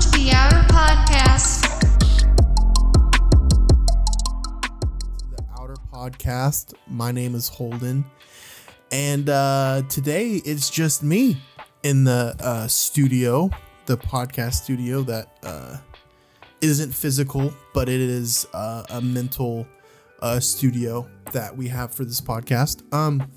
The 0.00 0.32
Outer 0.34 0.66
Podcast. 0.72 1.60
the 5.30 5.44
Outer 5.58 5.76
Podcast. 5.92 6.72
My 6.88 7.12
name 7.12 7.34
is 7.34 7.48
Holden, 7.48 8.06
and 8.90 9.28
uh, 9.28 9.82
today 9.90 10.40
it's 10.46 10.70
just 10.70 11.02
me 11.02 11.36
in 11.82 12.04
the 12.04 12.34
uh, 12.40 12.66
studio, 12.66 13.50
the 13.84 13.98
podcast 13.98 14.54
studio 14.54 15.02
that 15.02 15.28
uh, 15.42 15.76
isn't 16.62 16.92
physical, 16.92 17.52
but 17.74 17.90
it 17.90 18.00
is 18.00 18.46
uh, 18.54 18.84
a 18.88 19.02
mental 19.02 19.66
uh, 20.22 20.40
studio 20.40 21.06
that 21.32 21.54
we 21.54 21.68
have 21.68 21.92
for 21.92 22.06
this 22.06 22.22
podcast. 22.22 22.82
Um, 22.94 23.30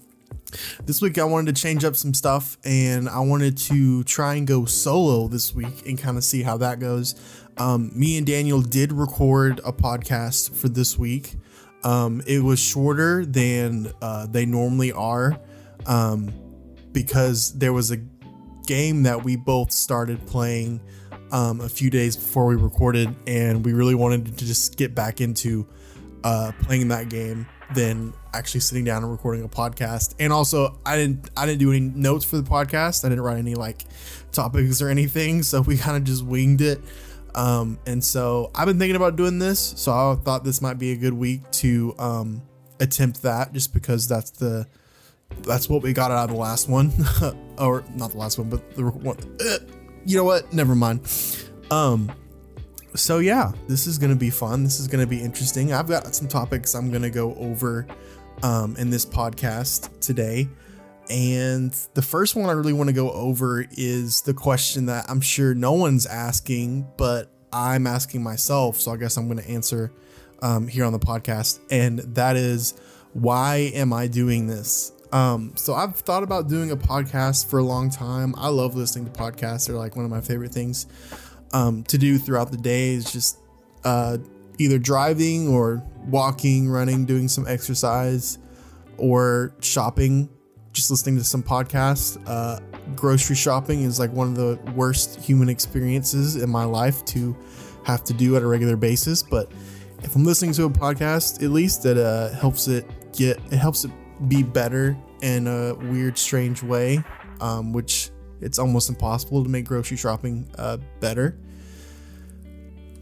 this 0.85 1.01
week 1.01 1.17
I 1.17 1.23
wanted 1.23 1.55
to 1.55 1.61
change 1.61 1.83
up 1.83 1.95
some 1.95 2.13
stuff, 2.13 2.57
and 2.63 3.09
I 3.09 3.19
wanted 3.19 3.57
to 3.59 4.03
try 4.03 4.35
and 4.35 4.47
go 4.47 4.65
solo 4.65 5.27
this 5.27 5.53
week 5.53 5.87
and 5.87 5.97
kind 5.97 6.17
of 6.17 6.23
see 6.23 6.43
how 6.43 6.57
that 6.57 6.79
goes. 6.79 7.15
Um, 7.57 7.91
me 7.93 8.17
and 8.17 8.25
Daniel 8.25 8.61
did 8.61 8.91
record 8.91 9.59
a 9.65 9.71
podcast 9.71 10.55
for 10.55 10.69
this 10.69 10.97
week. 10.97 11.35
Um, 11.83 12.21
it 12.25 12.41
was 12.41 12.59
shorter 12.59 13.25
than 13.25 13.91
uh, 14.01 14.27
they 14.27 14.45
normally 14.45 14.91
are 14.91 15.39
um, 15.85 16.31
because 16.91 17.53
there 17.53 17.73
was 17.73 17.91
a 17.91 17.97
game 18.65 19.03
that 19.03 19.23
we 19.23 19.35
both 19.35 19.71
started 19.71 20.25
playing 20.25 20.81
um, 21.31 21.61
a 21.61 21.69
few 21.69 21.89
days 21.89 22.15
before 22.15 22.45
we 22.45 22.55
recorded, 22.55 23.13
and 23.27 23.65
we 23.65 23.73
really 23.73 23.95
wanted 23.95 24.37
to 24.37 24.45
just 24.45 24.77
get 24.77 24.95
back 24.95 25.19
into 25.19 25.67
uh, 26.23 26.51
playing 26.61 26.87
that 26.87 27.09
game 27.09 27.45
than 27.75 28.13
actually 28.33 28.61
sitting 28.61 28.83
down 28.83 29.03
and 29.03 29.11
recording 29.11 29.43
a 29.43 29.47
podcast. 29.47 30.15
And 30.19 30.33
also, 30.33 30.77
I 30.85 30.97
didn't 30.97 31.29
I 31.37 31.45
didn't 31.45 31.59
do 31.59 31.71
any 31.71 31.79
notes 31.79 32.25
for 32.25 32.37
the 32.37 32.49
podcast. 32.49 33.05
I 33.05 33.09
didn't 33.09 33.23
write 33.23 33.37
any 33.37 33.55
like 33.55 33.85
topics 34.31 34.81
or 34.81 34.89
anything, 34.89 35.43
so 35.43 35.61
we 35.61 35.77
kind 35.77 35.97
of 35.97 36.03
just 36.03 36.25
winged 36.25 36.61
it. 36.61 36.81
Um, 37.35 37.79
and 37.87 38.03
so 38.03 38.51
I've 38.53 38.67
been 38.67 38.77
thinking 38.77 38.95
about 38.95 39.15
doing 39.15 39.39
this, 39.39 39.59
so 39.59 39.91
I 39.91 40.15
thought 40.23 40.43
this 40.43 40.61
might 40.61 40.77
be 40.77 40.91
a 40.91 40.95
good 40.95 41.13
week 41.13 41.49
to 41.51 41.95
um, 41.97 42.41
attempt 42.79 43.23
that, 43.23 43.53
just 43.53 43.73
because 43.73 44.07
that's 44.07 44.31
the 44.31 44.67
that's 45.41 45.67
what 45.67 45.81
we 45.81 45.93
got 45.93 46.11
out 46.11 46.29
of 46.29 46.35
the 46.35 46.41
last 46.41 46.69
one, 46.69 46.91
or 47.57 47.83
not 47.95 48.11
the 48.11 48.17
last 48.17 48.37
one, 48.37 48.49
but 48.49 48.75
the 48.75 48.83
one. 48.83 49.17
Uh, 49.39 49.57
you 50.05 50.17
know 50.17 50.23
what? 50.23 50.51
Never 50.53 50.75
mind. 50.75 51.01
Um, 51.71 52.11
so 52.95 53.19
yeah, 53.19 53.51
this 53.67 53.87
is 53.87 53.97
gonna 53.97 54.15
be 54.15 54.29
fun. 54.29 54.63
This 54.63 54.79
is 54.79 54.87
gonna 54.87 55.07
be 55.07 55.19
interesting. 55.19 55.73
I've 55.73 55.87
got 55.87 56.13
some 56.13 56.27
topics 56.27 56.75
I'm 56.75 56.91
gonna 56.91 57.09
go 57.09 57.33
over 57.35 57.87
um, 58.41 58.75
in 58.77 58.89
this 58.89 59.05
podcast 59.05 59.89
today. 59.99 60.49
And 61.09 61.71
the 61.93 62.01
first 62.01 62.35
one 62.35 62.49
I 62.49 62.53
really 62.53 62.73
want 62.73 62.87
to 62.87 62.93
go 62.93 63.11
over 63.11 63.65
is 63.71 64.21
the 64.21 64.33
question 64.33 64.85
that 64.87 65.05
I'm 65.09 65.21
sure 65.21 65.53
no 65.53 65.73
one's 65.73 66.05
asking, 66.05 66.87
but 66.97 67.29
I'm 67.51 67.85
asking 67.85 68.23
myself. 68.23 68.79
So 68.79 68.91
I 68.91 68.97
guess 68.97 69.17
I'm 69.17 69.27
going 69.27 69.39
to 69.39 69.49
answer 69.49 69.91
um, 70.41 70.67
here 70.67 70.85
on 70.85 70.93
the 70.93 70.99
podcast. 70.99 71.59
And 71.69 71.99
that 71.99 72.35
is, 72.35 72.73
why 73.13 73.71
am 73.73 73.93
I 73.93 74.07
doing 74.07 74.47
this? 74.47 74.91
Um, 75.11 75.53
so 75.55 75.75
I've 75.75 75.95
thought 75.95 76.23
about 76.23 76.49
doing 76.49 76.71
a 76.71 76.77
podcast 76.77 77.47
for 77.47 77.59
a 77.59 77.63
long 77.63 77.89
time. 77.89 78.33
I 78.37 78.47
love 78.47 78.75
listening 78.75 79.05
to 79.05 79.11
podcasts. 79.11 79.67
They're 79.67 79.75
like 79.75 79.95
one 79.95 80.05
of 80.05 80.11
my 80.11 80.21
favorite 80.21 80.51
things 80.51 80.87
um, 81.51 81.83
to 81.83 81.99
do 81.99 82.17
throughout 82.17 82.49
the 82.49 82.57
day. 82.57 82.93
Is 82.93 83.11
just 83.11 83.37
uh, 83.83 84.17
either 84.57 84.79
driving 84.79 85.49
or 85.49 85.83
walking, 86.07 86.69
running, 86.69 87.05
doing 87.05 87.27
some 87.27 87.47
exercise, 87.47 88.37
or 88.97 89.55
shopping 89.61 90.29
just 90.73 90.89
listening 90.89 91.17
to 91.17 91.23
some 91.23 91.43
podcasts. 91.43 92.21
Uh, 92.27 92.59
grocery 92.95 93.35
shopping 93.35 93.83
is 93.83 93.99
like 93.99 94.11
one 94.11 94.27
of 94.27 94.35
the 94.35 94.59
worst 94.73 95.19
human 95.21 95.47
experiences 95.47 96.35
in 96.35 96.49
my 96.49 96.63
life 96.63 97.05
to 97.05 97.35
have 97.85 98.03
to 98.03 98.13
do 98.13 98.35
at 98.35 98.41
a 98.41 98.47
regular 98.47 98.75
basis. 98.75 99.21
But 99.21 99.51
if 100.01 100.15
I'm 100.15 100.25
listening 100.25 100.53
to 100.53 100.65
a 100.65 100.69
podcast, 100.69 101.43
at 101.43 101.51
least 101.51 101.85
it 101.85 101.97
uh, 101.97 102.29
helps 102.29 102.67
it 102.67 102.85
get 103.13 103.39
it 103.51 103.57
helps 103.57 103.85
it 103.85 103.91
be 104.27 104.43
better 104.43 104.97
in 105.21 105.47
a 105.47 105.75
weird, 105.75 106.17
strange 106.17 106.63
way, 106.63 107.03
um, 107.39 107.71
which 107.71 108.09
it's 108.41 108.59
almost 108.59 108.89
impossible 108.89 109.43
to 109.43 109.49
make 109.49 109.65
grocery 109.65 109.97
shopping 109.97 110.49
uh, 110.57 110.77
better. 110.99 111.37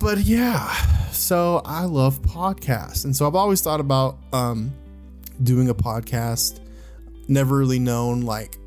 But 0.02 0.20
yeah, 0.20 0.68
so 1.12 1.62
I 1.64 1.86
love 1.86 2.22
podcasts, 2.24 3.06
and 3.06 3.16
so 3.16 3.28
I've 3.28 3.36
always 3.36 3.62
thought 3.62 3.80
about 3.80 4.18
um, 4.34 4.74
doing 5.44 5.70
a 5.70 5.76
podcast 5.76 6.60
never 7.28 7.58
really 7.58 7.80
known 7.80 8.22
like 8.22 8.58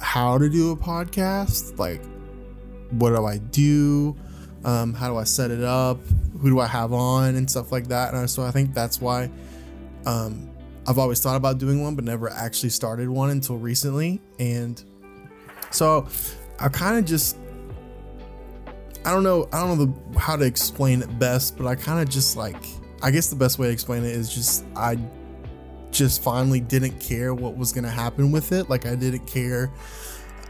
how 0.00 0.36
to 0.36 0.50
do 0.50 0.72
a 0.72 0.76
podcast 0.76 1.78
like 1.78 2.02
what 2.90 3.10
do 3.10 3.24
i 3.24 3.38
do? 3.38 4.16
Um, 4.64 4.94
how 4.94 5.08
do 5.08 5.16
i 5.16 5.24
set 5.24 5.50
it 5.50 5.62
up? 5.62 5.98
Who 6.40 6.50
do 6.50 6.60
i 6.60 6.66
have 6.66 6.92
on? 6.92 7.36
And 7.36 7.48
stuff 7.48 7.72
like 7.72 7.88
that. 7.88 8.14
And 8.14 8.28
so 8.28 8.42
i 8.42 8.50
think 8.50 8.74
that's 8.74 9.00
why 9.00 9.30
um, 10.06 10.50
i've 10.86 10.98
always 10.98 11.20
thought 11.20 11.36
about 11.36 11.58
doing 11.58 11.82
one 11.82 11.94
but 11.94 12.04
never 12.04 12.30
actually 12.30 12.70
started 12.70 13.08
one 13.08 13.30
until 13.30 13.56
recently. 13.56 14.20
And 14.38 14.82
so 15.70 16.08
i 16.58 16.68
kind 16.68 16.98
of 16.98 17.04
just 17.04 17.36
i 19.04 19.12
don't 19.12 19.22
know 19.22 19.48
i 19.52 19.60
don't 19.60 19.78
know 19.78 19.84
the, 19.84 20.18
how 20.18 20.36
to 20.36 20.44
explain 20.44 21.02
it 21.02 21.18
best 21.18 21.56
but 21.56 21.66
i 21.66 21.74
kind 21.74 22.00
of 22.00 22.08
just 22.08 22.36
like 22.36 22.62
i 23.02 23.10
guess 23.10 23.28
the 23.28 23.36
best 23.36 23.58
way 23.58 23.66
to 23.66 23.72
explain 23.72 24.04
it 24.04 24.14
is 24.14 24.32
just 24.32 24.64
i 24.76 24.96
just 25.90 26.22
finally 26.22 26.60
didn't 26.60 26.98
care 27.00 27.34
what 27.34 27.56
was 27.56 27.72
going 27.72 27.84
to 27.84 27.90
happen 27.90 28.30
with 28.30 28.52
it. 28.52 28.68
Like 28.68 28.86
I 28.86 28.94
didn't 28.94 29.26
care 29.26 29.72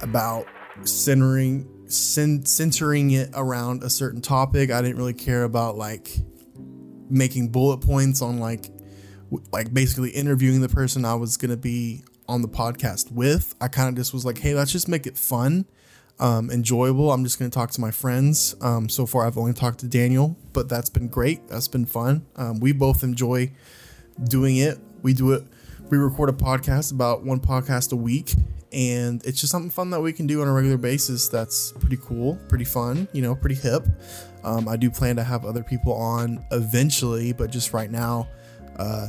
about 0.03 0.47
centering 0.83 1.67
centering 1.89 3.13
it 3.13 3.31
around 3.35 3.83
a 3.83 3.91
certain 3.91 4.21
topic. 4.21 4.71
I 4.71 4.83
didn't 4.83 4.97
really 4.97 5.15
care 5.15 5.45
about 5.45 5.77
like 5.77 6.11
making 7.09 7.49
bullet 7.49 7.79
points 7.79 8.21
on 8.21 8.39
like 8.39 8.71
like 9.53 9.73
basically 9.73 10.11
interviewing 10.11 10.61
the 10.61 10.69
person 10.69 11.05
I 11.05 11.15
was 11.15 11.37
going 11.37 11.51
to 11.51 11.57
be 11.57 12.03
on 12.29 12.43
the 12.43 12.49
podcast 12.49 13.11
with. 13.11 13.55
I 13.61 13.69
kind 13.69 13.89
of 13.89 13.95
just 13.95 14.13
was 14.13 14.25
like, 14.27 14.39
"Hey, 14.39 14.55
let's 14.55 14.71
just 14.71 14.89
make 14.89 15.07
it 15.07 15.17
fun." 15.17 15.67
Um, 16.21 16.51
enjoyable. 16.51 17.13
I'm 17.13 17.23
just 17.23 17.39
going 17.39 17.51
to 17.51 17.55
talk 17.55 17.71
to 17.73 17.81
my 17.81 17.93
friends. 17.93 18.57
Um, 18.61 18.89
so 18.89 19.07
far, 19.07 19.27
I've 19.27 19.39
only 19.39 19.53
talked 19.53 19.79
to 19.81 19.87
Daniel, 19.87 20.37
but 20.53 20.69
that's 20.69 20.91
been 20.91 21.07
great. 21.07 21.47
That's 21.47 21.69
been 21.69 21.87
fun. 21.87 22.27
Um, 22.35 22.59
we 22.59 22.73
both 22.73 23.05
enjoy 23.05 23.53
doing 24.25 24.57
it 24.57 24.79
we 25.03 25.13
do 25.13 25.33
it 25.33 25.45
we 25.91 25.97
record 25.97 26.29
a 26.29 26.33
podcast 26.33 26.93
about 26.93 27.25
one 27.25 27.41
podcast 27.41 27.93
a 27.93 27.97
week 27.97 28.35
and 28.73 29.25
it's 29.25 29.41
just 29.41 29.51
something 29.51 29.71
fun 29.71 29.91
that 29.91 30.01
we 30.01 30.13
can 30.13 30.27
do 30.27 30.43
on 30.43 30.49
a 30.49 30.53
regular 30.53 30.77
basis 30.77 31.29
that's 31.29 31.73
pretty 31.73 31.97
cool 31.97 32.37
pretty 32.49 32.65
fun 32.65 33.07
you 33.13 33.23
know 33.23 33.35
pretty 33.35 33.55
hip 33.55 33.87
um, 34.45 34.69
i 34.69 34.77
do 34.77 34.91
plan 34.91 35.17
to 35.17 35.23
have 35.23 35.45
other 35.45 35.63
people 35.63 35.93
on 35.93 36.45
eventually 36.51 37.33
but 37.33 37.51
just 37.51 37.73
right 37.73 37.91
now 37.91 38.29
uh, 38.79 39.09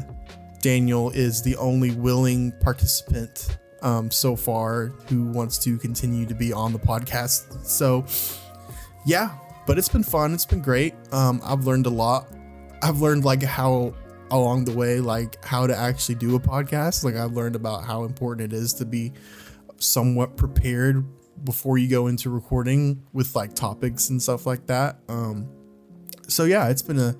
daniel 0.61 1.09
is 1.11 1.41
the 1.41 1.55
only 1.57 1.91
willing 1.91 2.51
participant 2.61 3.57
um, 3.81 4.11
so 4.11 4.35
far 4.35 4.87
who 5.07 5.23
wants 5.23 5.57
to 5.59 5.77
continue 5.77 6.25
to 6.25 6.35
be 6.35 6.53
on 6.53 6.73
the 6.73 6.79
podcast. 6.79 7.65
So 7.65 8.05
yeah 9.05 9.37
but 9.69 9.77
it's 9.77 9.87
been 9.87 10.01
fun. 10.01 10.33
It's 10.33 10.47
been 10.47 10.63
great. 10.63 10.95
Um, 11.11 11.41
i've 11.45 11.63
learned 11.63 11.85
a 11.85 11.91
lot. 11.91 12.27
I've 12.81 13.01
learned 13.01 13.23
like 13.23 13.43
how 13.43 13.93
along 14.31 14.65
the 14.65 14.71
way 14.71 14.99
like 14.99 15.45
how 15.45 15.67
to 15.67 15.77
actually 15.77 16.15
do 16.15 16.35
a 16.35 16.39
podcast. 16.39 17.03
Like 17.03 17.15
i've 17.15 17.33
learned 17.33 17.55
about 17.55 17.85
how 17.85 18.03
important 18.03 18.51
it 18.51 18.57
is 18.57 18.73
to 18.73 18.85
be 18.85 19.13
somewhat 19.77 20.37
prepared 20.37 21.05
before 21.45 21.77
you 21.77 21.87
go 21.87 22.07
into 22.07 22.31
recording 22.31 23.03
with 23.13 23.35
like 23.35 23.53
topics 23.53 24.09
and 24.09 24.19
stuff 24.19 24.47
like 24.47 24.65
that. 24.65 25.01
Um 25.07 25.47
so 26.27 26.45
yeah 26.45 26.69
it's 26.69 26.81
been 26.81 26.97
a 26.97 27.15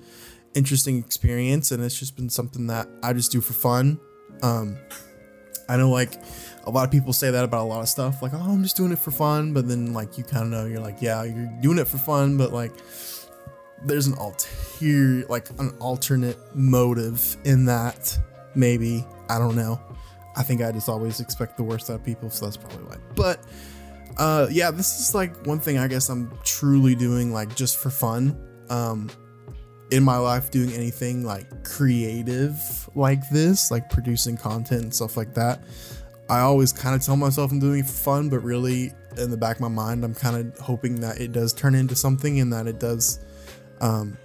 interesting 0.54 0.98
experience 0.98 1.70
and 1.70 1.84
it's 1.84 1.96
just 1.96 2.16
been 2.16 2.28
something 2.28 2.66
that 2.66 2.88
i 3.04 3.12
just 3.12 3.30
do 3.30 3.40
for 3.40 3.52
fun. 3.52 4.00
Um 4.42 4.76
i 5.68 5.76
know 5.76 5.88
like 5.88 6.20
a 6.64 6.70
lot 6.70 6.84
of 6.84 6.90
people 6.90 7.12
say 7.12 7.30
that 7.30 7.44
about 7.44 7.62
a 7.62 7.68
lot 7.68 7.80
of 7.80 7.88
stuff 7.88 8.22
like 8.22 8.32
oh 8.34 8.38
i'm 8.38 8.62
just 8.62 8.76
doing 8.76 8.92
it 8.92 8.98
for 8.98 9.10
fun 9.10 9.52
but 9.52 9.66
then 9.66 9.92
like 9.92 10.18
you 10.18 10.24
kind 10.24 10.44
of 10.44 10.50
know 10.50 10.66
you're 10.66 10.80
like 10.80 11.00
yeah 11.00 11.22
you're 11.24 11.50
doing 11.60 11.78
it 11.78 11.86
for 11.88 11.98
fun 11.98 12.36
but 12.36 12.52
like 12.52 12.72
there's 13.82 14.06
an 14.06 14.14
ulterior 14.14 15.26
like 15.28 15.48
an 15.58 15.74
alternate 15.80 16.36
motive 16.54 17.36
in 17.44 17.64
that 17.64 18.18
maybe. 18.54 19.04
I 19.28 19.38
don't 19.38 19.56
know. 19.56 19.80
I 20.36 20.42
think 20.42 20.62
i 20.62 20.70
just 20.70 20.88
always 20.88 21.18
expect 21.20 21.56
the 21.56 21.64
worst 21.64 21.90
out 21.90 21.96
of 21.96 22.04
people 22.04 22.30
so 22.30 22.46
that's 22.46 22.56
probably 22.56 22.84
why. 22.84 22.96
But 23.16 23.40
uh 24.16 24.46
yeah 24.50 24.70
this 24.70 25.00
is 25.00 25.14
like 25.14 25.46
one 25.46 25.60
thing 25.60 25.78
i 25.78 25.86
guess 25.86 26.08
i'm 26.08 26.32
truly 26.42 26.96
doing 26.96 27.32
like 27.32 27.54
just 27.54 27.76
for 27.76 27.90
fun 27.90 28.36
um 28.68 29.08
in 29.92 30.02
my 30.02 30.16
life 30.16 30.50
doing 30.50 30.72
anything 30.72 31.24
like 31.24 31.46
creative 31.62 32.58
like 32.96 33.20
this 33.30 33.70
like 33.70 33.88
producing 33.88 34.36
content 34.36 34.82
and 34.82 34.94
stuff 34.94 35.16
like 35.16 35.32
that 35.34 35.62
i 36.30 36.40
always 36.40 36.72
kind 36.72 36.94
of 36.94 37.02
tell 37.02 37.16
myself 37.16 37.52
i'm 37.52 37.58
doing 37.60 37.80
it 37.80 37.86
for 37.86 37.92
fun 37.92 38.28
but 38.28 38.38
really 38.38 38.92
in 39.18 39.30
the 39.30 39.36
back 39.36 39.56
of 39.56 39.60
my 39.60 39.68
mind 39.68 40.04
i'm 40.04 40.14
kind 40.14 40.36
of 40.36 40.58
hoping 40.58 41.00
that 41.00 41.20
it 41.20 41.32
does 41.32 41.52
turn 41.52 41.74
into 41.74 41.94
something 41.94 42.40
and 42.40 42.52
that 42.52 42.66
it 42.66 42.78
does 42.78 43.20
um, 43.80 44.16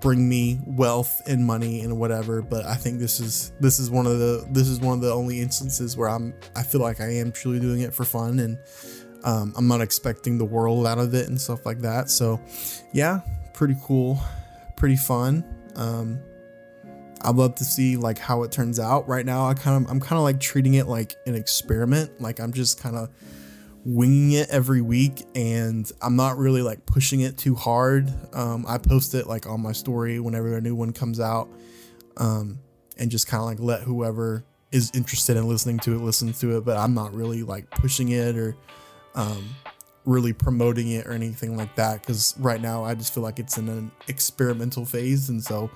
bring 0.00 0.28
me 0.28 0.60
wealth 0.66 1.22
and 1.26 1.46
money 1.46 1.82
and 1.82 1.96
whatever. 1.98 2.42
But 2.42 2.64
I 2.64 2.74
think 2.74 2.98
this 2.98 3.20
is 3.20 3.52
this 3.60 3.78
is 3.78 3.90
one 3.90 4.06
of 4.06 4.18
the 4.18 4.46
this 4.50 4.66
is 4.66 4.80
one 4.80 4.94
of 4.94 5.00
the 5.00 5.12
only 5.12 5.40
instances 5.40 5.96
where 5.96 6.08
I'm 6.08 6.34
I 6.56 6.62
feel 6.62 6.80
like 6.80 7.00
I 7.00 7.08
am 7.16 7.30
truly 7.30 7.60
doing 7.60 7.82
it 7.82 7.94
for 7.94 8.04
fun 8.04 8.40
and 8.40 8.58
Um, 9.24 9.52
I'm 9.56 9.68
not 9.68 9.80
expecting 9.80 10.38
the 10.38 10.44
world 10.44 10.86
out 10.86 10.98
of 10.98 11.14
it 11.14 11.28
and 11.28 11.40
stuff 11.40 11.64
like 11.64 11.80
that. 11.82 12.10
So, 12.10 12.40
yeah, 12.92 13.20
pretty 13.52 13.76
cool, 13.84 14.18
pretty 14.74 14.96
fun. 14.96 15.44
Um, 15.76 16.18
I'd 17.22 17.36
love 17.36 17.54
to 17.56 17.64
see 17.64 17.96
like 17.96 18.18
how 18.18 18.42
it 18.42 18.52
turns 18.52 18.80
out. 18.80 19.08
Right 19.08 19.24
now, 19.24 19.46
I 19.46 19.54
kind 19.54 19.84
of 19.84 19.90
I'm 19.90 20.00
kind 20.00 20.18
of 20.18 20.24
like 20.24 20.40
treating 20.40 20.74
it 20.74 20.86
like 20.86 21.14
an 21.26 21.34
experiment. 21.34 22.20
Like 22.20 22.40
I'm 22.40 22.52
just 22.52 22.80
kind 22.80 22.96
of 22.96 23.10
winging 23.84 24.32
it 24.32 24.48
every 24.50 24.80
week, 24.80 25.24
and 25.34 25.90
I'm 26.00 26.16
not 26.16 26.36
really 26.36 26.62
like 26.62 26.84
pushing 26.86 27.20
it 27.20 27.38
too 27.38 27.54
hard. 27.54 28.12
Um, 28.34 28.64
I 28.68 28.78
post 28.78 29.14
it 29.14 29.26
like 29.26 29.46
on 29.46 29.60
my 29.60 29.72
story 29.72 30.20
whenever 30.20 30.56
a 30.56 30.60
new 30.60 30.74
one 30.74 30.92
comes 30.92 31.20
out, 31.20 31.48
um, 32.16 32.58
and 32.98 33.10
just 33.10 33.26
kind 33.26 33.40
of 33.40 33.46
like 33.46 33.60
let 33.60 33.82
whoever 33.82 34.44
is 34.72 34.90
interested 34.94 35.36
in 35.36 35.46
listening 35.48 35.78
to 35.80 35.94
it 35.94 35.98
listen 35.98 36.32
to 36.32 36.56
it. 36.56 36.64
But 36.64 36.76
I'm 36.76 36.94
not 36.94 37.14
really 37.14 37.42
like 37.42 37.70
pushing 37.70 38.08
it 38.08 38.36
or 38.36 38.56
um, 39.14 39.54
really 40.04 40.32
promoting 40.32 40.90
it 40.90 41.06
or 41.06 41.12
anything 41.12 41.56
like 41.56 41.76
that 41.76 42.00
because 42.00 42.34
right 42.38 42.60
now 42.60 42.84
I 42.84 42.94
just 42.94 43.14
feel 43.14 43.22
like 43.22 43.38
it's 43.38 43.58
in 43.58 43.68
an 43.68 43.92
experimental 44.08 44.84
phase, 44.84 45.28
and 45.28 45.42
so 45.42 45.70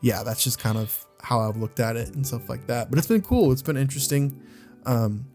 yeah, 0.00 0.22
that's 0.22 0.42
just 0.44 0.58
kind 0.58 0.78
of 0.78 1.06
how 1.22 1.40
I've 1.40 1.56
looked 1.56 1.80
at 1.80 1.96
it 1.96 2.14
and 2.14 2.26
stuff 2.26 2.48
like 2.48 2.66
that. 2.68 2.90
But 2.90 2.98
it's 2.98 3.08
been 3.08 3.22
cool. 3.22 3.52
It's 3.52 3.62
been 3.62 3.76
interesting. 3.76 4.40
Um, 4.84 5.26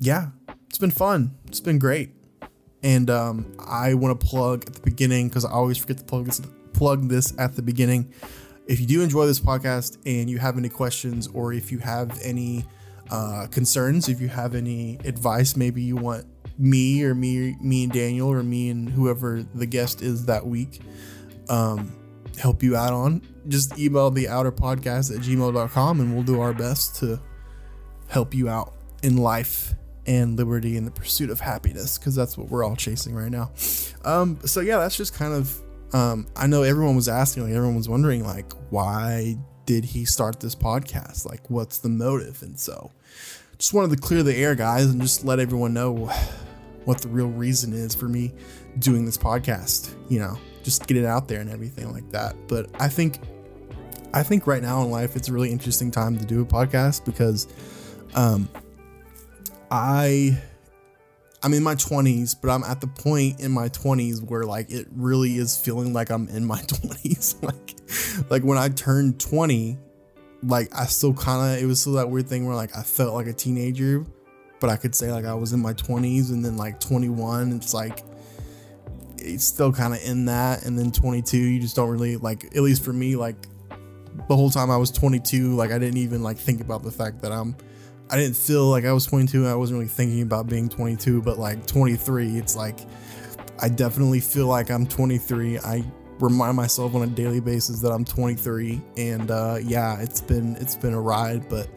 yeah, 0.00 0.28
it's 0.68 0.78
been 0.78 0.90
fun. 0.90 1.36
It's 1.46 1.60
been 1.60 1.78
great. 1.78 2.10
And 2.82 3.10
um, 3.10 3.54
I 3.58 3.94
want 3.94 4.18
to 4.18 4.26
plug 4.26 4.64
at 4.66 4.74
the 4.74 4.80
beginning 4.80 5.28
because 5.28 5.44
I 5.44 5.50
always 5.50 5.76
forget 5.78 5.98
to 5.98 6.04
plug 6.04 6.26
this, 6.26 6.40
plug 6.72 7.08
this 7.08 7.34
at 7.38 7.54
the 7.54 7.62
beginning. 7.62 8.12
If 8.66 8.80
you 8.80 8.86
do 8.86 9.02
enjoy 9.02 9.26
this 9.26 9.40
podcast 9.40 9.98
and 10.06 10.30
you 10.30 10.38
have 10.38 10.56
any 10.56 10.68
questions 10.68 11.28
or 11.28 11.52
if 11.52 11.70
you 11.70 11.78
have 11.78 12.18
any 12.22 12.64
uh, 13.10 13.46
concerns, 13.50 14.08
if 14.08 14.20
you 14.20 14.28
have 14.28 14.54
any 14.54 14.98
advice, 15.04 15.56
maybe 15.56 15.82
you 15.82 15.96
want 15.96 16.24
me 16.58 17.02
or 17.04 17.14
me, 17.14 17.56
me 17.60 17.84
and 17.84 17.92
Daniel 17.92 18.32
or 18.32 18.42
me 18.42 18.70
and 18.70 18.88
whoever 18.88 19.42
the 19.54 19.66
guest 19.66 20.02
is 20.02 20.26
that 20.26 20.46
week, 20.46 20.80
um, 21.48 21.92
help 22.38 22.62
you 22.62 22.76
out 22.76 22.92
on, 22.92 23.22
just 23.48 23.78
email 23.78 24.10
the 24.10 24.28
outer 24.28 24.52
podcast 24.52 25.14
at 25.14 25.22
gmail.com 25.22 26.00
and 26.00 26.14
we'll 26.14 26.24
do 26.24 26.40
our 26.40 26.52
best 26.52 26.96
to 26.96 27.20
help 28.08 28.34
you 28.34 28.48
out 28.48 28.74
in 29.02 29.16
life 29.16 29.74
and 30.06 30.36
liberty 30.36 30.76
and 30.76 30.86
the 30.86 30.90
pursuit 30.90 31.30
of 31.30 31.40
happiness 31.40 31.98
because 31.98 32.14
that's 32.14 32.36
what 32.36 32.48
we're 32.48 32.64
all 32.64 32.76
chasing 32.76 33.14
right 33.14 33.30
now. 33.30 33.50
Um, 34.04 34.38
so 34.44 34.60
yeah, 34.60 34.78
that's 34.78 34.96
just 34.96 35.14
kind 35.14 35.34
of 35.34 35.60
um, 35.92 36.26
I 36.36 36.46
know 36.46 36.62
everyone 36.62 36.96
was 36.96 37.08
asking, 37.08 37.44
like 37.44 37.52
everyone 37.52 37.76
was 37.76 37.88
wondering, 37.88 38.24
like 38.24 38.52
why 38.70 39.36
did 39.66 39.84
he 39.84 40.04
start 40.04 40.40
this 40.40 40.54
podcast? 40.54 41.26
Like 41.26 41.48
what's 41.50 41.78
the 41.78 41.88
motive? 41.88 42.42
And 42.42 42.58
so 42.58 42.90
just 43.58 43.74
wanted 43.74 43.94
to 43.96 44.02
clear 44.02 44.22
the 44.22 44.34
air, 44.34 44.54
guys, 44.54 44.86
and 44.86 45.00
just 45.00 45.24
let 45.24 45.38
everyone 45.38 45.74
know 45.74 46.10
what 46.84 46.98
the 46.98 47.08
real 47.08 47.28
reason 47.28 47.72
is 47.72 47.94
for 47.94 48.06
me 48.08 48.32
doing 48.78 49.04
this 49.04 49.18
podcast. 49.18 49.94
You 50.08 50.20
know, 50.20 50.38
just 50.62 50.86
get 50.86 50.96
it 50.96 51.04
out 51.04 51.28
there 51.28 51.40
and 51.40 51.50
everything 51.50 51.92
like 51.92 52.10
that. 52.10 52.36
But 52.48 52.70
I 52.80 52.88
think 52.88 53.20
I 54.12 54.22
think 54.22 54.46
right 54.46 54.62
now 54.62 54.82
in 54.82 54.90
life 54.90 55.16
it's 55.16 55.28
a 55.28 55.32
really 55.32 55.50
interesting 55.50 55.90
time 55.90 56.18
to 56.18 56.24
do 56.24 56.42
a 56.42 56.44
podcast 56.44 57.04
because 57.04 57.48
um 58.14 58.48
I 59.70 60.38
I'm 61.42 61.54
in 61.54 61.62
my 61.62 61.74
20s, 61.74 62.36
but 62.40 62.50
I'm 62.50 62.62
at 62.64 62.82
the 62.82 62.86
point 62.86 63.40
in 63.40 63.50
my 63.50 63.68
20s 63.70 64.22
where 64.22 64.44
like 64.44 64.70
it 64.70 64.88
really 64.94 65.36
is 65.36 65.56
feeling 65.56 65.92
like 65.92 66.10
I'm 66.10 66.28
in 66.28 66.44
my 66.44 66.58
20s. 66.60 67.42
like 67.42 68.30
like 68.30 68.42
when 68.42 68.58
I 68.58 68.68
turned 68.68 69.20
20, 69.20 69.78
like 70.42 70.68
I 70.74 70.86
still 70.86 71.14
kind 71.14 71.56
of 71.56 71.62
it 71.62 71.66
was 71.66 71.80
still 71.80 71.94
that 71.94 72.10
weird 72.10 72.28
thing 72.28 72.46
where 72.46 72.56
like 72.56 72.76
I 72.76 72.82
felt 72.82 73.14
like 73.14 73.26
a 73.26 73.32
teenager, 73.32 74.04
but 74.60 74.70
I 74.70 74.76
could 74.76 74.94
say 74.94 75.10
like 75.10 75.24
I 75.24 75.34
was 75.34 75.52
in 75.52 75.60
my 75.60 75.72
20s 75.72 76.30
and 76.30 76.44
then 76.44 76.56
like 76.56 76.80
21 76.80 77.52
it's 77.52 77.72
like 77.72 78.02
it's 79.20 79.44
still 79.44 79.72
kind 79.72 79.94
of 79.94 80.00
in 80.02 80.24
that 80.26 80.64
and 80.64 80.78
then 80.78 80.90
22 80.90 81.36
you 81.36 81.60
just 81.60 81.76
don't 81.76 81.90
really 81.90 82.16
like 82.16 82.44
at 82.44 82.62
least 82.62 82.84
for 82.84 82.92
me 82.92 83.16
like 83.16 83.36
the 84.28 84.36
whole 84.36 84.50
time 84.50 84.70
I 84.70 84.76
was 84.76 84.90
22 84.90 85.54
like 85.54 85.70
I 85.70 85.78
didn't 85.78 85.98
even 85.98 86.22
like 86.22 86.36
think 86.36 86.60
about 86.60 86.82
the 86.82 86.90
fact 86.90 87.22
that 87.22 87.32
I'm 87.32 87.56
I 88.10 88.16
didn't 88.16 88.36
feel 88.36 88.66
like 88.66 88.84
I 88.84 88.92
was 88.92 89.06
22 89.06 89.46
I 89.46 89.54
wasn't 89.54 89.78
really 89.78 89.88
thinking 89.88 90.22
about 90.22 90.48
being 90.48 90.68
22 90.68 91.22
but 91.22 91.38
like 91.38 91.66
23 91.66 92.38
it's 92.38 92.56
like 92.56 92.78
I 93.60 93.68
definitely 93.68 94.20
feel 94.20 94.46
like 94.46 94.70
I'm 94.70 94.86
23 94.86 95.58
I 95.58 95.84
remind 96.18 96.56
myself 96.56 96.94
on 96.94 97.02
a 97.02 97.06
daily 97.06 97.40
basis 97.40 97.80
that 97.80 97.90
I'm 97.90 98.04
23 98.04 98.80
and 98.96 99.30
uh 99.30 99.58
yeah 99.62 100.00
it's 100.00 100.20
been 100.20 100.56
it's 100.56 100.76
been 100.76 100.94
a 100.94 101.00
ride 101.00 101.48
but 101.48 101.68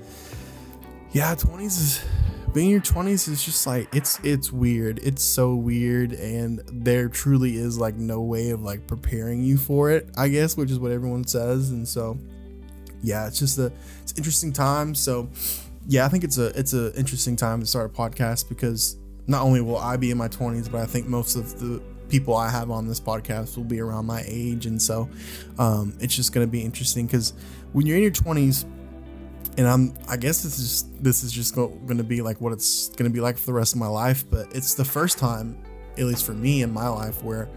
yeah 1.11 1.35
20s 1.35 1.65
is 1.65 2.05
being 2.53 2.67
in 2.67 2.71
your 2.73 2.81
20s 2.81 3.27
is 3.27 3.43
just 3.43 3.65
like 3.65 3.93
it's 3.95 4.19
it's 4.23 4.51
weird. 4.51 4.99
It's 4.99 5.23
so 5.23 5.55
weird 5.55 6.13
and 6.13 6.61
there 6.71 7.09
truly 7.09 7.57
is 7.57 7.77
like 7.77 7.95
no 7.95 8.21
way 8.21 8.51
of 8.51 8.61
like 8.61 8.85
preparing 8.87 9.43
you 9.43 9.57
for 9.57 9.89
it 9.91 10.09
i 10.17 10.27
guess 10.27 10.55
which 10.55 10.71
is 10.71 10.79
what 10.79 10.91
everyone 10.91 11.25
says 11.25 11.71
and 11.71 11.87
so 11.87 12.17
yeah 13.01 13.27
it's 13.27 13.39
just 13.39 13.57
a 13.57 13.71
it's 14.01 14.13
interesting 14.17 14.53
time. 14.53 14.95
So 14.95 15.29
yeah 15.87 16.05
i 16.05 16.09
think 16.09 16.23
it's 16.23 16.37
a 16.37 16.47
it's 16.57 16.73
a 16.73 16.93
interesting 16.97 17.35
time 17.35 17.59
to 17.59 17.65
start 17.65 17.91
a 17.91 17.93
podcast 17.93 18.47
because 18.47 18.97
not 19.27 19.41
only 19.41 19.59
will 19.61 19.77
i 19.77 19.97
be 19.97 20.11
in 20.11 20.17
my 20.17 20.27
20s 20.29 20.71
but 20.71 20.79
i 20.79 20.85
think 20.85 21.07
most 21.07 21.35
of 21.35 21.59
the 21.59 21.81
people 22.07 22.35
i 22.35 22.49
have 22.49 22.71
on 22.71 22.87
this 22.87 22.99
podcast 22.99 23.57
will 23.57 23.63
be 23.63 23.81
around 23.81 24.05
my 24.05 24.23
age 24.25 24.65
and 24.65 24.81
so 24.81 25.09
um, 25.57 25.93
it's 25.99 26.15
just 26.15 26.31
going 26.31 26.45
to 26.45 26.51
be 26.51 26.61
interesting 26.61 27.05
because 27.05 27.33
when 27.73 27.85
you're 27.85 27.97
in 27.97 28.03
your 28.03 28.11
20s 28.11 28.65
and 29.57 29.67
I'm 29.67 29.93
I 30.07 30.17
guess 30.17 30.43
this 30.43 30.59
is 30.59 30.85
this 30.99 31.23
is 31.23 31.31
just 31.31 31.55
going 31.55 31.97
to 31.97 32.03
be 32.03 32.21
like 32.21 32.41
what 32.41 32.53
it's 32.53 32.89
going 32.89 33.09
to 33.09 33.13
be 33.13 33.19
like 33.19 33.37
for 33.37 33.45
the 33.45 33.53
rest 33.53 33.73
of 33.73 33.79
my 33.79 33.87
life. 33.87 34.29
But 34.29 34.55
it's 34.55 34.73
the 34.73 34.85
first 34.85 35.17
time, 35.17 35.57
at 35.97 36.05
least 36.05 36.25
for 36.25 36.33
me 36.33 36.63
in 36.63 36.71
my 36.71 36.87
life, 36.87 37.23
where 37.23 37.49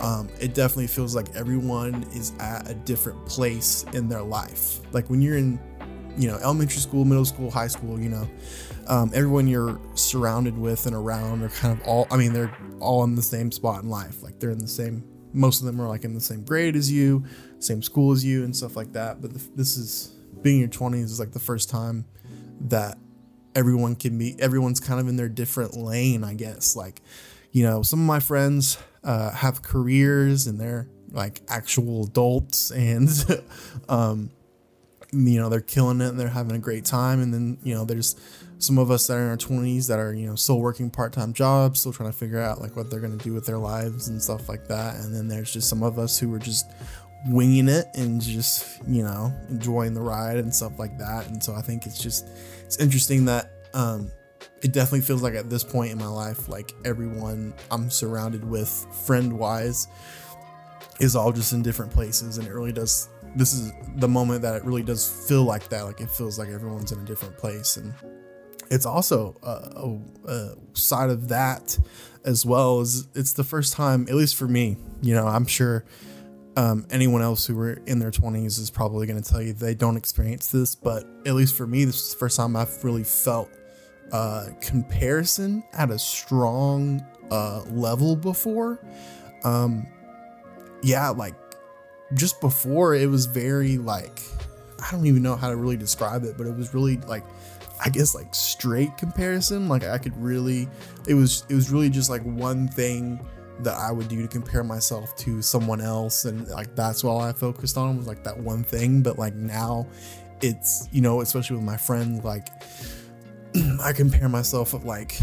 um, 0.00 0.28
it 0.40 0.54
definitely 0.54 0.88
feels 0.88 1.14
like 1.14 1.34
everyone 1.34 2.04
is 2.14 2.32
at 2.40 2.68
a 2.70 2.74
different 2.74 3.24
place 3.26 3.84
in 3.92 4.08
their 4.08 4.22
life. 4.22 4.80
Like 4.92 5.08
when 5.08 5.22
you're 5.22 5.38
in, 5.38 5.58
you 6.18 6.28
know, 6.28 6.36
elementary 6.38 6.80
school, 6.80 7.04
middle 7.04 7.24
school, 7.24 7.50
high 7.50 7.68
school, 7.68 7.98
you 8.00 8.10
know, 8.10 8.28
um, 8.88 9.10
everyone 9.14 9.46
you're 9.46 9.80
surrounded 9.94 10.56
with 10.56 10.86
and 10.86 10.94
around 10.94 11.42
are 11.42 11.48
kind 11.48 11.78
of 11.78 11.86
all. 11.86 12.06
I 12.10 12.16
mean, 12.16 12.32
they're 12.32 12.54
all 12.80 13.04
in 13.04 13.14
the 13.14 13.22
same 13.22 13.50
spot 13.50 13.82
in 13.82 13.88
life. 13.88 14.22
Like 14.22 14.38
they're 14.38 14.50
in 14.50 14.58
the 14.58 14.68
same. 14.68 15.04
Most 15.32 15.60
of 15.60 15.66
them 15.66 15.80
are 15.80 15.88
like 15.88 16.04
in 16.04 16.14
the 16.14 16.20
same 16.20 16.44
grade 16.44 16.76
as 16.76 16.90
you, 16.90 17.24
same 17.58 17.82
school 17.82 18.12
as 18.12 18.24
you, 18.24 18.44
and 18.44 18.54
stuff 18.54 18.76
like 18.76 18.92
that. 18.92 19.20
But 19.20 19.32
this 19.56 19.76
is 19.76 20.15
being 20.46 20.60
in 20.60 20.60
your 20.60 20.68
20s 20.68 21.06
is 21.06 21.18
like 21.18 21.32
the 21.32 21.40
first 21.40 21.68
time 21.68 22.04
that 22.60 22.96
everyone 23.56 23.96
can 23.96 24.16
be 24.16 24.36
everyone's 24.38 24.78
kind 24.78 25.00
of 25.00 25.08
in 25.08 25.16
their 25.16 25.28
different 25.28 25.76
lane 25.76 26.22
i 26.22 26.34
guess. 26.34 26.76
Like 26.76 27.02
you 27.50 27.64
know 27.64 27.82
some 27.82 27.98
of 27.98 28.06
my 28.06 28.20
friends 28.20 28.78
uh, 29.02 29.32
have 29.32 29.62
careers 29.62 30.46
and 30.46 30.60
they're 30.60 30.88
like 31.10 31.40
actual 31.48 32.04
adults 32.04 32.70
and 32.88 33.08
um, 33.88 34.30
you 35.12 35.40
know 35.40 35.48
they're 35.48 35.60
killing 35.60 36.00
it 36.00 36.10
and 36.10 36.20
they're 36.20 36.28
having 36.28 36.54
a 36.54 36.60
great 36.60 36.84
time. 36.84 37.20
And 37.20 37.34
then 37.34 37.58
you 37.64 37.74
know 37.74 37.84
there's 37.84 38.14
some 38.58 38.78
of 38.78 38.92
us 38.92 39.08
that 39.08 39.14
are 39.14 39.22
in 39.22 39.28
our 39.30 39.36
20s 39.36 39.88
that 39.88 39.98
are 39.98 40.14
you 40.14 40.28
know 40.28 40.36
still 40.36 40.60
working 40.60 40.90
part-time 40.90 41.32
jobs 41.32 41.80
still 41.80 41.92
trying 41.92 42.10
to 42.10 42.16
figure 42.16 42.40
out 42.40 42.60
like 42.60 42.76
what 42.76 42.88
they're 42.88 43.00
going 43.00 43.18
to 43.18 43.24
do 43.24 43.32
with 43.34 43.46
their 43.46 43.58
lives 43.58 44.06
and 44.08 44.22
stuff 44.22 44.48
like 44.48 44.68
that. 44.68 44.94
And 44.96 45.12
then 45.12 45.26
there's 45.26 45.52
just 45.52 45.68
some 45.68 45.82
of 45.82 45.98
us 45.98 46.20
who 46.20 46.32
are 46.34 46.38
just 46.38 46.66
winging 47.26 47.68
it 47.68 47.86
and 47.94 48.20
just 48.20 48.80
you 48.86 49.02
know 49.02 49.32
enjoying 49.48 49.94
the 49.94 50.00
ride 50.00 50.36
and 50.36 50.54
stuff 50.54 50.78
like 50.78 50.96
that. 50.98 51.26
And 51.28 51.42
so 51.42 51.54
i 51.54 51.60
think 51.60 51.86
it's 51.86 51.98
just 51.98 52.28
it's 52.64 52.78
interesting 52.78 53.24
that 53.26 53.50
um 53.74 54.10
it 54.62 54.72
definitely 54.72 55.02
feels 55.02 55.22
like 55.22 55.34
at 55.34 55.50
this 55.50 55.64
point 55.64 55.92
in 55.92 55.98
my 55.98 56.06
life 56.06 56.48
like 56.48 56.72
everyone 56.84 57.52
i'm 57.70 57.90
surrounded 57.90 58.42
with 58.42 58.68
friend 58.90 59.38
wise 59.38 59.86
is 61.00 61.14
all 61.16 61.32
just 61.32 61.52
in 61.52 61.62
different 61.62 61.92
places. 61.92 62.38
And 62.38 62.46
it 62.46 62.52
really 62.52 62.72
does 62.72 63.08
this 63.34 63.52
is 63.52 63.72
the 63.96 64.08
moment 64.08 64.42
that 64.42 64.54
it 64.54 64.64
really 64.64 64.82
does 64.82 65.06
feel 65.28 65.44
like 65.44 65.68
that. 65.68 65.82
Like 65.82 66.00
it 66.00 66.10
feels 66.10 66.38
like 66.38 66.48
everyone's 66.48 66.92
in 66.92 66.98
a 67.00 67.04
different 67.04 67.36
place. 67.36 67.76
And 67.76 67.92
it's 68.70 68.86
also 68.86 69.36
a, 69.42 69.48
a, 69.48 70.32
a 70.32 70.54
side 70.74 71.10
of 71.10 71.28
that 71.28 71.78
as 72.24 72.44
well 72.44 72.80
as 72.80 73.06
it's 73.14 73.34
the 73.34 73.44
first 73.44 73.72
time 73.74 74.06
at 74.08 74.14
least 74.16 74.34
for 74.34 74.48
me 74.48 74.76
you 75.00 75.14
know 75.14 75.28
i'm 75.28 75.46
sure 75.46 75.84
um, 76.56 76.86
anyone 76.90 77.20
else 77.20 77.46
who 77.46 77.54
were 77.54 77.74
in 77.86 77.98
their 77.98 78.10
20s 78.10 78.58
is 78.58 78.70
probably 78.70 79.06
going 79.06 79.22
to 79.22 79.30
tell 79.30 79.42
you 79.42 79.52
they 79.52 79.74
don't 79.74 79.96
experience 79.96 80.50
this, 80.50 80.74
but 80.74 81.04
at 81.26 81.34
least 81.34 81.54
for 81.54 81.66
me, 81.66 81.84
this 81.84 81.96
is 81.96 82.12
the 82.14 82.18
first 82.18 82.38
time 82.38 82.56
I've 82.56 82.82
really 82.82 83.04
felt 83.04 83.50
uh, 84.10 84.46
comparison 84.62 85.62
at 85.74 85.90
a 85.90 85.98
strong 85.98 87.04
uh, 87.30 87.62
level 87.68 88.16
before. 88.16 88.80
Um, 89.44 89.86
yeah, 90.82 91.10
like 91.10 91.34
just 92.14 92.40
before, 92.40 92.94
it 92.94 93.10
was 93.10 93.26
very 93.26 93.76
like, 93.76 94.22
I 94.82 94.90
don't 94.92 95.04
even 95.06 95.22
know 95.22 95.36
how 95.36 95.50
to 95.50 95.56
really 95.56 95.76
describe 95.76 96.24
it, 96.24 96.38
but 96.38 96.46
it 96.46 96.56
was 96.56 96.72
really 96.72 96.96
like, 96.98 97.24
I 97.84 97.90
guess 97.90 98.14
like 98.14 98.34
straight 98.34 98.96
comparison. 98.96 99.68
Like 99.68 99.84
I 99.84 99.98
could 99.98 100.16
really, 100.16 100.68
it 101.06 101.12
was, 101.12 101.44
it 101.50 101.54
was 101.54 101.70
really 101.70 101.90
just 101.90 102.08
like 102.08 102.22
one 102.22 102.66
thing 102.66 103.20
that 103.60 103.74
I 103.74 103.90
would 103.90 104.08
do 104.08 104.22
to 104.22 104.28
compare 104.28 104.62
myself 104.62 105.16
to 105.16 105.42
someone 105.42 105.80
else. 105.80 106.24
And 106.24 106.48
like 106.48 106.74
that's 106.74 107.04
all 107.04 107.20
I 107.20 107.32
focused 107.32 107.76
on 107.76 107.96
was 107.96 108.06
like 108.06 108.24
that 108.24 108.38
one 108.38 108.64
thing. 108.64 109.02
But 109.02 109.18
like 109.18 109.34
now 109.34 109.86
it's, 110.40 110.88
you 110.92 111.00
know, 111.00 111.20
especially 111.20 111.56
with 111.56 111.64
my 111.64 111.76
friends, 111.76 112.24
like 112.24 112.48
I 113.82 113.92
compare 113.92 114.28
myself 114.28 114.74
with 114.74 114.84
like 114.84 115.18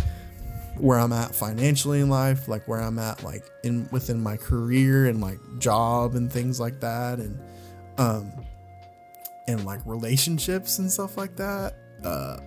where 0.77 0.97
I'm 0.97 1.13
at 1.13 1.35
financially 1.35 1.99
in 1.99 2.09
life, 2.09 2.47
like 2.47 2.67
where 2.67 2.81
I'm 2.81 2.97
at 2.97 3.23
like 3.23 3.45
in 3.63 3.87
within 3.91 4.21
my 4.21 4.37
career 4.37 5.07
and 5.07 5.21
like 5.21 5.39
job 5.59 6.15
and 6.15 6.31
things 6.31 6.59
like 6.59 6.79
that 6.79 7.19
and 7.19 7.39
um 7.99 8.31
and 9.47 9.63
like 9.65 9.81
relationships 9.85 10.79
and 10.79 10.91
stuff 10.91 11.17
like 11.17 11.35
that. 11.35 11.75
Uh 12.03 12.37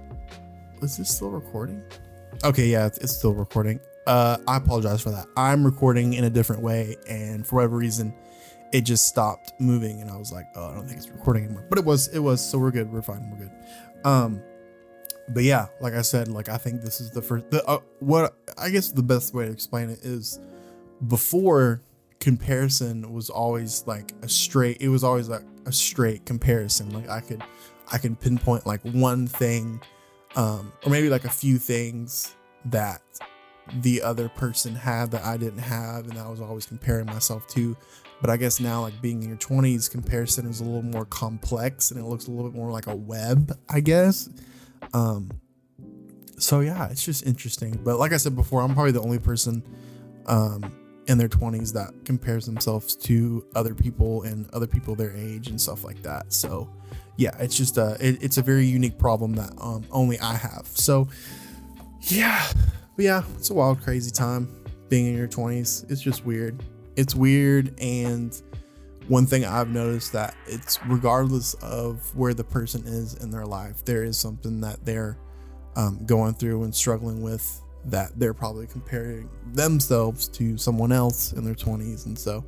is 0.83 0.97
this 0.97 1.15
still 1.15 1.31
recording? 1.31 1.83
Okay, 2.45 2.67
yeah, 2.67 2.87
it's 2.87 3.17
still 3.17 3.33
recording. 3.33 3.81
Uh 4.07 4.39
I 4.47 4.57
apologize 4.57 5.03
for 5.03 5.11
that. 5.11 5.27
I'm 5.37 5.65
recording 5.65 6.15
in 6.15 6.25
a 6.25 6.31
different 6.31 6.63
way 6.63 6.97
and 7.09 7.47
for 7.47 7.57
whatever 7.57 7.77
reason 7.77 8.15
it 8.73 8.83
just 8.83 9.09
stopped 9.09 9.53
moving 9.61 10.01
and 10.01 10.11
I 10.11 10.17
was 10.17 10.33
like, 10.33 10.47
"Oh, 10.57 10.71
I 10.71 10.75
don't 10.75 10.87
think 10.87 10.99
it's 10.99 11.09
recording 11.09 11.45
anymore." 11.45 11.65
But 11.69 11.79
it 11.79 11.85
was 11.85 12.09
it 12.09 12.19
was 12.19 12.41
so 12.41 12.59
we're 12.59 12.71
good. 12.71 12.93
We're 12.93 13.03
fine. 13.03 13.31
We're 13.31 13.47
good. 13.47 13.53
Um 14.05 14.43
but 15.29 15.43
yeah, 15.43 15.67
like 15.81 15.95
I 15.95 16.03
said, 16.03 16.29
like 16.29 16.49
I 16.49 16.57
think 16.57 16.83
this 16.83 17.01
is 17.01 17.11
the 17.11 17.23
first. 17.23 17.51
The 17.51 17.65
uh, 17.67 17.81
what 18.01 18.37
I 18.57 18.71
guess 18.71 18.91
the 18.91 19.03
best 19.03 19.35
way 19.35 19.47
to 19.47 19.51
explain 19.51 19.91
it 19.91 20.05
is 20.05 20.39
before 21.09 21.83
comparison 22.21 23.13
was 23.13 23.29
always 23.29 23.85
like 23.87 24.13
a 24.23 24.29
straight. 24.29 24.79
It 24.81 24.89
was 24.89 25.03
always 25.03 25.29
like 25.29 25.43
a 25.67 25.73
straight 25.73 26.25
comparison. 26.27 26.91
Like 26.91 27.09
I 27.09 27.21
could, 27.21 27.43
I 27.93 27.99
could 27.99 28.21
pinpoint 28.21 28.67
like 28.67 28.83
one 28.83 29.27
thing, 29.27 29.81
um, 30.37 30.73
or 30.85 30.91
maybe 30.91 31.09
like 31.09 31.25
a 31.25 31.31
few 31.31 31.59
things 31.59 32.35
that 32.67 33.03
the 33.81 34.03
other 34.03 34.29
person 34.29 34.75
had 34.75 35.11
that 35.11 35.25
I 35.25 35.37
didn't 35.37 35.61
have, 35.61 36.09
and 36.09 36.19
I 36.19 36.29
was 36.29 36.41
always 36.41 36.67
comparing 36.67 37.07
myself 37.07 37.47
to. 37.49 37.77
But 38.21 38.31
I 38.31 38.37
guess 38.37 38.61
now, 38.61 38.83
like 38.83 39.01
being 39.03 39.23
in 39.23 39.29
your 39.29 39.39
20s, 39.39 39.91
comparison 39.91 40.49
is 40.49 40.61
a 40.61 40.65
little 40.65 40.83
more 40.83 41.05
complex 41.05 41.91
and 41.91 42.01
it 42.01 42.05
looks 42.05 42.29
a 42.29 42.31
little 42.31 42.51
bit 42.51 42.57
more 42.57 42.71
like 42.71 42.87
a 42.87 42.97
web, 42.97 43.59
I 43.69 43.81
guess. 43.81 44.31
Um, 44.95 45.31
so 46.39 46.61
yeah, 46.61 46.89
it's 46.89 47.05
just 47.05 47.27
interesting. 47.27 47.79
But 47.85 47.99
like 47.99 48.13
I 48.13 48.17
said 48.17 48.35
before, 48.35 48.63
I'm 48.63 48.73
probably 48.73 48.93
the 48.93 49.03
only 49.03 49.19
person 49.19 49.63
um, 50.27 50.73
in 51.07 51.19
their 51.19 51.29
20s 51.29 51.73
that 51.75 51.93
compares 52.05 52.47
themselves 52.47 52.97
to 52.97 53.47
other 53.55 53.75
people 53.75 54.23
and 54.23 54.49
other 54.53 54.67
people 54.67 54.95
their 54.95 55.15
age 55.15 55.49
and 55.49 55.61
stuff 55.61 55.85
like 55.85 56.03
that. 56.03 56.33
So 56.33 56.71
yeah, 57.17 57.37
it's 57.39 57.57
just 57.57 57.77
a 57.77 57.97
it, 58.01 58.23
it's 58.23 58.39
a 58.39 58.43
very 58.43 58.67
unique 58.67 58.99
problem 58.99 59.35
that 59.35 59.53
um, 59.61 59.85
only 59.91 60.19
I 60.21 60.35
have. 60.35 60.67
So 60.69 61.09
yeah, 62.03 62.47
but 62.97 63.05
yeah, 63.05 63.23
it's 63.37 63.51
a 63.51 63.55
wild, 63.55 63.83
crazy 63.83 64.11
time 64.11 64.49
being 64.89 65.07
in 65.07 65.17
your 65.17 65.29
20s. 65.29 65.91
It's 65.91 66.01
just 66.01 66.25
weird. 66.25 66.63
It's 66.97 67.15
weird 67.15 67.79
and 67.81 68.41
one 69.09 69.27
thing 69.27 69.45
I've 69.45 69.69
noticed 69.69 70.13
that 70.15 70.35
it's 70.47 70.85
regardless 70.87 71.55
of 71.55 72.15
where 72.17 72.35
the 72.35 72.43
person 72.43 72.83
is 72.87 73.15
in 73.15 73.31
their 73.31 73.47
life, 73.47 73.85
there 73.85 74.03
is 74.03 74.17
something 74.19 74.61
that 74.63 74.85
they're 74.85 75.17
um, 75.77 76.05
going 76.07 76.35
through 76.35 76.65
and 76.65 76.75
struggling 76.75 77.23
with 77.23 77.61
that 77.85 78.19
they're 78.19 78.35
probably 78.35 78.67
comparing 78.67 79.29
themselves 79.53 80.27
to 80.29 80.59
someone 80.59 80.91
else 80.91 81.33
in 81.35 81.45
their 81.45 81.55
20s. 81.55 82.07
And 82.07 82.19
so 82.19 82.45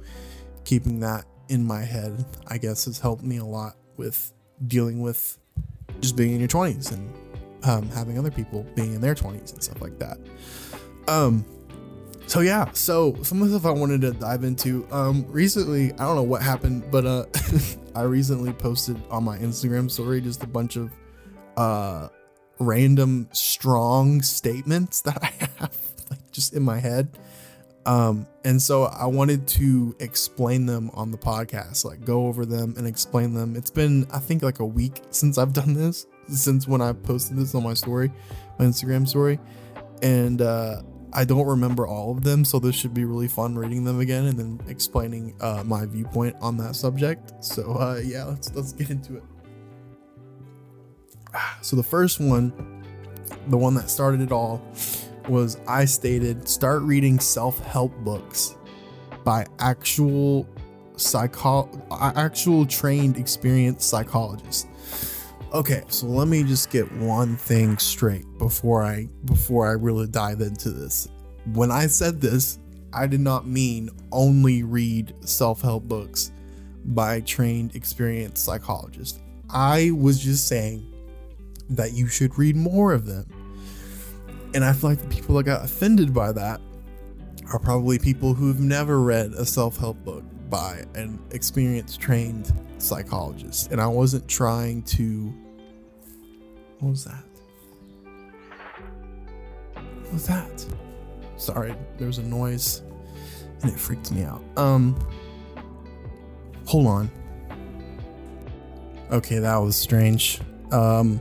keeping 0.64 0.98
that 1.00 1.26
in 1.48 1.64
my 1.64 1.82
head, 1.82 2.24
I 2.48 2.58
guess, 2.58 2.86
has 2.86 2.98
helped 2.98 3.22
me 3.22 3.36
a 3.36 3.44
lot 3.44 3.76
with 3.96 4.32
dealing 4.66 5.00
with 5.00 5.38
just 6.00 6.16
being 6.16 6.32
in 6.32 6.40
your 6.40 6.48
20s 6.48 6.92
and 6.92 7.08
um, 7.64 7.88
having 7.90 8.18
other 8.18 8.30
people 8.30 8.66
being 8.74 8.94
in 8.94 9.00
their 9.00 9.14
20s 9.14 9.52
and 9.52 9.62
stuff 9.62 9.80
like 9.80 9.98
that. 9.98 10.18
Um, 11.06 11.44
so 12.26 12.40
yeah, 12.40 12.70
so 12.72 13.16
some 13.22 13.40
of 13.40 13.50
the 13.50 13.58
stuff 13.58 13.74
I 13.74 13.78
wanted 13.78 14.02
to 14.02 14.12
dive 14.12 14.44
into. 14.44 14.86
Um, 14.90 15.24
recently, 15.28 15.92
I 15.94 16.04
don't 16.04 16.16
know 16.16 16.22
what 16.22 16.42
happened, 16.42 16.84
but 16.90 17.06
uh, 17.06 17.24
I 17.94 18.02
recently 18.02 18.52
posted 18.52 19.00
on 19.10 19.24
my 19.24 19.38
Instagram 19.38 19.90
story 19.90 20.20
just 20.20 20.42
a 20.42 20.46
bunch 20.46 20.76
of 20.76 20.92
uh 21.56 22.08
random 22.60 23.28
strong 23.32 24.22
statements 24.22 25.00
that 25.02 25.18
I 25.22 25.32
have 25.58 25.76
like 26.10 26.30
just 26.30 26.54
in 26.54 26.62
my 26.62 26.78
head. 26.78 27.08
Um, 27.86 28.26
and 28.44 28.60
so 28.60 28.84
I 28.84 29.06
wanted 29.06 29.48
to 29.48 29.96
explain 29.98 30.66
them 30.66 30.90
on 30.92 31.10
the 31.10 31.16
podcast, 31.16 31.86
like 31.86 32.04
go 32.04 32.26
over 32.26 32.44
them 32.44 32.74
and 32.76 32.86
explain 32.86 33.32
them. 33.32 33.56
It's 33.56 33.70
been, 33.70 34.06
I 34.12 34.18
think, 34.18 34.42
like 34.42 34.58
a 34.58 34.66
week 34.66 35.00
since 35.10 35.38
I've 35.38 35.54
done 35.54 35.72
this, 35.72 36.06
since 36.28 36.68
when 36.68 36.80
I 36.80 36.92
posted 36.92 37.36
this 37.36 37.54
on 37.54 37.62
my 37.62 37.74
story, 37.74 38.12
my 38.58 38.66
Instagram 38.66 39.06
story. 39.08 39.38
And 40.02 40.42
uh, 40.42 40.82
I 41.12 41.24
don't 41.24 41.46
remember 41.46 41.86
all 41.86 42.12
of 42.12 42.22
them, 42.22 42.44
so 42.44 42.58
this 42.58 42.74
should 42.74 42.94
be 42.94 43.04
really 43.04 43.28
fun 43.28 43.56
reading 43.56 43.84
them 43.84 44.00
again 44.00 44.26
and 44.26 44.38
then 44.38 44.60
explaining 44.68 45.34
uh, 45.40 45.62
my 45.64 45.86
viewpoint 45.86 46.36
on 46.40 46.56
that 46.58 46.76
subject. 46.76 47.32
So 47.42 47.74
uh, 47.74 48.00
yeah, 48.04 48.24
let's 48.24 48.54
let's 48.54 48.72
get 48.72 48.90
into 48.90 49.16
it. 49.16 49.22
So 51.60 51.76
the 51.76 51.82
first 51.82 52.20
one, 52.20 52.52
the 53.48 53.58
one 53.58 53.74
that 53.74 53.90
started 53.90 54.20
it 54.20 54.32
all, 54.32 54.62
was 55.28 55.58
I 55.66 55.84
stated 55.84 56.48
start 56.48 56.82
reading 56.82 57.18
self-help 57.18 57.92
books 57.98 58.56
by 59.24 59.46
actual 59.58 60.48
psycho 60.96 61.68
actual 62.16 62.66
trained 62.66 63.16
experienced 63.16 63.88
psychologists 63.88 64.66
okay 65.52 65.82
so 65.88 66.06
let 66.06 66.28
me 66.28 66.42
just 66.42 66.70
get 66.70 66.90
one 66.92 67.36
thing 67.36 67.78
straight 67.78 68.24
before 68.38 68.82
i 68.82 69.08
before 69.24 69.66
i 69.66 69.72
really 69.72 70.06
dive 70.06 70.40
into 70.40 70.70
this. 70.70 71.08
When 71.54 71.70
i 71.70 71.86
said 71.86 72.20
this 72.20 72.58
i 72.92 73.06
did 73.06 73.20
not 73.20 73.46
mean 73.46 73.88
only 74.12 74.62
read 74.62 75.14
self-help 75.20 75.84
books 75.84 76.32
by 76.84 77.20
trained 77.20 77.74
experienced 77.74 78.44
psychologists 78.44 79.20
i 79.48 79.90
was 79.92 80.20
just 80.20 80.46
saying 80.46 80.84
that 81.70 81.92
you 81.92 82.08
should 82.08 82.36
read 82.38 82.56
more 82.56 82.92
of 82.92 83.06
them. 83.06 83.26
And 84.54 84.64
i 84.64 84.72
feel 84.72 84.90
like 84.90 85.00
the 85.00 85.08
people 85.08 85.34
that 85.36 85.44
got 85.44 85.64
offended 85.64 86.12
by 86.12 86.32
that 86.32 86.60
are 87.52 87.58
probably 87.58 87.98
people 87.98 88.34
who've 88.34 88.60
never 88.60 89.00
read 89.00 89.32
a 89.32 89.46
self-help 89.46 90.04
book 90.04 90.24
by 90.50 90.84
an 90.94 91.18
experienced 91.32 92.00
trained 92.00 92.52
psychologist. 92.78 93.70
And 93.72 93.80
i 93.80 93.86
wasn't 93.86 94.26
trying 94.28 94.82
to 94.82 95.32
what 96.78 96.90
was 96.90 97.04
that? 97.04 97.24
What 99.74 100.12
was 100.12 100.26
that? 100.26 100.66
Sorry 101.36 101.74
there 101.98 102.06
was 102.06 102.18
a 102.18 102.22
noise 102.22 102.82
and 103.62 103.72
it 103.72 103.78
freaked 103.78 104.12
me 104.12 104.22
out. 104.22 104.42
Um 104.56 104.98
hold 106.66 106.86
on. 106.86 107.10
Okay 109.10 109.38
that 109.38 109.56
was 109.56 109.76
strange. 109.76 110.40
Um 110.70 111.20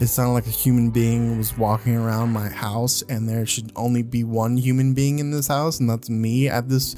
it 0.00 0.06
sounded 0.06 0.32
like 0.32 0.46
a 0.46 0.50
human 0.50 0.90
being 0.90 1.36
was 1.36 1.58
walking 1.58 1.94
around 1.94 2.32
my 2.32 2.48
house 2.48 3.02
and 3.02 3.28
there 3.28 3.44
should 3.44 3.70
only 3.76 4.02
be 4.02 4.24
one 4.24 4.56
human 4.56 4.94
being 4.94 5.18
in 5.18 5.30
this 5.30 5.46
house 5.46 5.78
and 5.78 5.90
that's 5.90 6.08
me 6.08 6.48
at 6.48 6.70
this 6.70 6.96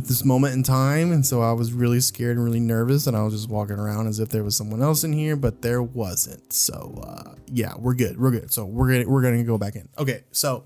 at 0.00 0.06
this 0.06 0.24
moment 0.24 0.54
in 0.54 0.62
time 0.62 1.12
and 1.12 1.26
so 1.26 1.42
i 1.42 1.52
was 1.52 1.74
really 1.74 2.00
scared 2.00 2.36
and 2.36 2.44
really 2.44 2.58
nervous 2.58 3.06
and 3.06 3.14
i 3.14 3.22
was 3.22 3.34
just 3.34 3.50
walking 3.50 3.78
around 3.78 4.06
as 4.06 4.18
if 4.18 4.30
there 4.30 4.42
was 4.42 4.56
someone 4.56 4.80
else 4.80 5.04
in 5.04 5.12
here 5.12 5.36
but 5.36 5.60
there 5.60 5.82
wasn't. 5.82 6.50
So 6.52 7.02
uh, 7.06 7.34
yeah 7.46 7.74
we're 7.76 7.94
good 7.94 8.18
we're 8.18 8.30
good. 8.30 8.50
So 8.50 8.64
we're 8.64 8.90
gonna 8.90 9.08
we're 9.08 9.22
gonna 9.22 9.44
go 9.44 9.58
back 9.58 9.76
in. 9.76 9.90
Okay 9.98 10.24
so 10.30 10.64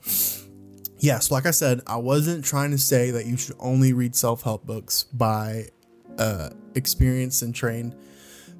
yes 0.99 1.33
like 1.33 1.47
i 1.47 1.51
said 1.51 1.81
i 1.89 1.97
wasn't 1.97 2.45
trying 2.45 2.71
to 2.71 2.79
say 2.79 3.11
that 3.11 3.27
you 3.27 3.37
should 3.37 3.57
only 3.59 3.93
read 3.93 4.15
self-help 4.15 4.65
books 4.65 5.03
by 5.03 5.65
uh 6.19 6.51
experienced 6.77 7.43
and 7.43 7.55
trained 7.55 7.97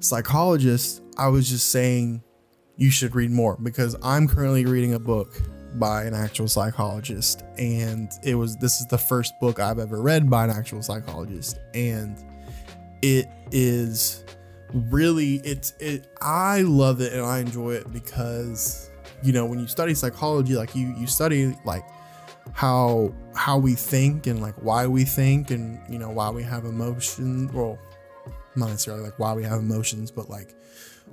psychologists. 0.01 1.01
I 1.17 1.29
was 1.29 1.49
just 1.49 1.69
saying 1.69 2.21
you 2.75 2.89
should 2.89 3.15
read 3.15 3.31
more 3.31 3.57
because 3.61 3.95
I'm 4.03 4.27
currently 4.27 4.65
reading 4.65 4.93
a 4.93 4.99
book 4.99 5.41
by 5.79 6.03
an 6.03 6.13
actual 6.13 6.47
psychologist 6.47 7.43
and 7.57 8.11
it 8.23 8.35
was 8.35 8.55
this 8.57 8.79
is 8.79 8.87
the 8.87 8.97
first 8.97 9.33
book 9.39 9.59
I've 9.59 9.79
ever 9.79 10.01
read 10.01 10.29
by 10.29 10.45
an 10.45 10.49
actual 10.49 10.81
psychologist 10.81 11.59
and 11.73 12.17
it 13.01 13.27
is 13.51 14.23
really 14.73 15.35
it's 15.43 15.73
it 15.79 16.07
I 16.21 16.61
love 16.61 17.01
it 17.01 17.13
and 17.13 17.21
I 17.21 17.39
enjoy 17.39 17.73
it 17.73 17.91
because 17.91 18.89
you 19.23 19.33
know 19.33 19.45
when 19.45 19.59
you 19.59 19.67
study 19.67 19.93
psychology 19.93 20.55
like 20.55 20.75
you 20.75 20.93
you 20.97 21.07
study 21.07 21.55
like 21.65 21.85
how 22.53 23.13
how 23.35 23.57
we 23.57 23.73
think 23.73 24.27
and 24.27 24.41
like 24.41 24.55
why 24.61 24.87
we 24.87 25.03
think 25.03 25.51
and 25.51 25.79
you 25.89 25.99
know 25.99 26.09
why 26.09 26.29
we 26.29 26.43
have 26.43 26.65
emotions 26.65 27.51
well 27.51 27.77
not 28.55 28.69
necessarily 28.69 29.03
like 29.03 29.19
why 29.19 29.33
we 29.33 29.43
have 29.43 29.59
emotions 29.59 30.11
but 30.11 30.29
like 30.29 30.55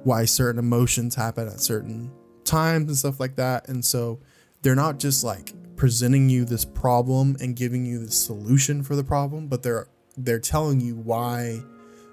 why 0.04 0.24
certain 0.24 0.58
emotions 0.58 1.14
happen 1.14 1.48
at 1.48 1.60
certain 1.60 2.10
times 2.44 2.88
and 2.88 2.96
stuff 2.96 3.20
like 3.20 3.36
that. 3.36 3.68
And 3.68 3.84
so 3.84 4.18
they're 4.62 4.74
not 4.74 4.98
just 4.98 5.24
like 5.24 5.52
presenting 5.76 6.28
you 6.28 6.44
this 6.44 6.64
problem 6.64 7.36
and 7.40 7.56
giving 7.56 7.84
you 7.84 7.98
the 7.98 8.10
solution 8.10 8.82
for 8.82 8.96
the 8.96 9.04
problem, 9.04 9.48
but 9.48 9.62
they're 9.62 9.88
they're 10.16 10.40
telling 10.40 10.80
you 10.80 10.96
why 10.96 11.60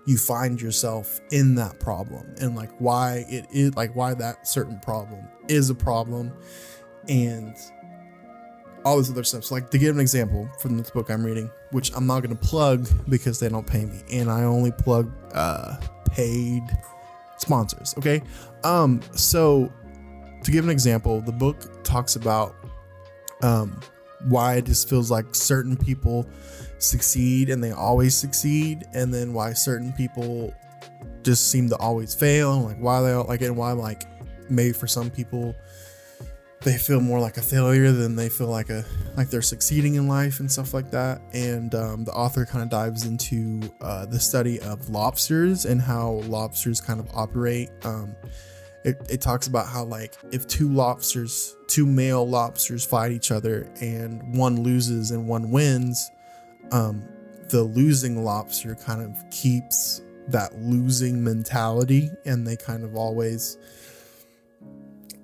you 0.05 0.17
find 0.17 0.61
yourself 0.61 1.19
in 1.31 1.55
that 1.55 1.79
problem 1.79 2.25
and 2.39 2.55
like 2.55 2.71
why 2.79 3.25
it 3.29 3.45
is 3.51 3.75
like 3.75 3.95
why 3.95 4.13
that 4.13 4.47
certain 4.47 4.79
problem 4.79 5.27
is 5.47 5.69
a 5.69 5.75
problem 5.75 6.31
and 7.07 7.55
all 8.85 8.97
this 8.97 9.11
other 9.11 9.23
stuff. 9.23 9.43
So 9.43 9.55
like 9.55 9.69
to 9.71 9.77
give 9.77 9.93
an 9.95 10.01
example 10.01 10.49
from 10.59 10.77
this 10.77 10.89
book 10.89 11.09
I'm 11.09 11.23
reading, 11.23 11.51
which 11.71 11.93
I'm 11.95 12.07
not 12.07 12.21
gonna 12.21 12.35
plug 12.35 12.87
because 13.07 13.39
they 13.39 13.49
don't 13.49 13.67
pay 13.67 13.85
me, 13.85 14.01
and 14.11 14.31
I 14.31 14.43
only 14.43 14.71
plug 14.71 15.11
uh 15.33 15.77
paid 16.11 16.63
sponsors. 17.37 17.93
Okay. 17.97 18.21
Um, 18.63 19.01
so 19.13 19.71
to 20.43 20.51
give 20.51 20.63
an 20.63 20.69
example, 20.69 21.21
the 21.21 21.31
book 21.31 21.83
talks 21.83 22.15
about 22.15 22.55
um, 23.41 23.79
why 24.27 24.55
it 24.55 24.65
just 24.65 24.89
feels 24.89 25.09
like 25.09 25.33
certain 25.33 25.77
people 25.77 26.27
succeed 26.79 27.49
and 27.49 27.63
they 27.63 27.71
always 27.71 28.15
succeed, 28.15 28.85
and 28.93 29.13
then 29.13 29.33
why 29.33 29.53
certain 29.53 29.91
people 29.93 30.53
just 31.23 31.49
seem 31.51 31.69
to 31.69 31.77
always 31.77 32.13
fail, 32.13 32.53
and 32.53 32.65
like 32.65 32.77
why 32.77 33.01
they 33.01 33.13
like 33.13 33.41
and 33.41 33.55
why 33.55 33.71
like 33.71 34.03
maybe 34.49 34.73
for 34.73 34.87
some 34.87 35.09
people 35.09 35.55
they 36.61 36.77
feel 36.77 36.99
more 36.99 37.19
like 37.19 37.37
a 37.37 37.41
failure 37.41 37.91
than 37.91 38.15
they 38.15 38.27
feel 38.27 38.47
like 38.47 38.69
a 38.69 38.83
like 39.15 39.29
they're 39.29 39.41
succeeding 39.41 39.95
in 39.95 40.07
life 40.07 40.41
and 40.41 40.51
stuff 40.51 40.73
like 40.73 40.91
that. 40.91 41.21
And 41.33 41.73
um, 41.73 42.03
the 42.03 42.11
author 42.11 42.45
kind 42.45 42.63
of 42.63 42.69
dives 42.69 43.05
into 43.05 43.61
uh, 43.81 44.05
the 44.05 44.19
study 44.19 44.59
of 44.59 44.89
lobsters 44.89 45.65
and 45.65 45.81
how 45.81 46.21
lobsters 46.27 46.81
kind 46.81 46.99
of 46.99 47.07
operate 47.13 47.69
um, 47.83 48.15
it, 48.83 48.97
it 49.09 49.21
talks 49.21 49.47
about 49.47 49.67
how 49.67 49.83
like 49.83 50.15
if 50.31 50.47
two 50.47 50.69
lobsters 50.69 51.55
two 51.67 51.85
male 51.85 52.27
lobsters 52.27 52.85
fight 52.85 53.11
each 53.11 53.31
other 53.31 53.71
and 53.81 54.37
one 54.37 54.63
loses 54.63 55.11
and 55.11 55.27
one 55.27 55.51
wins 55.51 56.09
um, 56.71 57.03
the 57.49 57.63
losing 57.63 58.23
lobster 58.23 58.75
kind 58.75 59.01
of 59.01 59.29
keeps 59.31 60.01
that 60.27 60.55
losing 60.59 61.23
mentality 61.23 62.09
and 62.25 62.45
they 62.45 62.55
kind 62.55 62.83
of 62.83 62.95
always 62.95 63.57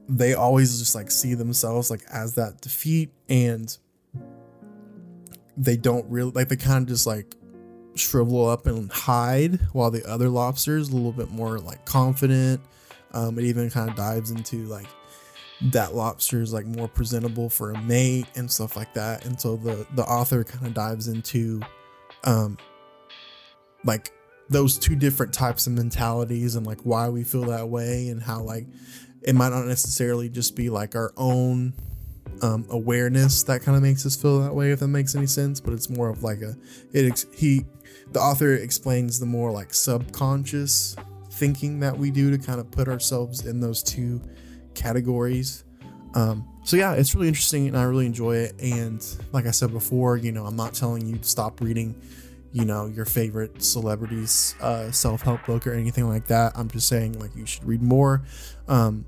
they 0.10 0.34
always 0.34 0.80
just 0.80 0.96
like 0.96 1.10
see 1.10 1.34
themselves 1.34 1.90
like 1.90 2.02
as 2.12 2.36
that 2.36 2.62
defeat 2.62 3.10
and 3.30 3.78
they 5.58 5.78
don't 5.78 6.06
really 6.10 6.32
like 6.32 6.50
they 6.50 6.56
kind 6.56 6.84
of 6.84 6.88
just 6.88 7.08
like 7.08 7.36
shrivel 7.96 8.48
up 8.48 8.68
and 8.68 8.92
hide 8.92 9.60
while 9.72 9.90
the 9.90 10.04
other 10.06 10.28
lobsters 10.28 10.90
a 10.90 10.96
little 10.96 11.14
bit 11.14 11.32
more 11.32 11.60
like 11.60 11.86
confident 11.86 12.60
um, 13.16 13.40
it 13.40 13.46
even 13.46 13.70
kind 13.70 13.90
of 13.90 13.96
dives 13.96 14.30
into 14.30 14.66
like 14.66 14.88
that 15.72 15.96
lobster 15.96 16.42
is 16.42 16.54
like 16.54 16.66
more 16.66 16.88
presentable 16.88 17.50
for 17.50 17.72
a 17.72 17.82
mate 17.82 18.28
and 18.36 18.52
stuff 18.52 18.76
like 18.76 18.94
that. 18.94 19.26
And 19.26 19.40
so 19.40 19.56
the 19.56 19.88
the 19.96 20.04
author 20.04 20.44
kind 20.44 20.68
of 20.68 20.74
dives 20.74 21.08
into 21.08 21.62
um 22.26 22.58
like 23.86 24.12
those 24.50 24.78
two 24.78 24.96
different 24.96 25.34
types 25.34 25.66
of 25.66 25.74
mentalities 25.74 26.56
and 26.56 26.68
like 26.68 26.82
why 26.82 27.10
we 27.10 27.24
feel 27.24 27.46
that 27.46 27.68
way 27.70 28.10
and 28.10 28.22
how 28.22 28.42
like 28.42 28.68
it 29.24 29.34
might 29.34 29.50
not 29.50 29.66
necessarily 29.66 30.30
just 30.30 30.56
be 30.56 30.70
like 30.70 30.96
our 30.96 31.12
own 31.18 31.74
um, 32.42 32.66
awareness 32.70 33.44
that 33.44 33.62
kind 33.62 33.76
of 33.76 33.82
makes 33.82 34.06
us 34.06 34.16
feel 34.16 34.42
that 34.42 34.54
way 34.54 34.72
if 34.72 34.80
that 34.80 34.88
makes 34.90 35.16
any 35.16 35.26
sense 35.26 35.60
but 35.60 35.74
it's 35.74 35.90
more 35.90 36.10
of 36.10 36.22
like 36.22 36.42
a 36.42 36.56
it 36.92 37.26
he 37.34 37.66
the 38.12 38.20
author 38.20 38.54
explains 38.54 39.20
the 39.20 39.26
more 39.26 39.52
like 39.52 39.74
subconscious 39.74 40.96
thinking 41.36 41.80
that 41.82 41.98
we 41.98 42.12
do 42.12 42.32
to 42.32 42.38
kind 42.38 42.60
of 42.60 42.72
put 42.72 42.88
ourselves 42.88 43.46
in 43.46 43.60
those 43.60 43.84
two 43.84 44.22
categories. 44.74 45.64
Um, 46.14 46.48
so 46.64 46.78
yeah 46.78 46.94
it's 46.94 47.14
really 47.14 47.28
interesting 47.28 47.68
and 47.68 47.78
i 47.78 47.84
really 47.84 48.06
enjoy 48.06 48.38
it. 48.38 48.60
And 48.62 49.06
like 49.32 49.46
i 49.46 49.52
said 49.52 49.72
before 49.72 50.18
you 50.18 50.32
know 50.32 50.46
i'm 50.46 50.56
not 50.56 50.74
telling 50.74 51.06
you 51.06 51.18
to 51.18 51.24
stop 51.24 51.62
reading 51.62 51.94
you 52.56 52.64
know 52.64 52.86
your 52.88 53.04
favorite 53.04 53.62
celebrities 53.62 54.56
uh, 54.62 54.90
self-help 54.90 55.46
book 55.46 55.68
or 55.68 55.74
anything 55.74 56.08
like 56.08 56.26
that. 56.28 56.54
I'm 56.56 56.70
just 56.70 56.88
saying 56.88 57.20
like 57.20 57.36
you 57.36 57.46
should 57.46 57.66
read 57.66 57.82
more. 57.82 58.24
Um, 58.70 59.06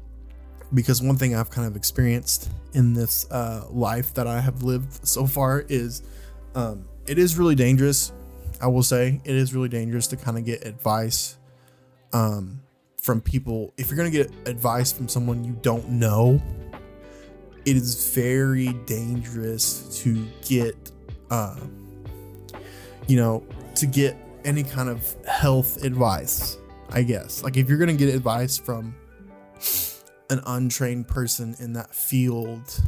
because 0.74 1.02
one 1.02 1.16
thing 1.16 1.34
I've 1.34 1.50
kind 1.50 1.66
of 1.66 1.78
experienced 1.78 2.52
in 2.74 2.94
this 2.94 3.26
uh, 3.32 3.64
life 3.70 4.14
that 4.16 4.28
I 4.28 4.42
have 4.42 4.64
lived 4.64 5.08
so 5.08 5.26
far 5.26 5.64
is 5.70 6.04
um, 6.56 6.86
it 7.08 7.18
is 7.18 7.38
really 7.38 7.56
dangerous. 7.56 8.12
I 8.60 8.68
will 8.68 8.84
say. 8.84 9.22
It 9.24 9.36
is 9.36 9.54
really 9.54 9.70
dangerous 9.70 10.08
to 10.08 10.18
kind 10.18 10.38
of 10.38 10.44
get 10.44 10.66
advice 10.66 11.37
um, 12.18 12.60
from 12.98 13.22
people. 13.22 13.74
If 13.78 13.88
you're 13.88 13.98
going 13.98 14.12
to 14.12 14.18
get 14.18 14.32
advice 14.48 14.92
from 14.92 15.08
someone 15.08 15.44
you 15.44 15.58
don't 15.62 15.88
know, 15.90 16.42
it 17.66 17.76
is 17.76 18.12
very 18.14 18.74
dangerous 18.86 20.02
to 20.02 20.26
get, 20.44 20.76
uh, 21.30 21.60
you 23.08 23.18
know, 23.18 23.46
to 23.76 23.86
get 23.86 24.18
any 24.46 24.64
kind 24.64 24.90
of 24.90 25.16
health 25.26 25.84
advice, 25.84 26.58
I 26.90 27.04
guess. 27.04 27.44
Like 27.44 27.56
if 27.56 27.70
you're 27.70 27.78
going 27.78 27.96
to 27.96 28.06
get 28.06 28.14
advice 28.14 28.58
from, 28.58 28.96
an 30.30 30.42
untrained 30.46 31.08
person 31.08 31.56
in 31.60 31.72
that 31.72 31.96
field 31.96 32.82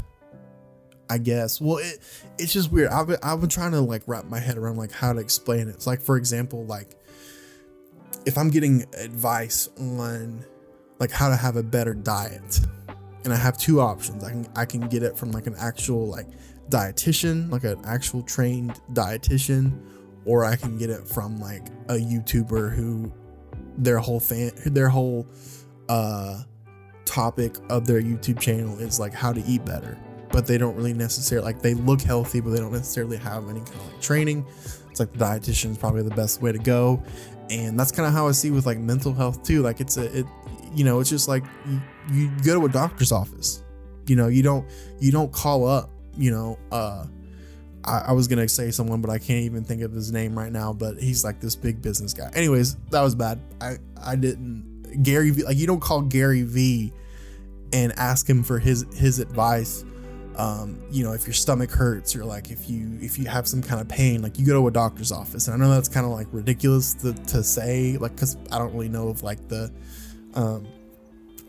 I 1.10 1.18
guess. 1.18 1.60
Well, 1.60 1.78
it 1.78 2.00
it's 2.38 2.54
just 2.54 2.72
weird. 2.72 2.90
I've 2.90 3.08
been, 3.08 3.18
I've 3.24 3.40
been 3.40 3.50
trying 3.50 3.72
to 3.72 3.82
like 3.82 4.04
wrap 4.06 4.26
my 4.26 4.40
head 4.40 4.58
around 4.58 4.78
like 4.78 4.92
how 4.92 5.12
to 5.12 5.20
explain 5.20 5.68
it. 5.68 5.70
It's 5.70 5.88
like 5.88 6.02
for 6.02 6.18
example, 6.18 6.66
like 6.66 6.99
if 8.26 8.38
I'm 8.38 8.50
getting 8.50 8.86
advice 8.98 9.70
on 9.80 10.46
like 11.00 11.12
how 11.12 11.30
to 11.30 11.36
have 11.36 11.56
a 11.56 11.64
better 11.64 11.94
diet, 11.94 12.60
and 13.24 13.34
I 13.34 13.38
have 13.38 13.58
two 13.58 13.80
options. 13.82 14.24
I 14.24 14.32
can 14.32 14.48
I 14.56 14.66
can 14.66 14.88
get 14.88 15.04
it 15.04 15.18
from 15.18 15.32
like 15.32 15.48
an 15.48 15.56
actual 15.58 16.08
like 16.08 16.28
dietitian, 16.70 17.52
like 17.52 17.64
an 17.64 17.82
actual 17.86 18.22
trained 18.22 18.80
dietitian, 18.94 19.80
or 20.26 20.46
I 20.46 20.56
can 20.56 20.78
get 20.78 20.90
it 20.90 21.08
from 21.08 21.40
like 21.40 21.68
a 21.88 21.96
YouTuber 21.96 22.76
who 22.76 23.12
their 23.78 24.00
whole 24.00 24.20
fan 24.20 24.52
their 24.66 24.90
whole 24.90 25.26
uh 25.88 26.44
topic 27.06 27.56
of 27.70 27.88
their 27.88 28.02
YouTube 28.02 28.40
channel 28.40 28.78
is 28.78 29.00
like 29.00 29.14
how 29.14 29.34
to 29.34 29.42
eat 29.46 29.66
better, 29.66 29.98
but 30.32 30.46
they 30.46 30.58
don't 30.58 30.76
really 30.76 30.94
necessarily 30.94 31.46
like 31.46 31.62
they 31.62 31.74
look 31.74 32.02
healthy, 32.02 32.40
but 32.40 32.52
they 32.52 32.60
don't 32.60 32.74
necessarily 32.74 33.18
have 33.18 33.50
any 33.50 33.62
kind 33.62 33.76
of 33.76 33.94
like 33.94 34.02
training. 34.02 34.46
It's 34.92 35.00
like 35.00 35.12
the 35.14 35.20
dietitian 35.20 35.72
is 35.72 35.78
probably 35.78 36.04
the 36.04 36.16
best 36.16 36.42
way 36.42 36.52
to 36.52 36.60
go, 36.60 37.02
and 37.50 37.80
that's 37.80 37.92
kind 37.92 38.08
of 38.08 38.14
how 38.14 38.28
I 38.28 38.32
see 38.32 38.52
with 38.52 38.66
like 38.66 38.78
mental 38.78 39.14
health 39.14 39.44
too. 39.44 39.62
Like 39.62 39.80
it's 39.80 39.98
a 39.98 40.20
it, 40.20 40.26
you 40.74 40.84
know, 40.84 41.00
it's 41.00 41.10
just 41.10 41.28
like 41.28 41.44
you, 41.68 41.82
you 42.12 42.32
go 42.44 42.60
to 42.60 42.66
a 42.66 42.70
doctor's 42.70 43.12
office. 43.12 43.64
You 44.08 44.16
know, 44.16 44.28
you 44.28 44.44
don't 44.44 44.66
you 45.00 45.12
don't 45.12 45.32
call 45.32 45.68
up. 45.68 45.90
You 46.18 46.32
know, 46.32 46.60
uh, 46.72 47.06
I, 47.86 48.06
I 48.08 48.12
was 48.12 48.28
gonna 48.28 48.48
say 48.48 48.72
someone, 48.72 49.02
but 49.02 49.10
I 49.10 49.20
can't 49.20 49.44
even 49.44 49.64
think 49.64 49.82
of 49.82 49.92
his 49.92 50.12
name 50.12 50.38
right 50.38 50.52
now. 50.52 50.74
But 50.74 50.98
he's 50.98 51.24
like 51.24 51.40
this 51.40 51.56
big 51.56 51.82
business 51.82 52.14
guy. 52.14 52.30
Anyways, 52.34 52.76
that 52.92 53.02
was 53.02 53.16
bad. 53.16 53.40
I 53.62 53.78
I 54.02 54.16
didn't 54.16 55.04
Gary 55.04 55.32
V. 55.32 55.44
Like 55.44 55.58
you 55.58 55.68
don't 55.68 55.82
call 55.82 56.02
Gary 56.02 56.44
V. 56.44 56.92
and 57.72 57.94
ask 57.98 58.28
him 58.30 58.44
for 58.44 58.60
his 58.60 58.86
his 58.96 59.20
advice. 59.20 59.86
Um, 60.40 60.82
you 60.90 61.04
know, 61.04 61.12
if 61.12 61.28
your 61.28 61.34
stomach 61.34 61.70
hurts 61.70 62.16
or 62.16 62.24
like 62.24 62.50
if 62.50 62.70
you 62.70 62.98
if 63.02 63.20
you 63.20 63.26
have 63.26 63.46
some 63.46 63.62
kind 63.62 63.82
of 63.82 63.90
pain, 63.90 64.22
like 64.22 64.40
you 64.40 64.46
go 64.46 64.54
to 64.54 64.68
a 64.68 64.72
doctor's 64.72 65.12
office. 65.12 65.50
And 65.50 65.54
I 65.54 65.66
know 65.66 65.74
that's 65.74 65.90
kind 65.90 66.06
of 66.06 66.14
like 66.14 66.28
ridiculous 66.32 66.94
to, 66.96 67.12
to 67.14 67.44
say, 67.44 67.98
like 67.98 68.16
because 68.16 68.38
I 68.50 68.58
don't 68.58 68.74
really 68.74 68.88
know 68.88 69.10
of 69.10 69.22
like 69.22 69.46
the 69.50 69.70
um, 70.36 70.66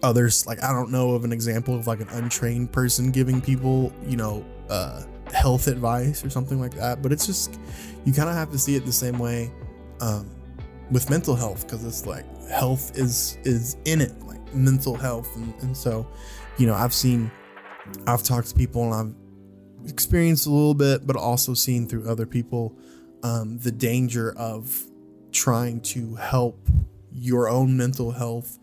others. 0.03 0.45
Like 0.45 0.61
I 0.65 0.73
don't 0.73 0.91
know 0.91 1.13
of 1.13 1.23
an 1.23 1.33
example 1.33 1.77
of 1.77 1.87
like 1.87 2.01
an 2.01 2.09
untrained 2.09 2.73
person 2.73 3.13
giving 3.13 3.41
people, 3.41 3.93
you 4.05 4.17
know, 4.17 4.45
uh, 4.69 5.05
health 5.33 5.69
advice 5.69 6.25
or 6.25 6.31
something 6.31 6.59
like 6.59 6.75
that. 6.75 7.01
But 7.01 7.13
it's 7.13 7.27
just 7.27 7.61
you 8.05 8.13
kind 8.13 8.29
of 8.29 8.35
have 8.35 8.51
to 8.51 8.59
see 8.59 8.75
it 8.75 8.85
the 8.85 8.93
same 8.93 9.21
way. 9.21 9.53
Um, 10.01 10.29
with 10.91 11.09
mental 11.09 11.37
health 11.37 11.65
because 11.65 11.85
it's 11.85 12.07
like 12.07 12.25
health 12.49 12.99
is 12.99 13.39
is 13.45 13.77
in 13.85 14.01
it 14.01 14.13
like 14.27 14.41
mental 14.53 14.97
health 14.97 15.29
and, 15.37 15.55
and 15.63 15.77
so 15.77 16.05
you 16.59 16.67
know 16.67 16.75
i've 16.75 16.93
seen 16.93 17.31
i've 18.07 18.23
talked 18.23 18.49
to 18.49 18.55
people 18.55 18.93
and 18.93 18.95
i've 18.95 19.91
experienced 19.91 20.47
a 20.47 20.51
little 20.51 20.75
bit 20.75 21.07
but 21.07 21.17
also 21.17 21.55
seen 21.55 21.87
through 21.89 22.09
other 22.09 22.27
people 22.27 22.77
um, 23.23 23.59
the 23.59 23.71
danger 23.71 24.33
of 24.37 24.75
trying 25.33 25.81
to 25.81 26.15
help 26.15 26.69
your 27.13 27.49
own 27.49 27.77
mental 27.77 28.13
health 28.13 28.59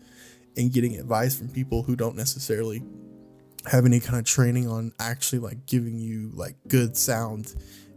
and 0.56 0.72
getting 0.72 0.96
advice 0.96 1.36
from 1.36 1.48
people 1.48 1.82
who 1.84 1.94
don't 1.94 2.16
necessarily 2.16 2.82
have 3.70 3.84
any 3.84 4.00
kind 4.00 4.18
of 4.18 4.24
training 4.24 4.68
on 4.68 4.92
actually 4.98 5.38
like 5.38 5.66
giving 5.66 5.98
you 5.98 6.30
like 6.34 6.56
good 6.66 6.96
sound 6.96 7.54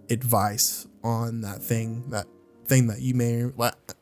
advice 0.09 0.87
on 1.03 1.41
that 1.41 1.63
thing 1.63 2.09
that 2.09 2.27
thing 2.65 2.87
that 2.87 2.99
you 2.99 3.13
may 3.13 3.43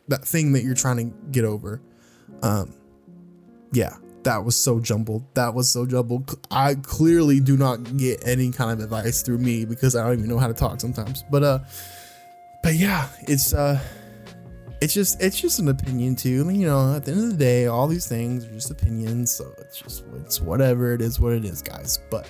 that 0.10 0.26
thing 0.26 0.54
that 0.54 0.64
you're 0.64 0.76
trying 0.76 0.98
to 0.98 1.16
get 1.32 1.46
over. 1.46 1.82
Um, 2.42 2.76
yeah, 3.72 3.96
that 4.24 4.44
was 4.44 4.56
so 4.56 4.80
jumbled. 4.80 5.24
That 5.36 5.54
was 5.54 5.70
so 5.70 5.86
jumbled. 5.86 6.40
I 6.52 6.76
clearly 6.76 7.40
do 7.40 7.58
not 7.58 7.98
get 7.98 8.26
any 8.28 8.52
kind 8.52 8.72
of 8.72 8.80
advice 8.82 9.22
through 9.22 9.40
me 9.40 9.66
because 9.66 9.96
I 9.96 10.06
don't 10.06 10.20
even 10.20 10.30
know 10.30 10.38
how 10.38 10.48
to 10.48 10.54
talk 10.54 10.80
sometimes. 10.80 11.24
But 11.30 11.44
uh, 11.44 11.60
but 12.64 12.76
yeah, 12.76 13.08
it's 13.22 13.54
uh, 13.54 13.80
it's 14.82 14.94
just 14.94 15.22
it's 15.22 15.40
just 15.40 15.60
an 15.60 15.70
opinion 15.70 16.16
too. 16.16 16.50
You 16.50 16.68
know, 16.68 16.96
at 16.96 17.06
the 17.06 17.12
end 17.12 17.24
of 17.24 17.30
the 17.32 17.38
day, 17.38 17.68
all 17.68 17.88
these 17.88 18.08
things 18.08 18.46
are 18.46 18.52
just 18.52 18.72
opinions. 18.72 19.32
So 19.32 19.54
it's 19.60 19.80
just 19.80 20.04
it's 20.18 20.42
whatever 20.42 20.94
it 20.94 21.02
is, 21.02 21.20
what 21.20 21.34
it 21.34 21.46
is, 21.46 21.62
guys. 21.62 22.00
But 22.10 22.28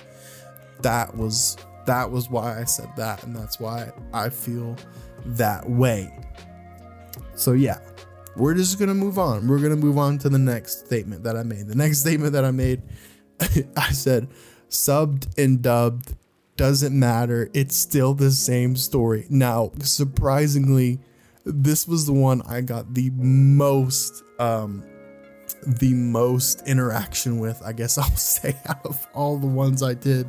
that 0.82 1.16
was 1.16 1.56
that 1.86 2.10
was 2.10 2.30
why 2.30 2.60
I 2.60 2.64
said 2.64 2.88
that, 2.96 3.22
and 3.24 3.34
that's 3.34 3.58
why 3.58 3.90
I 4.12 4.28
feel 4.28 4.76
that 5.26 5.68
way. 5.68 6.16
So 7.34 7.52
yeah, 7.52 7.78
we're 8.36 8.54
just 8.54 8.78
gonna 8.78 8.94
move 8.94 9.18
on. 9.18 9.48
We're 9.48 9.58
gonna 9.58 9.76
move 9.76 9.98
on 9.98 10.18
to 10.18 10.28
the 10.28 10.38
next 10.38 10.86
statement 10.86 11.24
that 11.24 11.36
I 11.36 11.42
made. 11.42 11.68
The 11.68 11.74
next 11.74 11.98
statement 11.98 12.32
that 12.32 12.44
I 12.44 12.50
made, 12.50 12.82
I 13.76 13.90
said, 13.92 14.28
subbed 14.68 15.26
and 15.38 15.62
dubbed 15.62 16.14
doesn't 16.56 16.98
matter. 16.98 17.50
It's 17.54 17.76
still 17.76 18.14
the 18.14 18.30
same 18.30 18.76
story. 18.76 19.26
Now, 19.30 19.72
surprisingly, 19.80 21.00
this 21.44 21.88
was 21.88 22.06
the 22.06 22.12
one 22.12 22.42
I 22.42 22.60
got 22.60 22.94
the 22.94 23.10
most 23.10 24.22
um 24.38 24.84
the 25.66 25.94
most 25.94 26.66
interaction 26.66 27.38
with, 27.38 27.62
I 27.64 27.72
guess 27.72 27.98
I'll 27.98 28.04
say, 28.16 28.56
out 28.66 28.84
of 28.84 29.06
all 29.14 29.36
the 29.36 29.46
ones 29.46 29.82
I 29.82 29.94
did. 29.94 30.28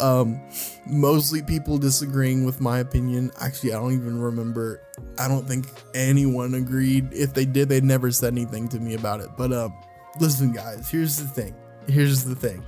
Um, 0.00 0.40
mostly 0.86 1.42
people 1.42 1.78
disagreeing 1.78 2.44
with 2.44 2.60
my 2.60 2.78
opinion. 2.78 3.30
Actually, 3.40 3.74
I 3.74 3.76
don't 3.76 3.92
even 3.92 4.20
remember. 4.20 4.82
I 5.18 5.28
don't 5.28 5.46
think 5.46 5.66
anyone 5.94 6.54
agreed. 6.54 7.12
If 7.12 7.34
they 7.34 7.44
did, 7.44 7.68
they 7.68 7.80
never 7.80 8.10
said 8.10 8.32
anything 8.32 8.68
to 8.68 8.80
me 8.80 8.94
about 8.94 9.20
it. 9.20 9.28
But 9.36 9.52
um, 9.52 9.74
listen, 10.18 10.52
guys, 10.52 10.90
here's 10.90 11.18
the 11.18 11.28
thing. 11.28 11.54
Here's 11.86 12.24
the 12.24 12.34
thing. 12.34 12.64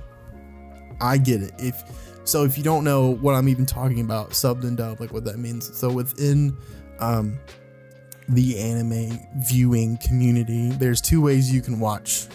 I 1.01 1.17
get 1.17 1.41
it. 1.41 1.53
If 1.57 1.83
so, 2.23 2.43
if 2.45 2.57
you 2.57 2.63
don't 2.63 2.83
know 2.83 3.15
what 3.15 3.35
I'm 3.35 3.49
even 3.49 3.65
talking 3.65 3.99
about, 3.99 4.29
subbed 4.31 4.63
and 4.63 4.77
dubbed, 4.77 4.99
like 4.99 5.11
what 5.11 5.25
that 5.25 5.37
means. 5.37 5.75
So 5.77 5.91
within 5.91 6.55
um 6.99 7.39
the 8.29 8.59
anime 8.59 9.19
viewing 9.37 9.97
community, 9.97 10.69
there's 10.71 11.01
two 11.01 11.21
ways 11.21 11.53
you 11.53 11.61
can 11.61 11.79
watch 11.79 12.27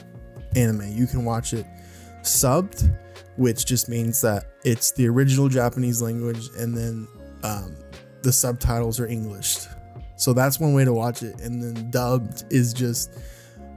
anime. 0.57 0.89
You 0.89 1.07
can 1.07 1.25
watch 1.25 1.53
it 1.53 1.67
subbed, 2.23 2.95
which 3.37 3.67
just 3.67 3.89
means 3.89 4.21
that 4.21 4.47
it's 4.65 4.93
the 4.93 5.09
original 5.09 5.49
Japanese 5.49 6.03
language 6.03 6.49
and 6.59 6.77
then 6.77 7.09
um, 7.43 7.77
the 8.23 8.33
subtitles 8.33 9.01
are 9.01 9.07
Englished. 9.07 9.69
So 10.17 10.33
that's 10.33 10.59
one 10.59 10.75
way 10.75 10.85
to 10.85 10.93
watch 10.93 11.23
it. 11.23 11.41
And 11.41 11.63
then 11.63 11.91
dubbed 11.91 12.45
is 12.51 12.73
just 12.73 13.17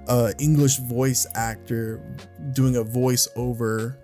a 0.08 0.34
English 0.40 0.78
voice 0.78 1.28
actor 1.36 2.02
doing 2.54 2.78
a 2.78 2.84
voice 2.84 3.28
over 3.36 3.98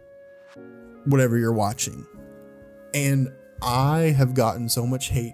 whatever 1.05 1.37
you're 1.37 1.53
watching. 1.53 2.05
And 2.93 3.33
I 3.61 4.13
have 4.17 4.35
gotten 4.35 4.69
so 4.69 4.85
much 4.85 5.09
hate 5.09 5.33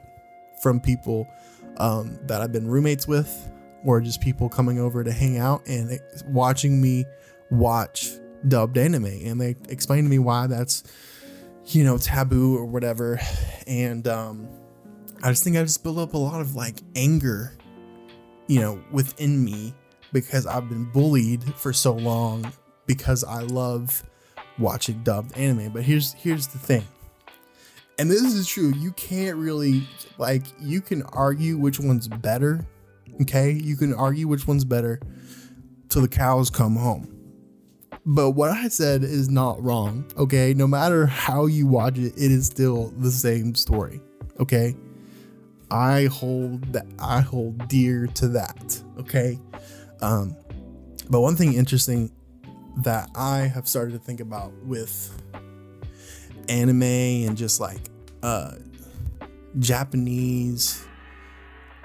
from 0.61 0.79
people 0.79 1.27
um, 1.77 2.19
that 2.27 2.41
I've 2.41 2.51
been 2.51 2.67
roommates 2.67 3.07
with, 3.07 3.49
or 3.85 4.01
just 4.01 4.21
people 4.21 4.49
coming 4.49 4.79
over 4.79 5.03
to 5.03 5.11
hang 5.11 5.37
out 5.37 5.67
and 5.67 5.99
watching 6.27 6.81
me 6.81 7.05
watch 7.51 8.09
dubbed 8.47 8.77
anime. 8.77 9.05
And 9.05 9.39
they 9.39 9.55
explain 9.69 10.03
to 10.03 10.09
me 10.09 10.19
why 10.19 10.47
that's, 10.47 10.83
you 11.67 11.83
know, 11.83 11.97
taboo 11.97 12.57
or 12.57 12.65
whatever. 12.65 13.19
And 13.67 14.07
um, 14.07 14.47
I 15.21 15.29
just 15.29 15.43
think 15.43 15.57
I 15.57 15.63
just 15.63 15.83
built 15.83 15.97
up 15.97 16.13
a 16.13 16.17
lot 16.17 16.41
of 16.41 16.55
like 16.55 16.75
anger, 16.95 17.53
you 18.47 18.59
know, 18.59 18.81
within 18.91 19.43
me 19.43 19.73
because 20.11 20.45
I've 20.45 20.69
been 20.69 20.85
bullied 20.85 21.43
for 21.55 21.73
so 21.73 21.93
long 21.93 22.51
because 22.85 23.23
I 23.23 23.41
love 23.41 24.03
watching 24.59 25.03
dubbed 25.03 25.37
anime. 25.37 25.71
But 25.71 25.83
here's 25.83 26.13
here's 26.13 26.47
the 26.47 26.59
thing 26.59 26.83
and 27.99 28.09
this 28.09 28.21
is 28.21 28.47
true. 28.47 28.73
You 28.75 28.91
can't 28.93 29.37
really 29.37 29.87
like 30.17 30.43
you 30.59 30.81
can 30.81 31.03
argue 31.03 31.57
which 31.57 31.79
one's 31.79 32.07
better 32.07 32.65
okay? 33.21 33.51
You 33.51 33.75
can 33.75 33.93
argue 33.93 34.27
which 34.27 34.47
one's 34.47 34.65
better 34.65 34.99
till 35.89 36.01
the 36.01 36.07
cows 36.07 36.49
come 36.49 36.75
home. 36.75 37.09
But 38.05 38.31
what 38.31 38.51
i 38.51 38.67
said 38.67 39.03
is 39.03 39.29
not 39.29 39.63
wrong 39.63 40.05
okay? 40.17 40.53
No 40.53 40.67
matter 40.67 41.05
how 41.05 41.45
you 41.45 41.67
watch 41.67 41.97
it 41.97 42.13
it 42.17 42.31
is 42.31 42.45
still 42.45 42.93
the 42.97 43.11
same 43.11 43.55
story 43.55 44.01
okay? 44.39 44.75
I 45.71 46.05
hold 46.05 46.63
that 46.73 46.85
i 46.99 47.21
hold 47.21 47.67
dear 47.67 48.07
to 48.07 48.27
that 48.29 48.81
okay? 48.97 49.39
Um 50.01 50.35
but 51.09 51.21
one 51.21 51.35
thing 51.35 51.53
interesting 51.53 52.11
that 52.77 53.09
i 53.15 53.39
have 53.39 53.67
started 53.67 53.91
to 53.91 53.99
think 53.99 54.19
about 54.19 54.51
with 54.63 55.17
anime 56.49 56.83
and 56.83 57.37
just 57.37 57.59
like 57.59 57.81
uh 58.21 58.53
Japanese 59.59 60.85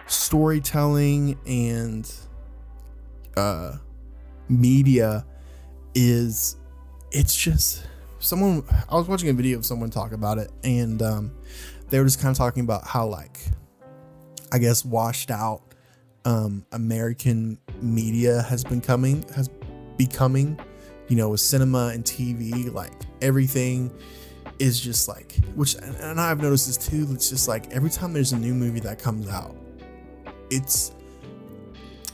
storytelling 0.06 1.38
and 1.46 2.10
uh 3.36 3.76
media 4.48 5.24
is 5.94 6.56
it's 7.10 7.34
just 7.36 7.86
someone 8.18 8.64
I 8.88 8.94
was 8.94 9.08
watching 9.08 9.28
a 9.28 9.32
video 9.32 9.58
of 9.58 9.66
someone 9.66 9.90
talk 9.90 10.12
about 10.12 10.38
it 10.38 10.50
and 10.64 11.00
um 11.02 11.32
they 11.88 11.98
were 11.98 12.04
just 12.04 12.20
kind 12.20 12.30
of 12.30 12.36
talking 12.38 12.62
about 12.64 12.86
how 12.86 13.06
like 13.06 13.38
I 14.52 14.58
guess 14.58 14.84
washed 14.84 15.30
out 15.30 15.62
um 16.24 16.64
American 16.72 17.58
media 17.80 18.42
has 18.42 18.64
been 18.64 18.80
coming 18.80 19.24
has 19.34 19.50
becoming 19.96 20.58
you 21.08 21.16
know 21.16 21.30
with 21.30 21.40
cinema 21.40 21.90
and 21.94 22.04
TV 22.04 22.72
like 22.72 22.92
everything 23.20 23.90
is 24.58 24.80
just 24.80 25.08
like 25.08 25.36
which 25.54 25.74
and 25.76 26.20
I've 26.20 26.42
noticed 26.42 26.66
this 26.66 26.76
too 26.76 27.06
it's 27.10 27.28
just 27.28 27.46
like 27.48 27.70
every 27.70 27.90
time 27.90 28.12
there's 28.12 28.32
a 28.32 28.38
new 28.38 28.54
movie 28.54 28.80
that 28.80 28.98
comes 28.98 29.28
out 29.28 29.56
it's 30.50 30.92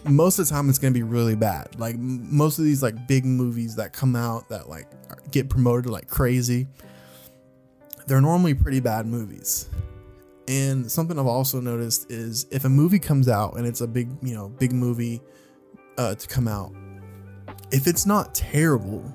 most 0.07 0.39
of 0.39 0.47
the 0.47 0.55
time 0.55 0.69
it's 0.69 0.79
going 0.79 0.93
to 0.93 0.99
be 0.99 1.03
really 1.03 1.35
bad. 1.35 1.79
Like 1.79 1.97
most 1.97 2.59
of 2.59 2.65
these 2.67 2.83
like 2.83 3.07
big 3.09 3.25
movies 3.25 3.77
that 3.77 3.95
come 3.95 4.15
out 4.15 4.49
that 4.51 4.69
like 4.69 4.87
get 5.31 5.49
promoted 5.49 5.91
like 5.91 6.09
crazy 6.09 6.69
they're 8.07 8.21
normally 8.21 8.55
pretty 8.55 8.81
bad 8.81 9.07
movies. 9.07 9.69
And 10.47 10.91
something 10.91 11.19
I've 11.19 11.27
also 11.27 11.61
noticed 11.61 12.11
is 12.11 12.47
if 12.51 12.65
a 12.65 12.69
movie 12.69 12.99
comes 12.99 13.29
out 13.29 13.57
and 13.57 13.67
it's 13.67 13.81
a 13.81 13.87
big 13.87 14.11
you 14.23 14.35
know 14.35 14.49
big 14.49 14.73
movie 14.73 15.23
uh, 15.97 16.15
to 16.15 16.29
come 16.29 16.49
out 16.49 16.75
if 17.71 17.87
it's 17.87 18.05
not 18.05 18.35
terrible 18.35 19.11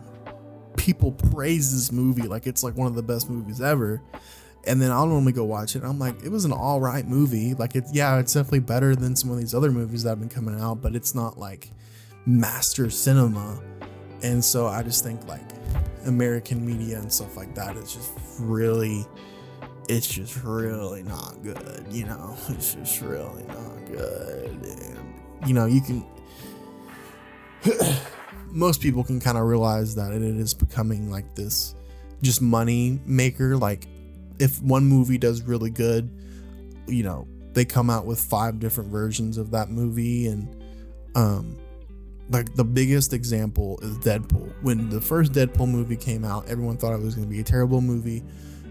people 0.77 1.11
praise 1.11 1.73
this 1.73 1.91
movie 1.91 2.23
like 2.23 2.47
it's 2.47 2.63
like 2.63 2.75
one 2.75 2.87
of 2.87 2.95
the 2.95 3.03
best 3.03 3.29
movies 3.29 3.61
ever. 3.61 4.01
And 4.65 4.81
then 4.81 4.91
I'll 4.91 5.07
normally 5.07 5.31
go 5.31 5.45
watch 5.45 5.75
it. 5.75 5.83
I'm 5.83 5.99
like, 5.99 6.21
it 6.21 6.29
was 6.29 6.43
an 6.43 6.51
all 6.51 6.81
right 6.81 7.07
movie. 7.07 7.53
Like 7.53 7.75
it's 7.75 7.93
yeah, 7.93 8.19
it's 8.19 8.33
definitely 8.33 8.59
better 8.59 8.95
than 8.95 9.15
some 9.15 9.31
of 9.31 9.37
these 9.37 9.55
other 9.55 9.71
movies 9.71 10.03
that 10.03 10.09
have 10.09 10.19
been 10.19 10.29
coming 10.29 10.59
out, 10.59 10.81
but 10.81 10.95
it's 10.95 11.15
not 11.15 11.37
like 11.37 11.71
master 12.25 12.89
cinema. 12.89 13.61
And 14.21 14.43
so 14.43 14.67
I 14.67 14.83
just 14.83 15.03
think 15.03 15.25
like 15.27 15.41
American 16.05 16.65
media 16.65 16.99
and 16.99 17.11
stuff 17.11 17.37
like 17.37 17.55
that 17.55 17.77
is 17.77 17.93
just 17.93 18.11
really 18.37 19.05
it's 19.87 20.07
just 20.07 20.43
really 20.43 21.01
not 21.03 21.41
good, 21.41 21.85
you 21.89 22.05
know. 22.05 22.37
It's 22.49 22.75
just 22.75 23.01
really 23.01 23.43
not 23.43 23.85
good. 23.87 24.51
And 24.51 25.47
you 25.47 25.53
know, 25.53 25.65
you 25.65 25.81
can 25.81 26.05
most 28.51 28.81
people 28.81 29.03
can 29.03 29.19
kind 29.19 29.37
of 29.37 29.45
realize 29.45 29.95
that 29.95 30.11
it 30.13 30.21
is 30.21 30.53
becoming 30.69 31.09
like 31.11 31.35
this 31.35 31.75
just 32.21 32.41
money 32.41 32.99
maker. 33.05 33.57
Like 33.57 33.87
if 34.39 34.61
one 34.61 34.85
movie 34.85 35.17
does 35.17 35.41
really 35.41 35.69
good, 35.69 36.09
you 36.87 37.03
know, 37.03 37.27
they 37.53 37.65
come 37.65 37.89
out 37.89 38.05
with 38.05 38.19
five 38.19 38.59
different 38.59 38.91
versions 38.91 39.37
of 39.37 39.51
that 39.51 39.69
movie 39.69 40.27
and 40.27 40.55
um 41.15 41.57
like 42.29 42.53
the 42.53 42.63
biggest 42.63 43.11
example 43.11 43.79
is 43.81 43.97
Deadpool. 43.99 44.53
When 44.61 44.89
the 44.89 45.01
first 45.01 45.31
Deadpool 45.31 45.67
movie 45.67 45.95
came 45.95 46.23
out, 46.23 46.47
everyone 46.47 46.77
thought 46.77 46.93
it 46.93 47.01
was 47.01 47.15
going 47.15 47.27
to 47.27 47.33
be 47.33 47.39
a 47.39 47.43
terrible 47.43 47.81
movie. 47.81 48.23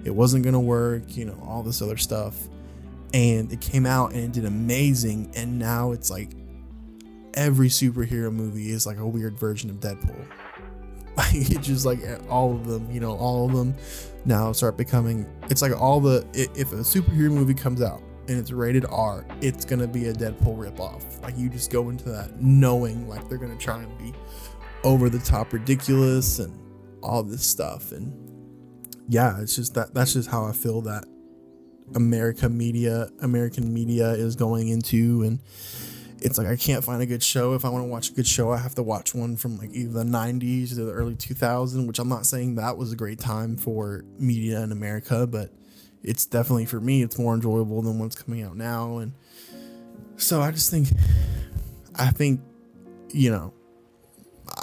It 0.04 0.14
wasn't 0.14 0.44
going 0.44 0.52
to 0.52 0.61
work, 0.61 1.16
you 1.16 1.24
know, 1.24 1.37
all 1.44 1.64
this 1.64 1.82
other 1.82 1.96
stuff. 1.96 2.37
And 3.12 3.52
it 3.52 3.61
came 3.61 3.84
out 3.84 4.12
and 4.12 4.22
it 4.22 4.32
did 4.32 4.44
amazing 4.44 5.32
and 5.34 5.58
now 5.58 5.90
it's 5.90 6.08
like 6.08 6.30
every 7.34 7.68
superhero 7.68 8.32
movie 8.32 8.70
is 8.70 8.87
like 8.87 8.98
a 8.98 9.06
weird 9.06 9.37
version 9.38 9.70
of 9.70 9.76
Deadpool. 9.80 10.24
It's 11.33 11.66
just 11.66 11.85
like 11.85 12.00
all 12.28 12.52
of 12.52 12.66
them, 12.66 12.90
you 12.90 13.00
know, 13.00 13.16
all 13.16 13.46
of 13.46 13.52
them 13.52 13.74
now 14.24 14.52
start 14.52 14.76
becoming. 14.76 15.26
It's 15.50 15.62
like 15.62 15.78
all 15.78 16.00
the 16.00 16.26
if 16.33 16.72
a 16.72 16.76
superhero 16.76 17.31
movie 17.31 17.54
comes 17.54 17.83
out 17.83 18.02
and 18.28 18.38
it's 18.38 18.52
rated 18.52 18.85
R, 18.87 19.26
it's 19.40 19.64
gonna 19.64 19.88
be 19.88 20.07
a 20.09 20.12
Deadpool 20.12 20.57
ripoff. 20.57 21.20
Like 21.22 21.37
you 21.37 21.48
just 21.48 21.70
go 21.72 21.88
into 21.88 22.09
that 22.11 22.40
knowing 22.40 23.09
like 23.09 23.28
they're 23.28 23.38
gonna 23.38 23.57
try 23.57 23.83
and 23.83 23.98
be 23.98 24.12
over 24.85 25.09
the 25.09 25.18
top 25.18 25.52
ridiculous 25.52 26.38
and 26.38 26.57
all 27.02 27.22
this 27.22 27.44
stuff. 27.44 27.92
And 27.92 28.12
yeah, 29.09 29.40
it's 29.40 29.57
just 29.57 29.74
that 29.74 29.94
that's 29.94 30.12
just 30.12 30.28
how 30.28 30.44
I 30.44 30.52
feel 30.52 30.83
that 30.83 31.04
America 31.94 32.48
media, 32.48 33.09
American 33.20 33.72
media 33.72 34.11
is 34.11 34.37
going 34.37 34.68
into 34.68 35.22
and 35.22 35.40
it's 36.20 36.38
like 36.38 36.46
I 36.46 36.57
can't 36.57 36.83
find 36.83 37.00
a 37.02 37.07
good 37.07 37.22
show. 37.22 37.54
If 37.54 37.64
I 37.64 37.68
want 37.68 37.85
to 37.85 37.88
watch 37.88 38.11
a 38.11 38.12
good 38.12 38.26
show, 38.26 38.50
I 38.52 38.59
have 38.59 38.74
to 38.76 38.83
watch 38.83 39.14
one 39.14 39.37
from 39.37 39.59
like 39.59 39.70
either 39.72 39.90
the 39.90 40.04
90s 40.04 40.72
or 40.72 40.85
the 40.87 40.92
early 40.92 41.14
2000s, 41.14 41.87
which 41.87 41.98
I'm 41.98 42.09
not 42.09 42.26
saying 42.26 42.57
that 42.57 42.76
was 42.76 42.92
a 42.92 42.96
great 42.96 43.18
time 43.18 43.57
for 43.57 44.04
media 44.18 44.62
in 44.62 44.72
America, 44.72 45.26
but 45.26 45.50
it's 46.02 46.26
definitely 46.26 46.66
for 46.66 46.81
me, 46.81 47.02
it's 47.02 47.18
more 47.18 47.35
enjoyable 47.35 47.83
than 47.83 47.98
what's 47.98 48.20
coming 48.20 48.42
out 48.42 48.57
now. 48.57 48.98
And 48.98 49.12
so 50.16 50.40
I 50.40 50.50
just 50.50 50.70
think, 50.70 50.88
I 51.94 52.11
think, 52.11 52.40
you 53.12 53.31
know, 53.31 53.52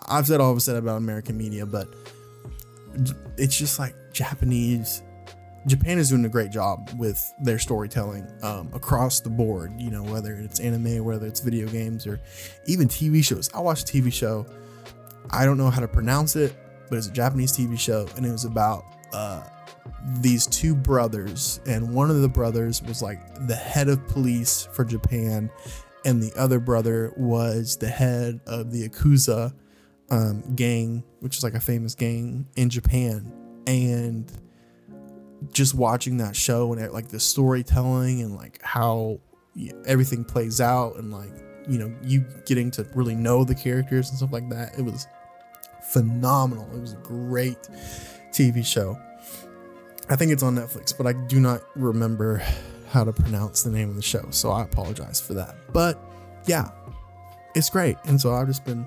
I've 0.08 0.28
said 0.28 0.42
all 0.42 0.54
I've 0.54 0.62
said 0.62 0.76
about 0.76 0.98
American 0.98 1.38
media, 1.38 1.66
but 1.66 1.94
it's 3.38 3.58
just 3.58 3.80
like 3.80 3.96
Japanese 4.14 5.02
Japan 5.68 5.98
is 5.98 6.10
doing 6.10 6.26
a 6.26 6.30
great 6.30 6.52
job 6.52 6.92
with 6.98 7.34
their 7.40 7.58
storytelling 7.58 8.28
um, 8.44 8.70
across 8.74 9.20
the 9.20 9.30
board. 9.30 9.74
You 9.80 9.90
know, 9.90 10.04
whether 10.04 10.36
it's 10.36 10.60
anime, 10.60 11.04
whether 11.04 11.26
it's 11.26 11.40
video 11.40 11.68
games, 11.68 12.06
or 12.06 12.22
even 12.68 12.88
TV 12.88 13.24
shows. 13.24 13.50
I 13.54 13.60
watched 13.60 13.90
a 13.90 13.94
TV 13.94 14.14
show. 14.14 14.46
I 15.32 15.44
don't 15.44 15.58
know 15.58 15.72
how 15.72 15.82
to 15.82 15.88
pronounce 15.88 16.36
it, 16.36 16.56
but 16.90 16.98
it's 16.98 17.08
a 17.08 17.12
Japanese 17.12 17.52
TV 17.52 17.80
show, 17.80 18.08
and 18.16 18.26
it 18.26 18.32
was 18.32 18.46
about 18.46 18.86
uh, 19.12 19.44
these 20.20 20.46
two 20.46 20.76
brothers, 20.76 21.60
and 21.66 21.94
one 21.94 22.12
of 22.12 22.22
the 22.22 22.30
brothers 22.30 22.84
was 22.84 23.02
like 23.02 23.20
the 23.48 23.56
head 23.56 23.90
of 23.90 24.08
police 24.08 24.68
for 24.72 24.86
Japan, 24.86 25.50
and 26.06 26.22
the 26.22 26.32
other 26.40 26.60
brother 26.60 27.12
was 27.18 27.78
the 27.78 27.88
head 27.88 28.40
of 28.46 28.72
the 28.72 28.88
Yakuza 28.88 29.52
um, 30.12 30.44
gang, 30.56 31.04
which 31.22 31.38
is 31.38 31.44
like 31.44 31.56
a 31.56 31.60
famous 31.60 31.96
gang 31.96 32.48
in 32.56 32.70
Japan, 32.70 33.34
and 33.66 34.32
just 35.52 35.74
watching 35.74 36.18
that 36.18 36.36
show 36.36 36.74
and 36.74 36.92
like 36.92 37.10
the 37.10 37.20
storytelling 37.20 38.22
and 38.22 38.36
like 38.36 38.62
how 38.62 39.20
everything 39.86 40.24
plays 40.24 40.60
out 40.60 40.96
and 40.98 41.12
like 41.12 41.32
you 41.68 41.78
know 41.80 41.94
you 42.04 42.26
getting 42.46 42.70
to 42.72 42.86
really 42.94 43.16
know 43.16 43.44
the 43.44 43.56
characters 43.56 44.10
and 44.10 44.18
stuff 44.18 44.32
like 44.32 44.50
that. 44.50 44.78
It 44.78 44.84
was 44.84 45.08
phenomenal. 45.90 46.70
It 46.76 46.82
was 46.82 46.94
a 46.94 46.98
great 46.98 47.62
TV 48.32 48.66
show. 48.66 49.00
I 50.10 50.16
think 50.16 50.32
it's 50.32 50.44
on 50.44 50.56
Netflix, 50.56 50.96
but 50.96 51.08
I 51.08 51.14
do 51.14 51.40
not 51.40 51.62
remember 51.76 52.44
how 52.90 53.04
to 53.04 53.12
pronounce 53.12 53.64
the 53.64 53.72
name 53.72 53.90
of 53.90 53.96
the 53.96 54.02
show, 54.02 54.28
so 54.30 54.52
I 54.52 54.64
apologize 54.64 55.20
for 55.20 55.34
that. 55.34 55.56
But 55.74 56.00
yeah, 56.46 56.70
it's 57.56 57.70
great. 57.70 57.98
And 58.06 58.22
so 58.22 58.34
I've 58.34 58.48
just 58.48 58.64
been 58.66 58.86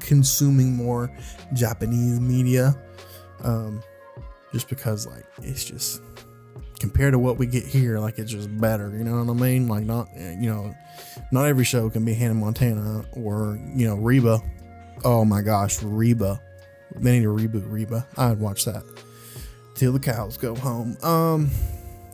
consuming 0.00 0.74
more 0.74 1.10
Japanese 1.52 2.20
media. 2.20 2.74
Um, 3.42 3.82
just 4.56 4.70
because 4.70 5.06
like 5.06 5.26
it's 5.42 5.64
just 5.64 6.00
compared 6.80 7.12
to 7.12 7.18
what 7.18 7.36
we 7.36 7.46
get 7.46 7.62
here, 7.62 7.98
like 7.98 8.18
it's 8.18 8.32
just 8.32 8.48
better. 8.58 8.88
You 8.88 9.04
know 9.04 9.22
what 9.22 9.30
I 9.30 9.34
mean? 9.34 9.68
Like 9.68 9.84
not 9.84 10.08
you 10.16 10.48
know, 10.48 10.74
not 11.30 11.44
every 11.44 11.64
show 11.64 11.90
can 11.90 12.06
be 12.06 12.14
Hannah 12.14 12.32
Montana 12.32 13.04
or 13.12 13.60
you 13.74 13.86
know 13.86 13.96
Reba. 13.96 14.40
Oh 15.04 15.26
my 15.26 15.42
gosh, 15.42 15.82
Reba. 15.82 16.40
They 16.94 17.18
need 17.18 17.24
to 17.24 17.34
reboot 17.34 17.70
Reba. 17.70 18.06
I'd 18.16 18.40
watch 18.40 18.64
that 18.64 18.82
till 19.74 19.92
the 19.92 20.00
cows 20.00 20.38
go 20.38 20.54
home. 20.54 20.96
Um, 21.02 21.50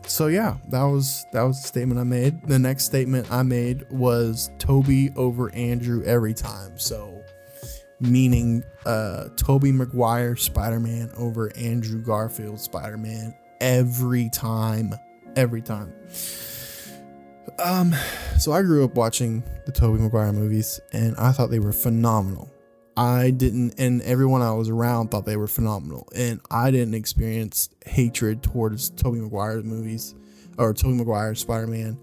so 0.09 0.27
yeah, 0.27 0.57
that 0.71 0.83
was 0.83 1.25
that 1.33 1.43
was 1.43 1.63
the 1.63 1.69
statement 1.69 2.01
I 2.01 2.05
made. 2.05 2.45
The 2.49 2.59
next 2.59 2.87
statement 2.87 3.31
I 3.31 3.45
made 3.45 3.89
was 3.89 4.51
Tobey 4.59 5.13
over 5.15 5.55
Andrew 5.55 6.03
every 6.05 6.35
time. 6.35 6.77
So 6.77 7.12
meaning 8.03 8.63
uh 8.85 9.29
Tobey 9.37 9.73
Maguire 9.73 10.37
Spider-Man 10.37 11.11
over 11.17 11.55
Andrew 11.57 12.03
Garfield 12.03 12.61
Spider-Man 12.61 13.35
every 13.61 14.29
time. 14.31 14.95
Every 15.37 15.63
time. 15.63 15.93
Um 17.63 17.95
so 18.39 18.53
I 18.53 18.63
grew 18.63 18.85
up 18.85 18.95
watching 18.95 19.43
the 19.67 19.73
Tobey 19.73 20.03
Maguire 20.03 20.33
movies 20.33 20.81
and 20.93 21.17
I 21.17 21.33
thought 21.33 21.51
they 21.51 21.61
were 21.61 21.73
phenomenal. 21.73 22.53
I 22.97 23.31
didn't, 23.31 23.75
and 23.79 24.03
everyone 24.03 24.43
I 24.43 24.53
was 24.53 24.69
around 24.69 25.09
thought 25.09 25.25
they 25.25 25.39
were 25.39 25.47
phenomenal. 25.47 26.09
And 26.15 26.41
I 26.51 26.71
didn't 26.71 26.95
experience 26.95 27.71
hatred 27.87 28.43
towards 28.43 28.91
Tobey 28.91 29.21
Maguire's 29.21 29.65
movies 29.65 30.15
or 30.59 30.75
Tobey 30.75 30.95
Maguire 30.95 31.35
Spider 31.35 31.67
Man 31.67 31.99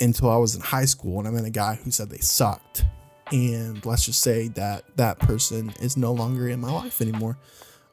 until 0.00 0.30
I 0.30 0.36
was 0.36 0.54
in 0.54 0.60
high 0.60 0.84
school 0.84 1.18
and 1.18 1.26
I 1.26 1.32
met 1.32 1.44
a 1.44 1.50
guy 1.50 1.74
who 1.74 1.90
said 1.90 2.10
they 2.10 2.18
sucked. 2.18 2.84
And 3.32 3.84
let's 3.84 4.06
just 4.06 4.22
say 4.22 4.48
that 4.48 4.84
that 4.96 5.18
person 5.18 5.72
is 5.80 5.96
no 5.96 6.12
longer 6.12 6.48
in 6.48 6.60
my 6.60 6.72
life 6.72 7.00
anymore, 7.00 7.38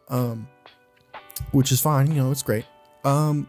um, 0.09 0.47
which 1.51 1.71
is 1.71 1.81
fine. 1.81 2.07
You 2.07 2.23
know, 2.23 2.31
it's 2.31 2.43
great. 2.43 2.65
Um, 3.03 3.47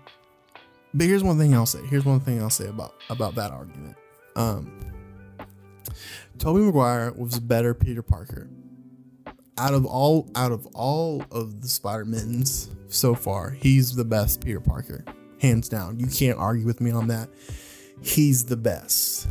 but 0.92 1.06
here's 1.06 1.22
one 1.22 1.38
thing 1.38 1.54
I'll 1.54 1.66
say. 1.66 1.84
Here's 1.86 2.04
one 2.04 2.20
thing 2.20 2.42
I'll 2.42 2.50
say 2.50 2.68
about 2.68 2.94
about 3.10 3.34
that 3.36 3.52
argument. 3.52 3.96
Um, 4.34 4.80
Tobey 6.38 6.60
Maguire 6.60 7.12
was 7.12 7.36
a 7.36 7.40
better 7.40 7.72
Peter 7.72 8.02
Parker 8.02 8.48
out 9.58 9.74
of 9.74 9.86
all 9.86 10.28
out 10.34 10.52
of 10.52 10.66
all 10.74 11.22
of 11.30 11.62
the 11.62 11.68
Spider-Mans 11.68 12.70
so 12.88 13.14
far, 13.14 13.50
he's 13.50 13.94
the 13.94 14.04
best 14.04 14.44
Peter 14.44 14.60
Parker. 14.60 15.04
Hands 15.40 15.66
down. 15.68 15.98
You 16.00 16.06
can't 16.06 16.38
argue 16.38 16.64
with 16.64 16.80
me 16.80 16.90
on 16.90 17.08
that. 17.08 17.28
He's 18.02 18.44
the 18.44 18.56
best. 18.56 19.28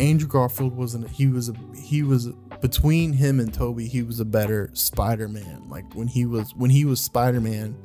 Andrew 0.00 0.28
Garfield 0.28 0.74
wasn't 0.74 1.08
he 1.08 1.26
was 1.26 1.48
a 1.48 1.54
he 1.74 2.02
was 2.02 2.28
between 2.60 3.12
him 3.12 3.40
and 3.40 3.52
Tobey. 3.52 3.86
he 3.86 4.02
was 4.02 4.20
a 4.20 4.24
better 4.24 4.70
Spider-Man. 4.72 5.68
Like 5.68 5.94
when 5.94 6.08
he 6.08 6.26
was 6.26 6.54
when 6.54 6.70
he 6.70 6.84
was 6.84 7.00
Spider-Man, 7.00 7.76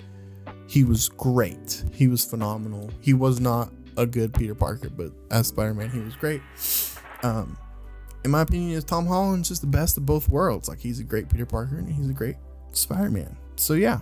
he 0.68 0.84
was 0.84 1.10
great. 1.10 1.84
He 1.94 2.08
was 2.08 2.24
phenomenal. 2.24 2.90
He 3.02 3.14
was 3.14 3.40
not 3.40 3.72
a 3.98 4.06
good 4.06 4.34
Peter 4.34 4.56
Parker, 4.56 4.90
but 4.90 5.12
as 5.30 5.48
Spider-Man, 5.48 5.90
he 5.90 6.00
was 6.00 6.16
great. 6.16 6.42
Um 7.24 7.58
in 8.24 8.32
my 8.32 8.42
opinion, 8.42 8.78
is 8.78 8.84
Tom 8.84 9.08
Holland's 9.08 9.48
just 9.48 9.62
the 9.62 9.68
best 9.68 9.98
of 9.98 10.06
both 10.06 10.30
worlds. 10.30 10.68
Like 10.70 10.80
he's 10.80 11.00
a 11.00 11.04
great 11.04 11.30
Peter 11.30 11.46
Parker 11.46 11.78
and 11.78 11.90
he's 11.90 12.10
a 12.10 12.14
great 12.14 12.36
Spider-Man. 12.72 13.36
So 13.56 13.74
yeah, 13.74 14.00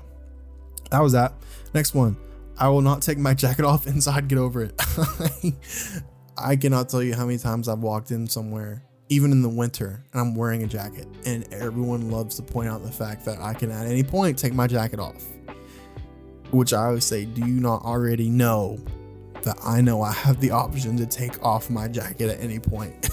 that 0.92 1.00
was 1.00 1.14
that. 1.14 1.34
Next 1.74 1.94
one. 1.94 2.18
I 2.58 2.68
will 2.68 2.82
not 2.82 3.02
take 3.02 3.18
my 3.18 3.34
jacket 3.34 3.64
off 3.66 3.88
inside. 3.88 4.28
Get 4.28 4.38
over 4.38 4.64
it. 4.64 4.74
I 6.42 6.56
cannot 6.56 6.90
tell 6.90 7.04
you 7.04 7.16
how 7.16 7.26
many 7.26 7.38
times 7.38 7.68
I've 7.68 7.80
walked 7.80 8.12
in 8.12 8.28
somewhere, 8.28 8.84
even 9.10 9.32
in 9.32 9.42
the 9.42 9.50
winter, 9.50 10.04
and 10.14 10.22
I'm 10.22 10.36
wearing 10.36 10.64
a 10.64 10.68
jacket, 10.68 11.08
and 11.26 11.52
everyone 11.54 12.10
loves 12.10 12.36
to 12.36 12.44
point 12.44 12.70
out 12.70 12.84
the 12.84 12.92
fact 12.92 13.26
that 13.26 13.40
I 13.40 13.54
can 13.54 13.72
at 13.72 13.86
any 13.86 14.04
point 14.04 14.38
take 14.38 14.54
my 14.54 14.68
jacket 14.68 15.00
off. 15.00 15.24
Which 16.52 16.74
I 16.74 16.86
always 16.86 17.06
say, 17.06 17.26
do 17.26 17.46
you 17.46 17.60
not 17.60 17.84
already 17.84 18.30
know 18.30 18.80
that 19.44 19.58
I 19.64 19.82
know 19.82 20.02
I 20.02 20.12
have 20.12 20.40
the 20.40 20.52
option 20.52 20.98
to 20.98 21.06
take 21.06 21.42
off 21.44 21.70
my 21.70 21.88
jacket 21.88 22.30
at 22.30 22.42
any 22.42 22.60
point. 22.60 23.10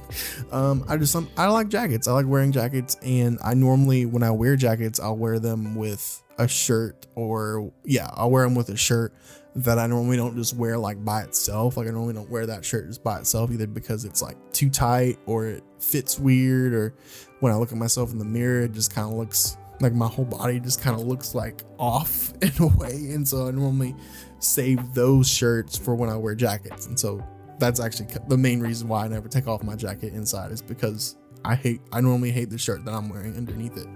um, 0.52 0.84
I 0.88 0.96
just 0.96 1.16
I 1.36 1.46
like 1.48 1.68
jackets. 1.68 2.08
I 2.08 2.12
like 2.12 2.26
wearing 2.26 2.52
jackets, 2.52 2.96
and 3.02 3.38
I 3.44 3.54
normally 3.54 4.06
when 4.06 4.22
I 4.22 4.30
wear 4.30 4.56
jackets, 4.56 5.00
I'll 5.00 5.16
wear 5.16 5.38
them 5.38 5.74
with 5.74 6.22
a 6.38 6.48
shirt 6.48 7.06
or 7.14 7.72
yeah, 7.84 8.10
I'll 8.14 8.30
wear 8.30 8.44
them 8.44 8.54
with 8.54 8.68
a 8.68 8.76
shirt 8.76 9.12
that 9.56 9.78
I 9.78 9.86
normally 9.86 10.16
don't 10.16 10.36
just 10.36 10.54
wear 10.56 10.78
like 10.78 11.04
by 11.04 11.22
itself. 11.22 11.76
Like 11.76 11.88
I 11.88 11.90
normally 11.90 12.14
don't 12.14 12.30
wear 12.30 12.46
that 12.46 12.64
shirt 12.64 12.86
just 12.86 13.02
by 13.02 13.18
itself 13.18 13.50
either 13.50 13.66
because 13.66 14.04
it's 14.04 14.22
like 14.22 14.36
too 14.52 14.70
tight 14.70 15.18
or 15.26 15.46
it 15.46 15.64
fits 15.80 16.18
weird 16.18 16.72
or 16.72 16.94
when 17.40 17.52
I 17.52 17.56
look 17.56 17.72
at 17.72 17.78
myself 17.78 18.12
in 18.12 18.18
the 18.18 18.24
mirror, 18.24 18.62
it 18.62 18.72
just 18.72 18.94
kind 18.94 19.10
of 19.10 19.14
looks 19.14 19.56
like 19.80 19.94
my 19.94 20.08
whole 20.08 20.24
body 20.24 20.60
just 20.60 20.80
kind 20.80 21.00
of 21.00 21.06
looks 21.06 21.34
like 21.34 21.62
off 21.78 22.32
in 22.42 22.52
a 22.60 22.66
way. 22.66 23.10
And 23.12 23.26
so 23.26 23.48
I 23.48 23.50
normally 23.50 23.94
save 24.38 24.94
those 24.94 25.28
shirts 25.28 25.76
for 25.76 25.94
when 25.94 26.10
I 26.10 26.16
wear 26.16 26.34
jackets. 26.34 26.86
And 26.86 26.98
so 26.98 27.24
that's 27.58 27.80
actually 27.80 28.08
the 28.28 28.36
main 28.36 28.60
reason 28.60 28.88
why 28.88 29.04
I 29.04 29.08
never 29.08 29.28
take 29.28 29.48
off 29.48 29.62
my 29.62 29.74
jacket 29.76 30.14
inside 30.14 30.52
is 30.52 30.62
because 30.62 31.16
I 31.44 31.54
hate, 31.54 31.80
I 31.92 32.00
normally 32.00 32.30
hate 32.30 32.50
the 32.50 32.58
shirt 32.58 32.84
that 32.84 32.92
I'm 32.92 33.08
wearing 33.08 33.36
underneath 33.36 33.76
it. 33.76 33.88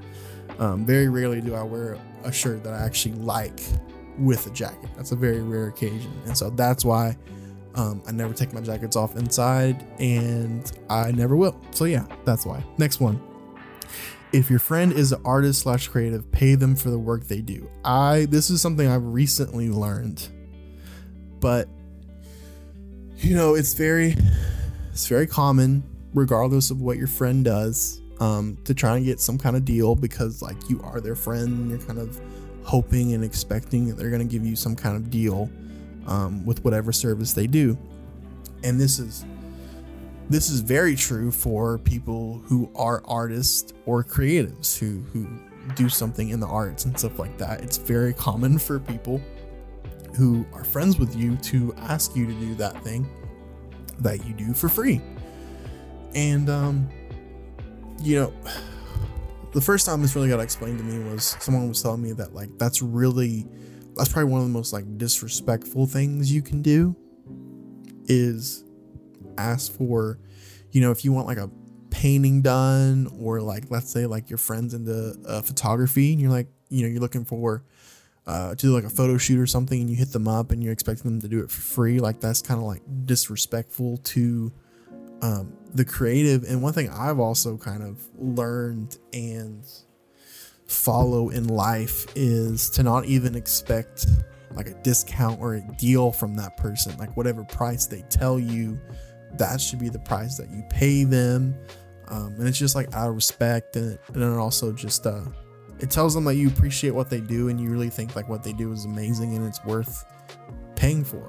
Um, 0.58 0.84
very 0.84 1.08
rarely 1.08 1.40
do 1.40 1.54
I 1.54 1.62
wear 1.62 1.98
a 2.24 2.32
shirt 2.32 2.62
that 2.64 2.74
I 2.74 2.84
actually 2.84 3.14
like 3.14 3.60
with 4.18 4.46
a 4.46 4.50
jacket. 4.50 4.90
That's 4.96 5.12
a 5.12 5.16
very 5.16 5.40
rare 5.40 5.68
occasion. 5.68 6.12
And 6.26 6.36
so 6.36 6.50
that's 6.50 6.84
why 6.84 7.16
um, 7.74 8.02
I 8.06 8.12
never 8.12 8.34
take 8.34 8.52
my 8.52 8.60
jackets 8.60 8.96
off 8.96 9.16
inside 9.16 9.86
and 9.98 10.70
I 10.90 11.12
never 11.12 11.36
will. 11.36 11.60
So 11.70 11.84
yeah, 11.84 12.06
that's 12.24 12.44
why. 12.44 12.64
Next 12.78 13.00
one 13.00 13.20
if 14.32 14.48
your 14.48 14.58
friend 14.58 14.92
is 14.92 15.12
an 15.12 15.20
artist 15.24 15.60
slash 15.60 15.88
creative, 15.88 16.30
pay 16.32 16.54
them 16.54 16.74
for 16.74 16.90
the 16.90 16.98
work 16.98 17.24
they 17.24 17.40
do. 17.40 17.68
I 17.84 18.26
this 18.30 18.50
is 18.50 18.60
something 18.60 18.88
I've 18.88 19.04
recently 19.04 19.68
learned, 19.68 20.28
but 21.40 21.68
you 23.18 23.36
know 23.36 23.54
it's 23.54 23.74
very 23.74 24.16
it's 24.90 25.06
very 25.06 25.26
common, 25.26 25.82
regardless 26.14 26.70
of 26.70 26.80
what 26.80 26.96
your 26.96 27.06
friend 27.06 27.44
does, 27.44 28.00
um, 28.20 28.58
to 28.64 28.74
try 28.74 28.96
and 28.96 29.04
get 29.04 29.20
some 29.20 29.38
kind 29.38 29.54
of 29.54 29.64
deal 29.64 29.94
because 29.94 30.42
like 30.42 30.56
you 30.68 30.80
are 30.82 31.00
their 31.00 31.16
friend, 31.16 31.48
and 31.48 31.70
you're 31.70 31.86
kind 31.86 31.98
of 31.98 32.20
hoping 32.64 33.14
and 33.14 33.24
expecting 33.24 33.86
that 33.88 33.96
they're 33.96 34.10
going 34.10 34.26
to 34.26 34.32
give 34.32 34.44
you 34.46 34.56
some 34.56 34.76
kind 34.76 34.96
of 34.96 35.10
deal 35.10 35.50
um, 36.06 36.44
with 36.44 36.64
whatever 36.64 36.92
service 36.92 37.32
they 37.32 37.46
do, 37.46 37.76
and 38.64 38.80
this 38.80 38.98
is 38.98 39.24
this 40.30 40.50
is 40.50 40.60
very 40.60 40.96
true 40.96 41.30
for 41.30 41.78
people 41.78 42.42
who 42.46 42.70
are 42.74 43.02
artists 43.04 43.72
or 43.86 44.02
creatives 44.02 44.78
who 44.78 45.00
who 45.12 45.26
do 45.74 45.88
something 45.88 46.30
in 46.30 46.40
the 46.40 46.46
arts 46.46 46.84
and 46.84 46.98
stuff 46.98 47.18
like 47.18 47.36
that. 47.38 47.60
It's 47.60 47.76
very 47.76 48.14
common 48.14 48.58
for 48.58 48.78
people 48.80 49.20
who 50.16 50.44
are 50.52 50.64
friends 50.64 50.98
with 50.98 51.14
you 51.16 51.36
to 51.36 51.74
ask 51.78 52.16
you 52.16 52.26
to 52.26 52.32
do 52.32 52.54
that 52.56 52.82
thing 52.82 53.08
that 54.00 54.26
you 54.26 54.34
do 54.34 54.52
for 54.52 54.68
free. 54.68 55.00
And 56.14 56.50
um 56.50 56.88
you 58.00 58.20
know, 58.20 58.32
the 59.52 59.60
first 59.60 59.86
time 59.86 60.02
this 60.02 60.16
really 60.16 60.28
got 60.28 60.40
explained 60.40 60.78
to 60.78 60.84
me 60.84 60.98
was 61.10 61.36
someone 61.40 61.68
was 61.68 61.82
telling 61.82 62.02
me 62.02 62.12
that 62.12 62.34
like 62.34 62.48
that's 62.58 62.82
really 62.82 63.46
that's 63.94 64.12
probably 64.12 64.30
one 64.30 64.40
of 64.40 64.46
the 64.46 64.52
most 64.52 64.72
like 64.72 64.84
disrespectful 64.98 65.86
things 65.86 66.32
you 66.32 66.42
can 66.42 66.62
do 66.62 66.96
is 68.06 68.64
ask 69.38 69.72
for, 69.72 70.18
you 70.70 70.80
know, 70.80 70.90
if 70.90 71.04
you 71.04 71.12
want 71.12 71.26
like 71.26 71.38
a 71.38 71.50
painting 71.90 72.40
done 72.40 73.10
or 73.18 73.40
like 73.40 73.64
let's 73.70 73.90
say 73.90 74.06
like 74.06 74.30
your 74.30 74.38
friends 74.38 74.72
into 74.72 75.14
uh, 75.28 75.42
photography 75.42 76.12
and 76.12 76.20
you're 76.20 76.30
like, 76.30 76.48
you 76.70 76.82
know, 76.82 76.88
you're 76.88 77.00
looking 77.00 77.24
for 77.24 77.62
uh, 78.26 78.50
to 78.50 78.56
do 78.56 78.72
like 78.72 78.84
a 78.84 78.90
photo 78.90 79.18
shoot 79.18 79.38
or 79.38 79.46
something 79.46 79.80
and 79.80 79.90
you 79.90 79.96
hit 79.96 80.12
them 80.12 80.26
up 80.26 80.52
and 80.52 80.62
you're 80.62 80.72
expecting 80.72 81.10
them 81.10 81.20
to 81.20 81.28
do 81.28 81.40
it 81.40 81.50
for 81.50 81.60
free, 81.60 82.00
like 82.00 82.20
that's 82.20 82.40
kind 82.40 82.58
of 82.58 82.66
like 82.66 82.82
disrespectful 83.04 83.98
to 83.98 84.50
um, 85.20 85.52
the 85.72 85.84
creative. 85.84 86.44
And 86.44 86.62
one 86.62 86.72
thing 86.72 86.90
I've 86.90 87.18
also 87.18 87.56
kind 87.56 87.82
of 87.82 88.06
learned 88.16 88.98
and 89.12 89.64
follow 90.66 91.28
in 91.28 91.48
life 91.48 92.06
is 92.14 92.70
to 92.70 92.82
not 92.82 93.04
even 93.04 93.34
expect 93.34 94.06
like 94.54 94.68
a 94.68 94.74
discount 94.82 95.40
or 95.40 95.54
a 95.54 95.60
deal 95.78 96.12
from 96.12 96.36
that 96.36 96.56
person, 96.56 96.96
like 96.98 97.16
whatever 97.16 97.44
price 97.44 97.86
they 97.86 98.02
tell 98.10 98.38
you 98.38 98.78
that 99.38 99.60
should 99.60 99.78
be 99.78 99.88
the 99.88 99.98
price 99.98 100.36
that 100.36 100.50
you 100.50 100.62
pay 100.68 101.04
them. 101.04 101.54
Um, 102.08 102.34
and 102.38 102.46
it's 102.46 102.58
just 102.58 102.74
like 102.74 102.92
out 102.94 103.08
of 103.08 103.14
respect 103.14 103.76
and, 103.76 103.98
and 104.08 104.22
then 104.22 104.32
also 104.32 104.72
just 104.72 105.06
uh 105.06 105.22
it 105.78 105.90
tells 105.90 106.14
them 106.14 106.24
that 106.24 106.34
you 106.34 106.48
appreciate 106.48 106.90
what 106.90 107.10
they 107.10 107.20
do 107.20 107.48
and 107.48 107.60
you 107.60 107.68
really 107.68 107.88
think 107.88 108.14
like 108.14 108.28
what 108.28 108.44
they 108.44 108.52
do 108.52 108.70
is 108.72 108.84
amazing 108.84 109.34
and 109.34 109.46
it's 109.46 109.64
worth 109.64 110.04
paying 110.76 111.04
for. 111.04 111.26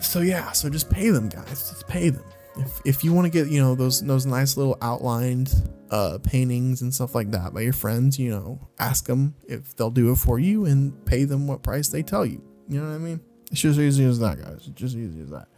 So 0.00 0.20
yeah, 0.20 0.52
so 0.52 0.70
just 0.70 0.88
pay 0.88 1.10
them 1.10 1.28
guys. 1.28 1.70
Just 1.70 1.86
pay 1.86 2.08
them. 2.08 2.24
If 2.56 2.80
if 2.84 3.04
you 3.04 3.12
want 3.12 3.26
to 3.26 3.30
get, 3.30 3.50
you 3.50 3.60
know, 3.60 3.74
those 3.74 4.00
those 4.00 4.26
nice 4.26 4.56
little 4.56 4.76
outlined 4.82 5.52
uh 5.90 6.18
paintings 6.22 6.82
and 6.82 6.94
stuff 6.94 7.14
like 7.14 7.30
that 7.32 7.52
by 7.52 7.60
your 7.60 7.72
friends, 7.72 8.18
you 8.18 8.30
know, 8.30 8.68
ask 8.78 9.06
them 9.06 9.34
if 9.46 9.74
they'll 9.76 9.90
do 9.90 10.12
it 10.12 10.16
for 10.16 10.38
you 10.38 10.64
and 10.64 11.04
pay 11.06 11.24
them 11.24 11.46
what 11.46 11.62
price 11.62 11.88
they 11.88 12.02
tell 12.02 12.26
you. 12.26 12.42
You 12.68 12.80
know 12.80 12.88
what 12.88 12.94
I 12.94 12.98
mean? 12.98 13.20
It's 13.50 13.60
just 13.60 13.78
as 13.78 13.84
easy 13.84 14.04
as 14.04 14.18
that, 14.20 14.40
guys. 14.40 14.66
It's 14.68 14.68
just 14.68 14.94
as 14.94 15.00
easy 15.00 15.22
as 15.22 15.30
that. 15.30 15.48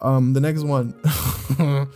Um, 0.00 0.32
the 0.32 0.40
next 0.40 0.62
one, 0.62 0.90
the 1.02 1.88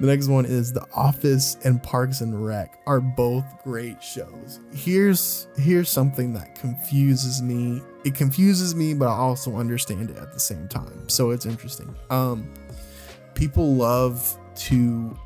next 0.00 0.28
one 0.28 0.44
is 0.46 0.72
The 0.72 0.86
Office 0.94 1.56
and 1.64 1.82
Parks 1.82 2.20
and 2.20 2.44
Rec 2.44 2.80
are 2.86 3.00
both 3.00 3.44
great 3.64 4.02
shows. 4.02 4.60
Here's 4.72 5.48
here's 5.56 5.88
something 5.88 6.32
that 6.34 6.54
confuses 6.54 7.42
me. 7.42 7.82
It 8.04 8.14
confuses 8.14 8.74
me, 8.74 8.94
but 8.94 9.06
I 9.06 9.16
also 9.16 9.56
understand 9.56 10.10
it 10.10 10.16
at 10.16 10.32
the 10.32 10.40
same 10.40 10.68
time. 10.68 11.08
So 11.08 11.30
it's 11.30 11.46
interesting. 11.46 11.94
Um, 12.10 12.52
people 13.34 13.74
love 13.74 14.38
to 14.56 15.16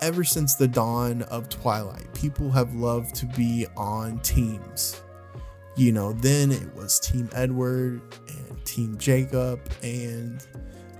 ever 0.00 0.24
since 0.24 0.54
the 0.54 0.68
dawn 0.68 1.22
of 1.22 1.48
Twilight, 1.48 2.12
people 2.14 2.50
have 2.50 2.74
loved 2.74 3.14
to 3.16 3.26
be 3.26 3.66
on 3.76 4.20
teams. 4.20 5.00
You 5.76 5.92
know, 5.92 6.12
then 6.12 6.52
it 6.52 6.74
was 6.74 6.98
Team 7.00 7.28
Edward 7.34 8.00
and 8.28 8.64
Team 8.64 8.96
Jacob 8.98 9.60
and 9.82 10.44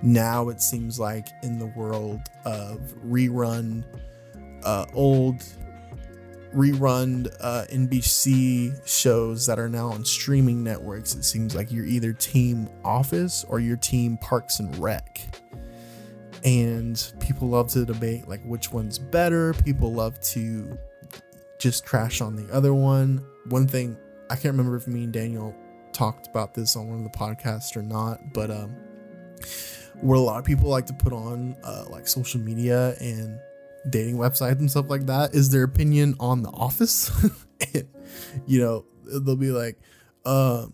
now 0.02 0.50
it 0.50 0.61
seems 0.61 1.00
like 1.00 1.26
in 1.42 1.59
the 1.59 1.66
world 1.66 2.20
of 2.44 2.79
rerun 3.07 3.85
uh, 4.64 4.85
old 4.94 5.42
rerun 6.55 7.35
uh, 7.40 7.64
NBC 7.70 8.87
shows 8.87 9.46
that 9.46 9.59
are 9.59 9.68
now 9.68 9.88
on 9.88 10.05
streaming 10.05 10.64
networks, 10.64 11.14
it 11.14 11.24
seems 11.24 11.55
like 11.55 11.70
you're 11.70 11.85
either 11.85 12.12
team 12.12 12.68
Office 12.85 13.44
or 13.48 13.61
you're 13.61 13.76
team 13.76 14.16
Parks 14.18 14.59
and 14.59 14.76
Rec. 14.79 15.20
And 16.47 17.13
people 17.19 17.49
love 17.49 17.69
to 17.73 17.85
debate 17.85 18.29
like 18.29 18.41
which 18.45 18.73
one's 18.73 19.01
better. 19.01 19.53
People 19.53 19.93
love 19.93 20.19
to 20.21 20.79
just 21.59 21.85
trash 21.85 22.21
on 22.21 22.37
the 22.37 22.51
other 22.55 22.73
one. 22.73 23.27
One 23.49 23.67
thing 23.67 23.97
I 24.31 24.37
can't 24.37 24.57
remember 24.57 24.77
if 24.77 24.87
me 24.87 25.05
and 25.05 25.13
Daniel 25.13 25.55
talked 25.93 26.29
about 26.29 26.55
this 26.55 26.77
on 26.77 26.89
one 26.89 27.05
of 27.05 27.05
the 27.05 27.19
podcasts 27.19 27.77
or 27.77 27.83
not, 27.83 28.33
but 28.33 28.51
um, 28.53 28.77
where 30.01 30.19
a 30.19 30.21
lot 30.21 30.39
of 30.39 30.45
people 30.45 30.69
like 30.69 30.87
to 30.87 30.93
put 30.93 31.13
on 31.13 31.57
uh, 31.65 31.85
like 31.91 32.07
social 32.07 32.41
media 32.41 32.95
and 33.01 33.41
dating 33.91 34.17
websites 34.17 34.61
and 34.61 34.71
stuff 34.71 34.87
like 34.89 35.07
that 35.07 35.35
is 35.35 35.51
their 35.51 35.65
opinion 35.65 36.15
on 36.21 36.43
The 36.43 36.51
Office. 36.51 37.11
and, 37.75 37.89
you 38.47 38.61
know, 38.61 38.85
they'll 39.05 39.35
be 39.35 39.51
like, 39.51 39.81
uh, 40.25 40.67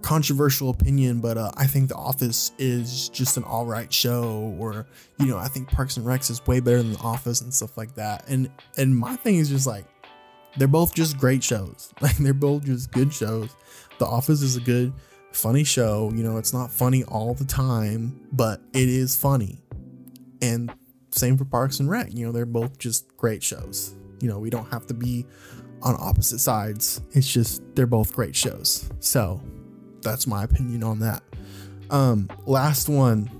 controversial 0.00 0.70
opinion, 0.70 1.20
but 1.20 1.38
uh, 1.38 1.50
I 1.56 1.66
think 1.66 1.88
The 1.88 1.94
Office 1.94 2.52
is 2.58 3.08
just 3.08 3.36
an 3.36 3.44
all 3.44 3.66
right 3.66 3.92
show, 3.92 4.54
or 4.58 4.86
you 5.18 5.26
know, 5.26 5.38
I 5.38 5.48
think 5.48 5.70
Parks 5.70 5.96
and 5.96 6.06
Recs 6.06 6.30
is 6.30 6.44
way 6.46 6.60
better 6.60 6.78
than 6.78 6.92
The 6.92 7.00
Office 7.00 7.40
and 7.40 7.52
stuff 7.52 7.76
like 7.76 7.94
that. 7.94 8.28
And 8.28 8.50
and 8.76 8.96
my 8.96 9.16
thing 9.16 9.36
is 9.36 9.48
just 9.48 9.66
like, 9.66 9.84
they're 10.56 10.68
both 10.68 10.94
just 10.94 11.18
great 11.18 11.42
shows. 11.42 11.92
Like 12.00 12.16
they're 12.16 12.34
both 12.34 12.64
just 12.64 12.90
good 12.92 13.12
shows. 13.12 13.54
The 13.98 14.06
Office 14.06 14.42
is 14.42 14.56
a 14.56 14.60
good 14.60 14.92
funny 15.32 15.64
show. 15.64 16.10
You 16.14 16.22
know, 16.22 16.38
it's 16.38 16.52
not 16.52 16.70
funny 16.70 17.04
all 17.04 17.34
the 17.34 17.44
time, 17.44 18.26
but 18.32 18.60
it 18.72 18.88
is 18.88 19.14
funny. 19.14 19.60
And 20.42 20.72
same 21.10 21.36
for 21.36 21.44
Parks 21.44 21.80
and 21.80 21.90
Rec. 21.90 22.14
You 22.14 22.26
know, 22.26 22.32
they're 22.32 22.46
both 22.46 22.78
just 22.78 23.16
great 23.16 23.42
shows. 23.42 23.94
You 24.20 24.28
know, 24.28 24.38
we 24.38 24.50
don't 24.50 24.70
have 24.70 24.86
to 24.86 24.94
be 24.94 25.26
on 25.82 25.96
opposite 25.98 26.38
sides. 26.38 27.00
It's 27.12 27.30
just 27.30 27.62
they're 27.74 27.86
both 27.86 28.14
great 28.14 28.36
shows. 28.36 28.90
So 29.00 29.40
that's 30.02 30.26
my 30.26 30.44
opinion 30.44 30.82
on 30.82 30.98
that. 31.00 31.22
Um, 31.90 32.28
last 32.46 32.88
one. 32.88 33.30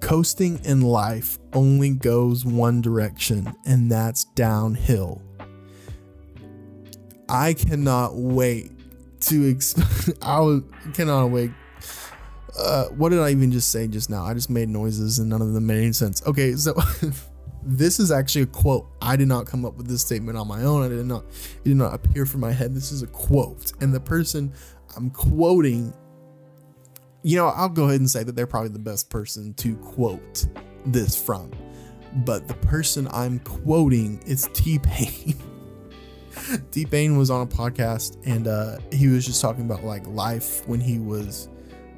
Coasting 0.00 0.60
in 0.64 0.82
life 0.82 1.38
only 1.52 1.90
goes 1.90 2.44
one 2.44 2.80
direction, 2.80 3.52
and 3.64 3.90
that's 3.90 4.24
downhill. 4.24 5.22
I 7.28 7.54
cannot 7.54 8.14
wait 8.14 8.70
to 9.22 9.50
ex- 9.50 9.74
I 10.22 10.40
was, 10.40 10.62
cannot 10.94 11.30
wait. 11.30 11.50
Uh, 12.58 12.86
what 12.86 13.10
did 13.10 13.18
I 13.18 13.30
even 13.30 13.52
just 13.52 13.70
say 13.70 13.86
just 13.86 14.08
now? 14.08 14.24
I 14.24 14.34
just 14.34 14.48
made 14.48 14.68
noises 14.68 15.18
and 15.18 15.28
none 15.28 15.42
of 15.42 15.52
them 15.52 15.66
made 15.66 15.78
any 15.78 15.92
sense. 15.92 16.24
Okay, 16.26 16.52
so 16.54 16.74
this 17.62 17.98
is 18.00 18.10
actually 18.10 18.42
a 18.42 18.46
quote. 18.46 18.86
I 19.02 19.16
did 19.16 19.28
not 19.28 19.46
come 19.46 19.64
up 19.64 19.76
with 19.76 19.88
this 19.88 20.00
statement 20.00 20.38
on 20.38 20.48
my 20.48 20.62
own. 20.62 20.82
I 20.82 20.88
did 20.88 21.04
not 21.04 21.24
it 21.64 21.64
did 21.64 21.76
not 21.76 21.94
appear 21.94 22.24
from 22.24 22.40
my 22.40 22.52
head. 22.52 22.74
This 22.74 22.92
is 22.92 23.02
a 23.02 23.06
quote. 23.08 23.72
And 23.80 23.92
the 23.92 24.00
person 24.00 24.52
I'm 24.96 25.10
quoting, 25.10 25.92
you 27.22 27.36
know, 27.36 27.48
I'll 27.48 27.68
go 27.68 27.84
ahead 27.84 28.00
and 28.00 28.10
say 28.10 28.22
that 28.22 28.34
they're 28.34 28.46
probably 28.46 28.70
the 28.70 28.78
best 28.78 29.10
person 29.10 29.54
to 29.54 29.76
quote 29.76 30.46
this 30.86 31.20
from. 31.20 31.50
But 32.24 32.48
the 32.48 32.54
person 32.54 33.08
I'm 33.10 33.40
quoting 33.40 34.22
is 34.26 34.48
T 34.54 34.78
Pain. 34.78 35.34
T 36.70 36.86
Pain 36.86 37.18
was 37.18 37.30
on 37.30 37.42
a 37.42 37.46
podcast 37.46 38.16
and 38.24 38.48
uh, 38.48 38.78
he 38.90 39.08
was 39.08 39.26
just 39.26 39.42
talking 39.42 39.64
about 39.64 39.84
like 39.84 40.06
life 40.06 40.66
when 40.66 40.80
he 40.80 40.98
was 40.98 41.48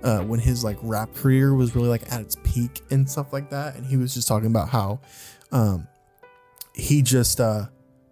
uh, 0.02 0.20
when 0.20 0.40
his 0.40 0.64
like 0.64 0.78
rap 0.82 1.12
career 1.14 1.54
was 1.54 1.74
really 1.74 1.88
like 1.88 2.11
at 2.12 2.20
its 2.20 2.37
peak 2.44 2.82
and 2.90 3.08
stuff 3.08 3.32
like 3.32 3.50
that. 3.50 3.76
And 3.76 3.87
he 3.87 3.96
was 3.96 4.14
just 4.14 4.28
talking 4.28 4.46
about 4.46 4.68
how 4.68 5.00
um, 5.52 5.87
he 6.74 7.02
just 7.02 7.40
uh, 7.40 7.66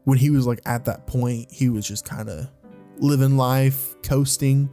when 0.04 0.18
he 0.18 0.30
was 0.30 0.46
like 0.46 0.60
at 0.66 0.84
that 0.84 1.06
point, 1.06 1.50
he 1.50 1.68
was 1.68 1.86
just 1.86 2.04
kind 2.04 2.28
of 2.28 2.48
living 2.98 3.36
life, 3.36 3.94
coasting, 4.02 4.70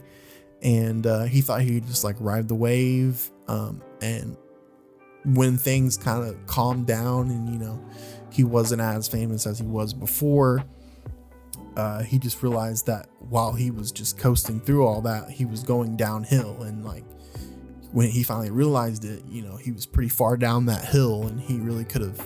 and 0.62 1.06
uh, 1.06 1.24
he 1.24 1.40
thought 1.40 1.62
he'd 1.62 1.86
just 1.86 2.04
like 2.04 2.16
ride 2.18 2.48
the 2.48 2.54
wave. 2.54 3.30
Um, 3.48 3.82
and 4.00 4.36
when 5.24 5.56
things 5.56 5.96
kind 5.96 6.26
of 6.26 6.46
calmed 6.46 6.86
down 6.86 7.30
and 7.30 7.48
you 7.48 7.58
know 7.58 7.82
he 8.30 8.44
wasn't 8.44 8.80
as 8.80 9.08
famous 9.08 9.46
as 9.46 9.58
he 9.58 9.66
was 9.66 9.94
before 9.94 10.64
uh, 11.76 12.02
he 12.02 12.18
just 12.18 12.42
realized 12.42 12.86
that 12.86 13.08
while 13.18 13.52
he 13.52 13.70
was 13.70 13.90
just 13.90 14.18
coasting 14.18 14.60
through 14.60 14.86
all 14.86 15.00
that, 15.02 15.30
he 15.30 15.44
was 15.44 15.62
going 15.62 15.96
downhill. 15.96 16.62
And 16.62 16.84
like 16.84 17.04
when 17.92 18.08
he 18.08 18.22
finally 18.22 18.50
realized 18.50 19.04
it, 19.04 19.24
you 19.28 19.42
know, 19.42 19.56
he 19.56 19.72
was 19.72 19.86
pretty 19.86 20.08
far 20.08 20.36
down 20.36 20.66
that 20.66 20.84
hill 20.84 21.26
and 21.26 21.40
he 21.40 21.58
really 21.58 21.84
could 21.84 22.02
have, 22.02 22.20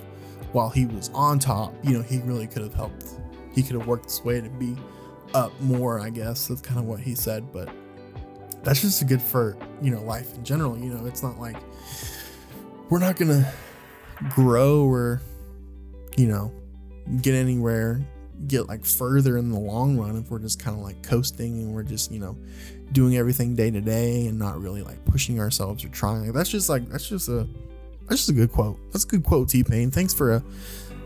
while 0.53 0.69
he 0.69 0.87
was 0.87 1.11
on 1.15 1.39
top, 1.39 1.73
you 1.83 1.93
know, 1.93 2.03
he 2.03 2.19
really 2.21 2.47
could 2.47 2.63
have 2.63 2.75
helped. 2.75 3.07
He 3.55 3.63
could 3.63 3.77
have 3.77 3.87
worked 3.87 4.05
his 4.05 4.23
way 4.23 4.41
to 4.41 4.51
be 4.51 4.77
up 5.35 5.59
more, 5.61 6.01
I 6.01 6.11
guess. 6.11 6.49
That's 6.49 6.61
kind 6.61 6.79
of 6.79 6.87
what 6.87 7.01
he 7.01 7.15
said. 7.15 7.53
But 7.53 7.69
that's 8.63 8.81
just 8.81 9.03
a 9.03 9.05
good 9.05 9.23
for, 9.23 9.57
you 9.83 9.91
know, 9.91 10.03
life 10.03 10.35
in 10.35 10.45
general. 10.45 10.77
You 10.79 10.95
know, 10.95 11.07
it's 11.07 11.23
not 11.23 11.39
like 11.39 11.57
we're 12.91 12.99
not 12.99 13.17
going 13.17 13.31
to 13.31 13.53
grow 14.31 14.85
or, 14.85 15.21
you 16.17 16.27
know, 16.27 16.53
get 17.23 17.35
anywhere 17.35 18.01
get 18.47 18.69
like 18.69 18.85
further 18.85 19.37
in 19.37 19.51
the 19.51 19.59
long 19.59 19.99
run 19.99 20.17
if 20.17 20.31
we're 20.31 20.39
just 20.39 20.63
kind 20.63 20.77
of 20.77 20.83
like 20.83 21.03
coasting 21.03 21.59
and 21.63 21.75
we're 21.75 21.83
just 21.83 22.13
you 22.13 22.21
know 22.21 22.37
doing 22.93 23.17
everything 23.17 23.55
day 23.55 23.71
to 23.71 23.81
day 23.81 24.29
and 24.29 24.39
not 24.39 24.61
really 24.61 24.83
like 24.83 25.03
pushing 25.05 25.41
ourselves 25.41 25.85
or 25.85 25.89
trying 25.89 26.31
that's 26.33 26.51
just 26.51 26.69
like 26.69 26.89
that's 26.89 27.09
just 27.09 27.29
a 27.29 27.49
that's 28.09 28.27
just 28.27 28.29
a 28.29 28.33
good 28.33 28.53
quote 28.53 28.79
that's 28.93 29.05
a 29.05 29.09
good 29.09 29.25
quote 29.25 29.49
t-pain 29.49 29.91
thanks 29.91 30.15
for 30.15 30.33
uh, 30.33 30.41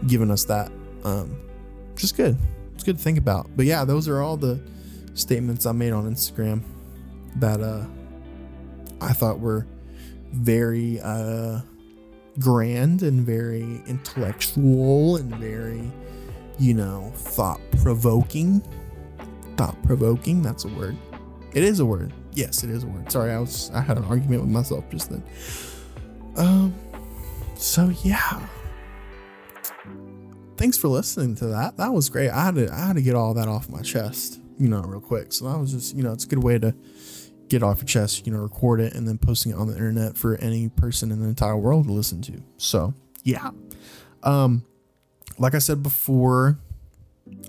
giving 0.07 0.31
us 0.31 0.45
that 0.45 0.71
um 1.05 1.35
just 1.97 2.17
good 2.17 2.37
it's 2.83 2.87
good 2.87 2.99
to 2.99 3.03
think 3.03 3.18
about 3.18 3.49
but 3.57 3.64
yeah 3.64 3.85
those 3.85 4.09
are 4.09 4.21
all 4.21 4.37
the 4.37 4.61
statements 5.14 5.66
i 5.66 5.73
made 5.73 5.92
on 5.92 6.05
instagram 6.05 6.62
that 7.37 7.61
uh 7.61 7.85
i 9.01 9.12
thought 9.12 9.38
were 9.38 9.66
very 10.33 11.01
uh 11.01 11.61
grand 12.38 13.03
and 13.03 13.25
very 13.25 13.83
intellectual 13.87 15.17
and 15.17 15.35
very 15.37 15.90
you 16.59 16.75
know, 16.75 17.13
thought 17.15 17.61
provoking. 17.83 18.63
Thought 19.57 19.77
provoking, 19.85 20.42
that's 20.42 20.65
a 20.65 20.69
word. 20.69 20.96
It 21.52 21.65
is 21.65 21.81
a 21.81 21.87
word. 21.87 22.13
Yes, 22.33 22.65
it 22.65 22.71
is 22.71 22.85
a 22.85 22.87
word. 22.87 23.11
Sorry, 23.11 23.33
I 23.33 23.38
was 23.38 23.71
I 23.75 23.81
had 23.81 23.98
an 23.98 24.04
argument 24.04 24.42
with 24.42 24.50
myself 24.50 24.88
just 24.90 25.11
then. 25.11 25.23
Um 26.37 26.75
so 27.57 27.92
yeah. 28.02 28.46
Thanks 30.57 30.77
for 30.77 30.88
listening 30.88 31.35
to 31.37 31.46
that. 31.46 31.77
That 31.77 31.92
was 31.92 32.09
great. 32.09 32.31
I 32.31 32.44
had 32.44 32.55
to 32.57 32.73
I 32.73 32.87
had 32.87 32.96
to 32.96 33.03
get 33.03 33.15
all 33.15 33.35
that 33.35 33.48
off 33.48 33.69
my 33.69 33.83
chest, 33.83 34.40
you 34.59 34.69
know, 34.69 34.81
real 34.83 35.00
quick. 35.00 35.33
So 35.33 35.50
that 35.50 35.59
was 35.59 35.73
just, 35.73 35.96
you 35.96 36.03
know, 36.03 36.13
it's 36.13 36.25
a 36.25 36.29
good 36.29 36.42
way 36.42 36.59
to 36.59 36.75
get 37.48 37.63
off 37.63 37.79
your 37.79 37.87
chest, 37.87 38.27
you 38.27 38.33
know, 38.33 38.38
record 38.38 38.81
it 38.81 38.94
and 38.94 39.07
then 39.07 39.19
posting 39.19 39.53
it 39.53 39.57
on 39.57 39.67
the 39.67 39.75
internet 39.75 40.17
for 40.17 40.37
any 40.37 40.69
person 40.69 41.11
in 41.11 41.21
the 41.21 41.29
entire 41.29 41.57
world 41.57 41.87
to 41.87 41.92
listen 41.92 42.23
to. 42.23 42.42
So, 42.57 42.94
yeah. 43.25 43.50
Um 44.23 44.65
like 45.38 45.55
I 45.55 45.59
said 45.59 45.83
before, 45.83 46.59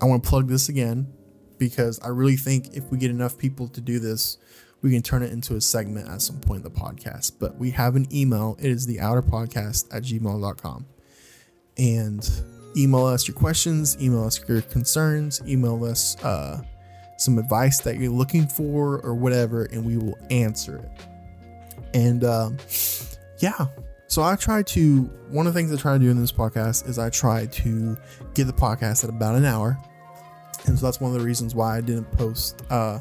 I 0.00 0.06
want 0.06 0.24
to 0.24 0.28
plug 0.28 0.48
this 0.48 0.68
again 0.68 1.12
because 1.58 2.00
I 2.00 2.08
really 2.08 2.36
think 2.36 2.74
if 2.74 2.90
we 2.90 2.98
get 2.98 3.10
enough 3.10 3.38
people 3.38 3.68
to 3.68 3.80
do 3.80 3.98
this, 3.98 4.38
we 4.82 4.90
can 4.90 5.02
turn 5.02 5.22
it 5.22 5.32
into 5.32 5.56
a 5.56 5.60
segment 5.60 6.08
at 6.08 6.20
some 6.20 6.40
point 6.40 6.64
in 6.64 6.72
the 6.72 6.78
podcast. 6.78 7.32
But 7.38 7.56
we 7.56 7.70
have 7.70 7.96
an 7.96 8.06
email. 8.12 8.56
It 8.58 8.70
is 8.70 8.86
the 8.86 9.00
outer 9.00 9.22
podcast 9.22 9.94
at 9.94 10.02
gmail.com. 10.02 10.86
and 11.78 12.44
email 12.76 13.06
us 13.06 13.26
your 13.28 13.34
questions, 13.36 13.96
email 14.00 14.24
us 14.24 14.40
your 14.48 14.62
concerns, 14.62 15.40
email 15.46 15.84
us 15.84 16.16
uh, 16.24 16.60
some 17.16 17.38
advice 17.38 17.80
that 17.80 17.98
you're 17.98 18.10
looking 18.10 18.46
for 18.46 19.00
or 19.00 19.14
whatever, 19.14 19.64
and 19.66 19.84
we 19.84 19.96
will 19.96 20.18
answer 20.30 20.76
it. 20.76 20.90
And 21.94 22.24
um, 22.24 22.56
yeah, 23.38 23.66
so 24.06 24.22
I 24.22 24.36
try 24.36 24.62
to, 24.62 25.02
one 25.30 25.46
of 25.46 25.54
the 25.54 25.58
things 25.58 25.72
I 25.72 25.76
try 25.76 25.94
to 25.94 25.98
do 25.98 26.10
in 26.10 26.20
this 26.20 26.32
podcast 26.32 26.88
is 26.88 26.98
I 26.98 27.10
try 27.10 27.46
to 27.46 27.96
get 28.34 28.46
the 28.46 28.52
podcast 28.52 29.04
at 29.04 29.10
about 29.10 29.34
an 29.34 29.44
hour. 29.44 29.78
And 30.66 30.78
so 30.78 30.86
that's 30.86 31.00
one 31.00 31.12
of 31.12 31.18
the 31.18 31.24
reasons 31.24 31.54
why 31.54 31.76
I 31.76 31.80
didn't 31.80 32.10
post 32.12 32.62
uh, 32.70 32.98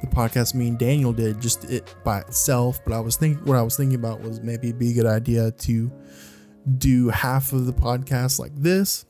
the 0.00 0.06
podcast 0.08 0.54
me 0.54 0.68
and 0.68 0.78
Daniel 0.78 1.12
did 1.12 1.40
just 1.40 1.64
it 1.64 1.94
by 2.04 2.20
itself. 2.20 2.80
But 2.84 2.94
I 2.94 3.00
was 3.00 3.16
thinking, 3.16 3.44
what 3.44 3.56
I 3.56 3.62
was 3.62 3.76
thinking 3.76 3.94
about 3.94 4.20
was 4.20 4.40
maybe 4.40 4.68
it'd 4.68 4.78
be 4.78 4.90
a 4.90 4.94
good 4.94 5.06
idea 5.06 5.50
to 5.50 5.92
do 6.78 7.08
half 7.08 7.52
of 7.52 7.66
the 7.66 7.72
podcast 7.72 8.38
like 8.38 8.52
this, 8.54 9.04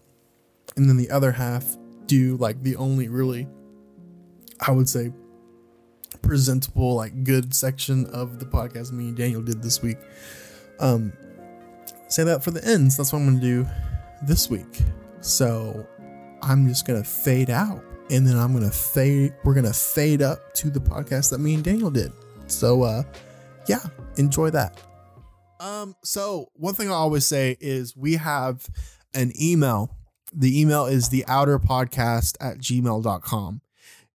and 0.76 0.88
then 0.88 0.96
the 0.96 1.10
other 1.10 1.32
half 1.32 1.76
do 2.06 2.36
like 2.36 2.62
the 2.62 2.76
only 2.76 3.08
really, 3.08 3.48
I 4.60 4.70
would 4.70 4.88
say, 4.88 5.12
presentable, 6.22 6.94
like 6.94 7.24
good 7.24 7.54
section 7.54 8.06
of 8.06 8.38
the 8.38 8.46
podcast 8.46 8.92
me 8.92 9.08
and 9.08 9.16
Daniel 9.16 9.42
did 9.42 9.62
this 9.62 9.82
week. 9.82 9.98
Um, 10.80 11.12
say 12.08 12.24
that 12.24 12.42
for 12.42 12.50
the 12.50 12.64
ends. 12.64 12.96
That's 12.96 13.12
what 13.12 13.20
I'm 13.20 13.26
going 13.26 13.40
to 13.40 13.46
do 13.46 13.68
this 14.26 14.50
week. 14.50 14.82
So 15.20 15.86
I'm 16.42 16.68
just 16.68 16.86
going 16.86 17.02
to 17.02 17.08
fade 17.08 17.50
out 17.50 17.82
and 18.10 18.26
then 18.26 18.36
I'm 18.36 18.52
going 18.52 18.68
to 18.68 18.76
fade. 18.76 19.34
We're 19.44 19.54
going 19.54 19.66
to 19.66 19.72
fade 19.72 20.22
up 20.22 20.54
to 20.54 20.70
the 20.70 20.80
podcast 20.80 21.30
that 21.30 21.38
me 21.38 21.54
and 21.54 21.64
Daniel 21.64 21.90
did. 21.90 22.12
So, 22.46 22.82
uh, 22.82 23.02
yeah, 23.66 23.80
enjoy 24.16 24.50
that. 24.50 24.80
Um, 25.60 25.94
so 26.02 26.50
one 26.54 26.74
thing 26.74 26.88
I 26.88 26.94
always 26.94 27.24
say 27.24 27.56
is 27.60 27.96
we 27.96 28.14
have 28.14 28.66
an 29.14 29.32
email. 29.40 29.96
The 30.32 30.60
email 30.60 30.86
is 30.86 31.08
the 31.08 31.24
outer 31.26 31.58
podcast 31.58 32.36
at 32.40 32.58
gmail.com. 32.58 33.60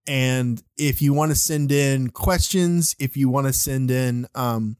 And 0.08 0.64
if 0.78 1.02
you 1.02 1.14
want 1.14 1.32
to 1.32 1.36
send 1.36 1.72
in 1.72 2.10
questions, 2.10 2.96
if 2.98 3.18
you 3.18 3.30
want 3.30 3.48
to 3.48 3.54
send 3.54 3.92
in, 3.92 4.28
um, 4.36 4.78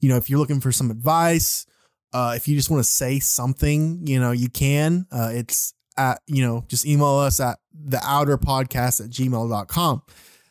you 0.00 0.08
know, 0.08 0.16
if 0.16 0.28
you're 0.28 0.38
looking 0.38 0.60
for 0.60 0.70
some 0.70 0.90
advice, 0.90 1.66
uh, 2.12 2.34
if 2.36 2.46
you 2.46 2.54
just 2.54 2.70
want 2.70 2.82
to 2.82 2.88
say 2.88 3.18
something, 3.20 4.06
you 4.06 4.20
know, 4.20 4.32
you 4.32 4.50
can. 4.50 5.06
Uh, 5.10 5.30
it's 5.32 5.72
at, 5.96 6.20
you 6.26 6.42
know, 6.42 6.64
just 6.68 6.86
email 6.86 7.16
us 7.16 7.40
at 7.40 7.58
the 7.72 8.00
outer 8.02 8.36
podcast 8.36 9.02
at 9.02 9.10
gmail.com. 9.10 10.02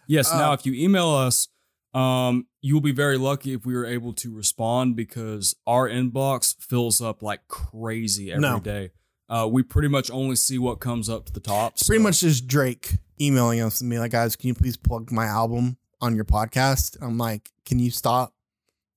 Yes. 0.08 0.32
Uh, 0.32 0.38
now, 0.38 0.54
if 0.54 0.66
you 0.66 0.74
email 0.74 1.10
us, 1.10 1.48
um, 1.94 2.48
you'll 2.62 2.82
be 2.82 2.92
very 2.92 3.18
lucky 3.18 3.54
if 3.54 3.66
we 3.66 3.74
were 3.74 3.86
able 3.86 4.14
to 4.14 4.34
respond 4.34 4.96
because 4.96 5.56
our 5.66 5.90
inbox 5.90 6.56
fills 6.60 7.02
up 7.02 7.22
like 7.22 7.48
crazy 7.48 8.32
every 8.32 8.42
day. 8.60 8.92
Uh, 9.30 9.48
we 9.50 9.62
pretty 9.62 9.88
much 9.90 10.10
only 10.10 10.36
see 10.36 10.58
what 10.58 10.80
comes 10.80 11.10
up 11.10 11.26
to 11.26 11.34
the 11.34 11.40
top. 11.40 11.74
It's 11.74 11.88
pretty 11.88 12.02
much 12.02 12.22
just 12.22 12.48
Drake 12.48 12.98
emailing 13.20 13.62
us 13.62 13.82
and 13.82 13.90
being 13.90 14.02
like, 14.02 14.12
guys, 14.12 14.36
can 14.36 14.48
you 14.48 14.54
please 14.54 14.78
plug 14.78 15.12
my 15.12 15.26
album 15.26 15.78
on 16.00 16.16
your 16.16 16.26
podcast? 16.26 16.98
I'm 17.02 17.18
like, 17.18 17.50
can 17.66 17.80
you 17.80 17.92
stop 17.92 18.34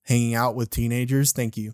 hanging 0.03 0.35
out 0.35 0.55
with 0.55 0.69
teenagers? 0.69 1.31
Thank 1.33 1.57
you. 1.57 1.73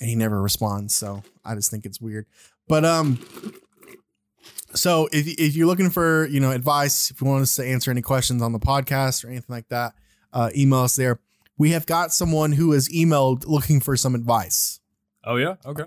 And 0.00 0.08
he 0.08 0.16
never 0.16 0.40
responds, 0.40 0.94
so 0.94 1.22
I 1.44 1.54
just 1.54 1.70
think 1.70 1.84
it's 1.84 2.00
weird. 2.00 2.26
But 2.68 2.84
um, 2.84 3.18
so 4.74 5.08
if 5.12 5.26
if 5.26 5.56
you're 5.56 5.66
looking 5.66 5.90
for 5.90 6.26
you 6.26 6.40
know 6.40 6.52
advice, 6.52 7.10
if 7.10 7.20
you 7.20 7.26
want 7.26 7.42
us 7.42 7.56
to 7.56 7.66
answer 7.66 7.90
any 7.90 8.00
questions 8.00 8.40
on 8.40 8.52
the 8.52 8.58
podcast 8.58 9.24
or 9.24 9.28
anything 9.28 9.54
like 9.54 9.68
that, 9.68 9.94
uh, 10.32 10.50
email 10.56 10.80
us 10.80 10.96
there. 10.96 11.20
We 11.58 11.72
have 11.72 11.84
got 11.84 12.12
someone 12.12 12.52
who 12.52 12.72
has 12.72 12.88
emailed 12.88 13.44
looking 13.46 13.80
for 13.80 13.94
some 13.96 14.14
advice. 14.14 14.80
Oh 15.22 15.36
yeah. 15.36 15.56
Okay. 15.66 15.84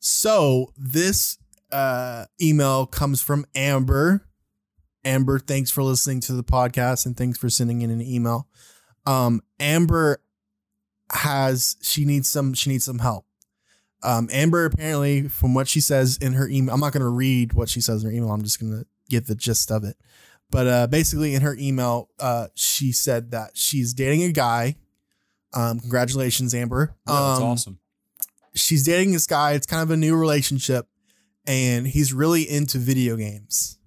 So 0.00 0.72
this 0.76 1.38
uh, 1.70 2.24
email 2.40 2.86
comes 2.86 3.20
from 3.22 3.44
Amber. 3.54 4.26
Amber, 5.04 5.38
thanks 5.38 5.70
for 5.70 5.82
listening 5.82 6.20
to 6.22 6.32
the 6.32 6.42
podcast 6.42 7.06
and 7.06 7.16
thanks 7.16 7.38
for 7.38 7.48
sending 7.48 7.82
in 7.82 7.90
an 7.90 8.02
email. 8.02 8.48
Um, 9.06 9.40
Amber 9.58 10.20
has 11.12 11.76
she 11.82 12.04
needs 12.04 12.28
some 12.28 12.54
she 12.54 12.70
needs 12.70 12.84
some 12.84 12.98
help. 12.98 13.26
Um, 14.02 14.28
Amber 14.32 14.64
apparently, 14.64 15.28
from 15.28 15.52
what 15.54 15.68
she 15.68 15.80
says 15.80 16.16
in 16.18 16.32
her 16.34 16.48
email, 16.48 16.74
I'm 16.74 16.80
not 16.80 16.92
going 16.92 17.02
to 17.02 17.08
read 17.08 17.52
what 17.52 17.68
she 17.68 17.80
says 17.80 18.02
in 18.02 18.10
her 18.10 18.16
email. 18.16 18.30
I'm 18.30 18.42
just 18.42 18.58
going 18.60 18.72
to 18.72 18.86
get 19.10 19.26
the 19.26 19.34
gist 19.34 19.70
of 19.70 19.84
it. 19.84 19.96
But 20.50 20.66
uh, 20.66 20.86
basically, 20.86 21.34
in 21.34 21.42
her 21.42 21.54
email, 21.58 22.08
uh, 22.18 22.48
she 22.54 22.92
said 22.92 23.30
that 23.32 23.50
she's 23.56 23.92
dating 23.92 24.22
a 24.24 24.32
guy. 24.32 24.76
Um, 25.52 25.80
congratulations, 25.80 26.54
Amber. 26.54 26.94
Yeah, 27.06 27.12
that's 27.14 27.40
Um, 27.40 27.44
awesome. 27.46 27.78
She's 28.54 28.84
dating 28.84 29.12
this 29.12 29.26
guy. 29.26 29.52
It's 29.52 29.66
kind 29.66 29.82
of 29.82 29.90
a 29.90 29.96
new 29.96 30.16
relationship, 30.16 30.86
and 31.46 31.86
he's 31.86 32.12
really 32.12 32.42
into 32.42 32.78
video 32.78 33.16
games. 33.16 33.78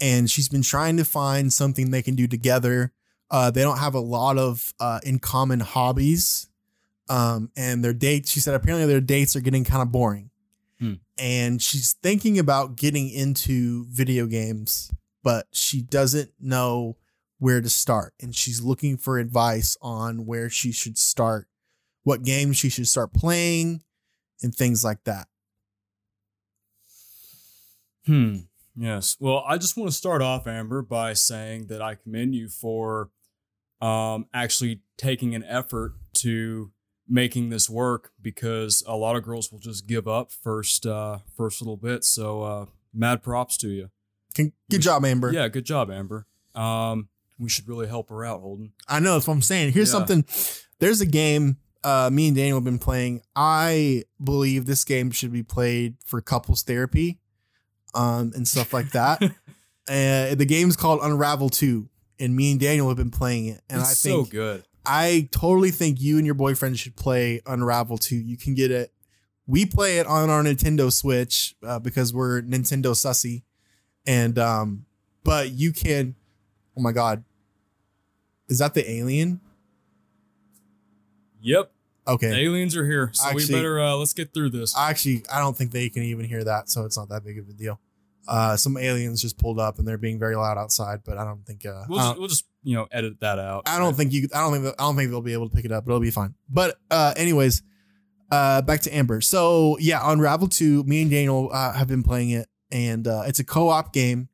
And 0.00 0.30
she's 0.30 0.48
been 0.48 0.62
trying 0.62 0.96
to 0.98 1.04
find 1.04 1.52
something 1.52 1.90
they 1.90 2.02
can 2.02 2.14
do 2.14 2.28
together. 2.28 2.92
Uh, 3.30 3.50
they 3.50 3.62
don't 3.62 3.78
have 3.78 3.94
a 3.94 4.00
lot 4.00 4.38
of 4.38 4.72
uh, 4.78 5.00
in 5.02 5.18
common 5.18 5.60
hobbies. 5.60 6.48
Um, 7.08 7.50
and 7.56 7.82
their 7.82 7.92
dates, 7.94 8.30
she 8.30 8.40
said, 8.40 8.54
apparently 8.54 8.86
their 8.86 9.00
dates 9.00 9.34
are 9.34 9.40
getting 9.40 9.64
kind 9.64 9.82
of 9.82 9.90
boring. 9.90 10.30
Hmm. 10.78 10.94
And 11.18 11.60
she's 11.60 11.94
thinking 11.94 12.38
about 12.38 12.76
getting 12.76 13.10
into 13.10 13.86
video 13.88 14.26
games, 14.26 14.90
but 15.24 15.46
she 15.52 15.82
doesn't 15.82 16.30
know 16.38 16.96
where 17.38 17.60
to 17.60 17.68
start. 17.68 18.14
And 18.20 18.34
she's 18.34 18.60
looking 18.60 18.96
for 18.96 19.18
advice 19.18 19.76
on 19.82 20.26
where 20.26 20.48
she 20.48 20.70
should 20.70 20.96
start 20.96 21.48
what 22.08 22.22
games 22.22 22.56
she 22.56 22.70
should 22.70 22.88
start 22.88 23.12
playing 23.12 23.82
and 24.42 24.54
things 24.54 24.82
like 24.82 25.04
that. 25.04 25.28
Hmm. 28.06 28.36
Yes. 28.74 29.18
Well, 29.20 29.44
I 29.46 29.58
just 29.58 29.76
want 29.76 29.90
to 29.90 29.96
start 29.96 30.22
off, 30.22 30.46
Amber, 30.46 30.80
by 30.80 31.12
saying 31.12 31.66
that 31.66 31.82
I 31.82 31.96
commend 31.96 32.34
you 32.34 32.48
for 32.48 33.10
um, 33.82 34.24
actually 34.32 34.80
taking 34.96 35.34
an 35.34 35.44
effort 35.44 35.92
to 36.14 36.70
making 37.06 37.50
this 37.50 37.68
work 37.68 38.12
because 38.22 38.82
a 38.86 38.96
lot 38.96 39.14
of 39.16 39.22
girls 39.22 39.52
will 39.52 39.58
just 39.58 39.86
give 39.86 40.08
up 40.08 40.32
first 40.32 40.86
uh, 40.86 41.18
first 41.36 41.60
little 41.60 41.76
bit. 41.76 42.04
So 42.04 42.42
uh, 42.42 42.66
mad 42.94 43.22
props 43.22 43.58
to 43.58 43.68
you. 43.68 43.90
Good 44.34 44.80
job, 44.80 45.04
Amber. 45.04 45.30
Yeah, 45.30 45.48
good 45.48 45.64
job, 45.66 45.90
Amber. 45.90 46.26
Um, 46.54 47.08
we 47.38 47.50
should 47.50 47.68
really 47.68 47.86
help 47.88 48.08
her 48.08 48.24
out, 48.24 48.40
Holden. 48.40 48.72
I 48.88 48.98
know 49.00 49.12
that's 49.14 49.26
what 49.26 49.34
I'm 49.34 49.42
saying. 49.42 49.72
Here's 49.72 49.88
Yeah. 49.88 49.98
something. 50.06 50.24
There's 50.78 51.00
a 51.02 51.06
game 51.06 51.58
uh, 51.84 52.10
me 52.12 52.28
and 52.28 52.36
Daniel 52.36 52.56
have 52.56 52.64
been 52.64 52.78
playing. 52.78 53.22
I 53.36 54.04
believe 54.22 54.66
this 54.66 54.84
game 54.84 55.10
should 55.10 55.32
be 55.32 55.42
played 55.42 55.96
for 56.04 56.20
couples 56.20 56.62
therapy, 56.62 57.18
um, 57.94 58.32
and 58.34 58.46
stuff 58.46 58.72
like 58.72 58.90
that. 58.92 59.22
uh, 59.88 60.34
the 60.34 60.46
game's 60.48 60.76
called 60.76 61.00
Unravel 61.02 61.50
Two, 61.50 61.88
and 62.18 62.34
me 62.34 62.52
and 62.52 62.60
Daniel 62.60 62.88
have 62.88 62.96
been 62.96 63.10
playing 63.10 63.46
it. 63.46 63.62
And 63.68 63.80
it's 63.80 63.90
I 63.90 63.94
so 63.94 64.08
think 64.08 64.30
good. 64.30 64.64
I 64.90 65.28
totally 65.30 65.70
think 65.70 66.00
you 66.00 66.16
and 66.16 66.24
your 66.24 66.34
boyfriend 66.34 66.78
should 66.78 66.96
play 66.96 67.42
Unravel 67.46 67.98
2. 67.98 68.16
You 68.16 68.38
can 68.38 68.54
get 68.54 68.70
it. 68.70 68.90
We 69.46 69.66
play 69.66 69.98
it 69.98 70.06
on 70.06 70.30
our 70.30 70.42
Nintendo 70.42 70.90
Switch 70.90 71.54
uh, 71.62 71.78
because 71.78 72.14
we're 72.14 72.40
Nintendo 72.40 72.92
sussy. 72.92 73.42
And 74.06 74.38
um 74.38 74.86
but 75.24 75.50
you 75.50 75.72
can 75.72 76.14
Oh 76.76 76.80
my 76.80 76.92
god. 76.92 77.22
Is 78.48 78.60
that 78.60 78.72
the 78.72 78.90
alien? 78.90 79.40
Yep, 81.40 81.70
Okay. 82.06 82.44
aliens 82.44 82.76
are 82.76 82.86
here, 82.86 83.10
so 83.12 83.26
Actually- 83.28 83.44
we 83.46 83.52
better 83.52 83.80
uh, 83.80 83.94
let's 83.94 84.12
get 84.14 84.32
through 84.34 84.50
this. 84.50 84.76
Actually, 84.76 85.24
I 85.32 85.40
don't 85.40 85.56
think 85.56 85.72
they 85.72 85.88
can 85.88 86.02
even 86.02 86.24
hear 86.26 86.42
that, 86.44 86.68
so 86.70 86.84
it's 86.84 86.96
not 86.96 87.08
that 87.10 87.24
big 87.24 87.38
of 87.38 87.48
a 87.48 87.52
deal. 87.52 87.80
Uh 88.26 88.56
some 88.58 88.76
aliens 88.76 89.22
just 89.22 89.38
pulled 89.38 89.58
up 89.58 89.78
and 89.78 89.88
they're 89.88 89.96
being 89.96 90.18
very 90.18 90.36
loud 90.36 90.58
outside, 90.58 91.00
but 91.04 91.16
I 91.16 91.24
don't 91.24 91.46
think 91.46 91.64
uh 91.64 91.84
we'll, 91.88 91.98
just, 91.98 92.08
don't- 92.10 92.18
we'll 92.18 92.28
just 92.28 92.44
you 92.62 92.74
know 92.74 92.86
edit 92.90 93.20
that 93.20 93.38
out. 93.38 93.62
I 93.66 93.78
don't 93.78 93.96
think 93.96 94.12
you. 94.12 94.28
I 94.34 94.40
don't 94.40 94.52
think. 94.52 94.66
I 94.78 94.82
don't 94.82 94.96
think 94.96 95.10
they'll 95.10 95.22
be 95.22 95.32
able 95.32 95.48
to 95.48 95.54
pick 95.56 95.64
it 95.64 95.72
up, 95.72 95.86
but 95.86 95.92
it'll 95.92 96.00
be 96.00 96.10
fine. 96.10 96.34
But 96.50 96.76
uh, 96.90 97.14
anyways, 97.16 97.62
uh, 98.30 98.60
back 98.62 98.80
to 98.82 98.94
Amber. 98.94 99.22
So 99.22 99.78
yeah, 99.80 100.00
Unravel 100.02 100.48
Two. 100.48 100.84
Me 100.84 101.00
and 101.00 101.10
Daniel 101.10 101.48
uh, 101.52 101.72
have 101.72 101.88
been 101.88 102.02
playing 102.02 102.30
it, 102.30 102.48
and 102.70 103.06
uh, 103.08 103.22
it's 103.26 103.38
a 103.38 103.44
co-op 103.44 103.94
game, 103.94 104.28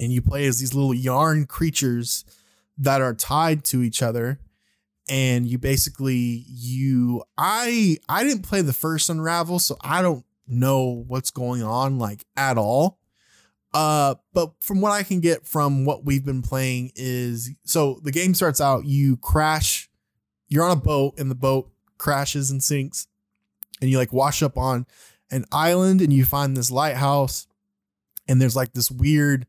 and 0.00 0.10
you 0.10 0.22
play 0.22 0.46
as 0.46 0.58
these 0.60 0.72
little 0.72 0.94
yarn 0.94 1.44
creatures 1.44 2.24
that 2.78 3.02
are 3.02 3.12
tied 3.12 3.62
to 3.66 3.82
each 3.82 4.00
other, 4.02 4.38
and 5.08 5.46
you 5.46 5.58
basically 5.58 6.44
you. 6.46 7.22
I 7.36 7.98
I 8.08 8.24
didn't 8.24 8.42
play 8.42 8.62
the 8.62 8.72
first 8.72 9.08
Unravel, 9.10 9.58
so 9.58 9.76
I 9.80 10.02
don't 10.02 10.24
know 10.46 11.04
what's 11.06 11.30
going 11.30 11.62
on 11.62 11.98
like 11.98 12.24
at 12.36 12.58
all. 12.58 12.98
Uh, 13.74 14.14
but 14.32 14.52
from 14.60 14.80
what 14.80 14.92
I 14.92 15.02
can 15.02 15.20
get 15.20 15.46
from 15.46 15.84
what 15.84 16.04
we've 16.04 16.24
been 16.24 16.42
playing 16.42 16.90
is 16.94 17.50
so 17.64 18.00
the 18.02 18.12
game 18.12 18.34
starts 18.34 18.60
out, 18.60 18.86
you 18.86 19.18
crash, 19.18 19.90
you're 20.48 20.64
on 20.64 20.76
a 20.76 20.80
boat 20.80 21.18
and 21.18 21.30
the 21.30 21.34
boat 21.34 21.70
crashes 21.98 22.50
and 22.50 22.62
sinks, 22.62 23.06
and 23.80 23.90
you 23.90 23.98
like 23.98 24.12
wash 24.12 24.42
up 24.42 24.56
on 24.56 24.86
an 25.30 25.44
island 25.52 26.00
and 26.00 26.12
you 26.12 26.24
find 26.24 26.56
this 26.56 26.70
lighthouse, 26.70 27.46
and 28.26 28.40
there's 28.40 28.56
like 28.56 28.72
this 28.72 28.90
weird 28.90 29.46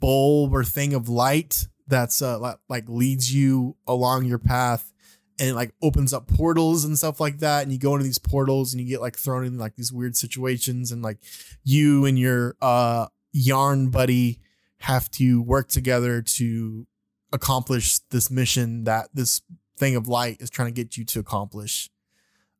bulb 0.00 0.54
or 0.54 0.64
thing 0.64 0.94
of 0.94 1.08
light 1.08 1.68
that's 1.92 2.22
uh 2.22 2.56
like, 2.68 2.88
leads 2.88 3.32
you 3.32 3.76
along 3.86 4.24
your 4.24 4.38
path 4.38 4.92
and 5.38 5.50
it 5.50 5.54
like 5.54 5.72
opens 5.80 6.12
up 6.12 6.26
portals 6.26 6.84
and 6.84 6.96
stuff 6.96 7.20
like 7.20 7.38
that. 7.38 7.62
And 7.62 7.72
you 7.72 7.78
go 7.78 7.92
into 7.94 8.04
these 8.04 8.18
portals 8.18 8.72
and 8.72 8.80
you 8.80 8.88
get 8.88 9.00
like 9.00 9.16
thrown 9.16 9.44
in 9.44 9.58
like 9.58 9.76
these 9.76 9.92
weird 9.92 10.16
situations, 10.16 10.92
and 10.92 11.02
like 11.02 11.18
you 11.64 12.04
and 12.04 12.18
your 12.18 12.56
uh 12.60 13.06
yarn 13.32 13.90
buddy 13.90 14.38
have 14.78 15.10
to 15.12 15.40
work 15.42 15.68
together 15.68 16.22
to 16.22 16.86
accomplish 17.32 18.00
this 18.10 18.30
mission 18.30 18.84
that 18.84 19.08
this 19.14 19.40
thing 19.78 19.96
of 19.96 20.06
light 20.08 20.36
is 20.40 20.50
trying 20.50 20.68
to 20.68 20.74
get 20.74 20.96
you 20.96 21.04
to 21.04 21.20
accomplish. 21.20 21.88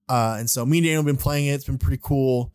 Uh, 0.08 0.36
and 0.38 0.48
so 0.48 0.64
me 0.64 0.78
and 0.78 0.84
Daniel 0.84 1.02
have 1.02 1.06
been 1.06 1.16
playing 1.16 1.46
it. 1.46 1.52
It's 1.52 1.64
been 1.64 1.78
pretty 1.78 2.00
cool. 2.02 2.52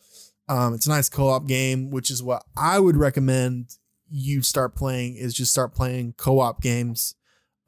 Um, 0.50 0.74
it's 0.74 0.88
a 0.88 0.90
nice 0.90 1.10
co-op 1.10 1.48
game, 1.48 1.90
which 1.92 2.10
is 2.10 2.24
what 2.24 2.44
I 2.56 2.80
would 2.80 2.98
recommend 2.98 3.78
you 4.10 4.42
start 4.42 4.76
playing 4.76 5.16
is 5.16 5.34
just 5.34 5.52
start 5.52 5.74
playing 5.74 6.14
co-op 6.18 6.62
games 6.62 7.16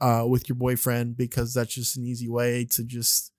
uh, 0.01 0.25
with 0.27 0.47
your 0.49 0.55
boyfriend 0.55 1.17
because 1.17 1.53
that's 1.53 1.73
just 1.73 1.97
an 1.97 2.05
easy 2.05 2.29
way 2.29 2.65
to 2.65 2.83
just, 2.83 3.31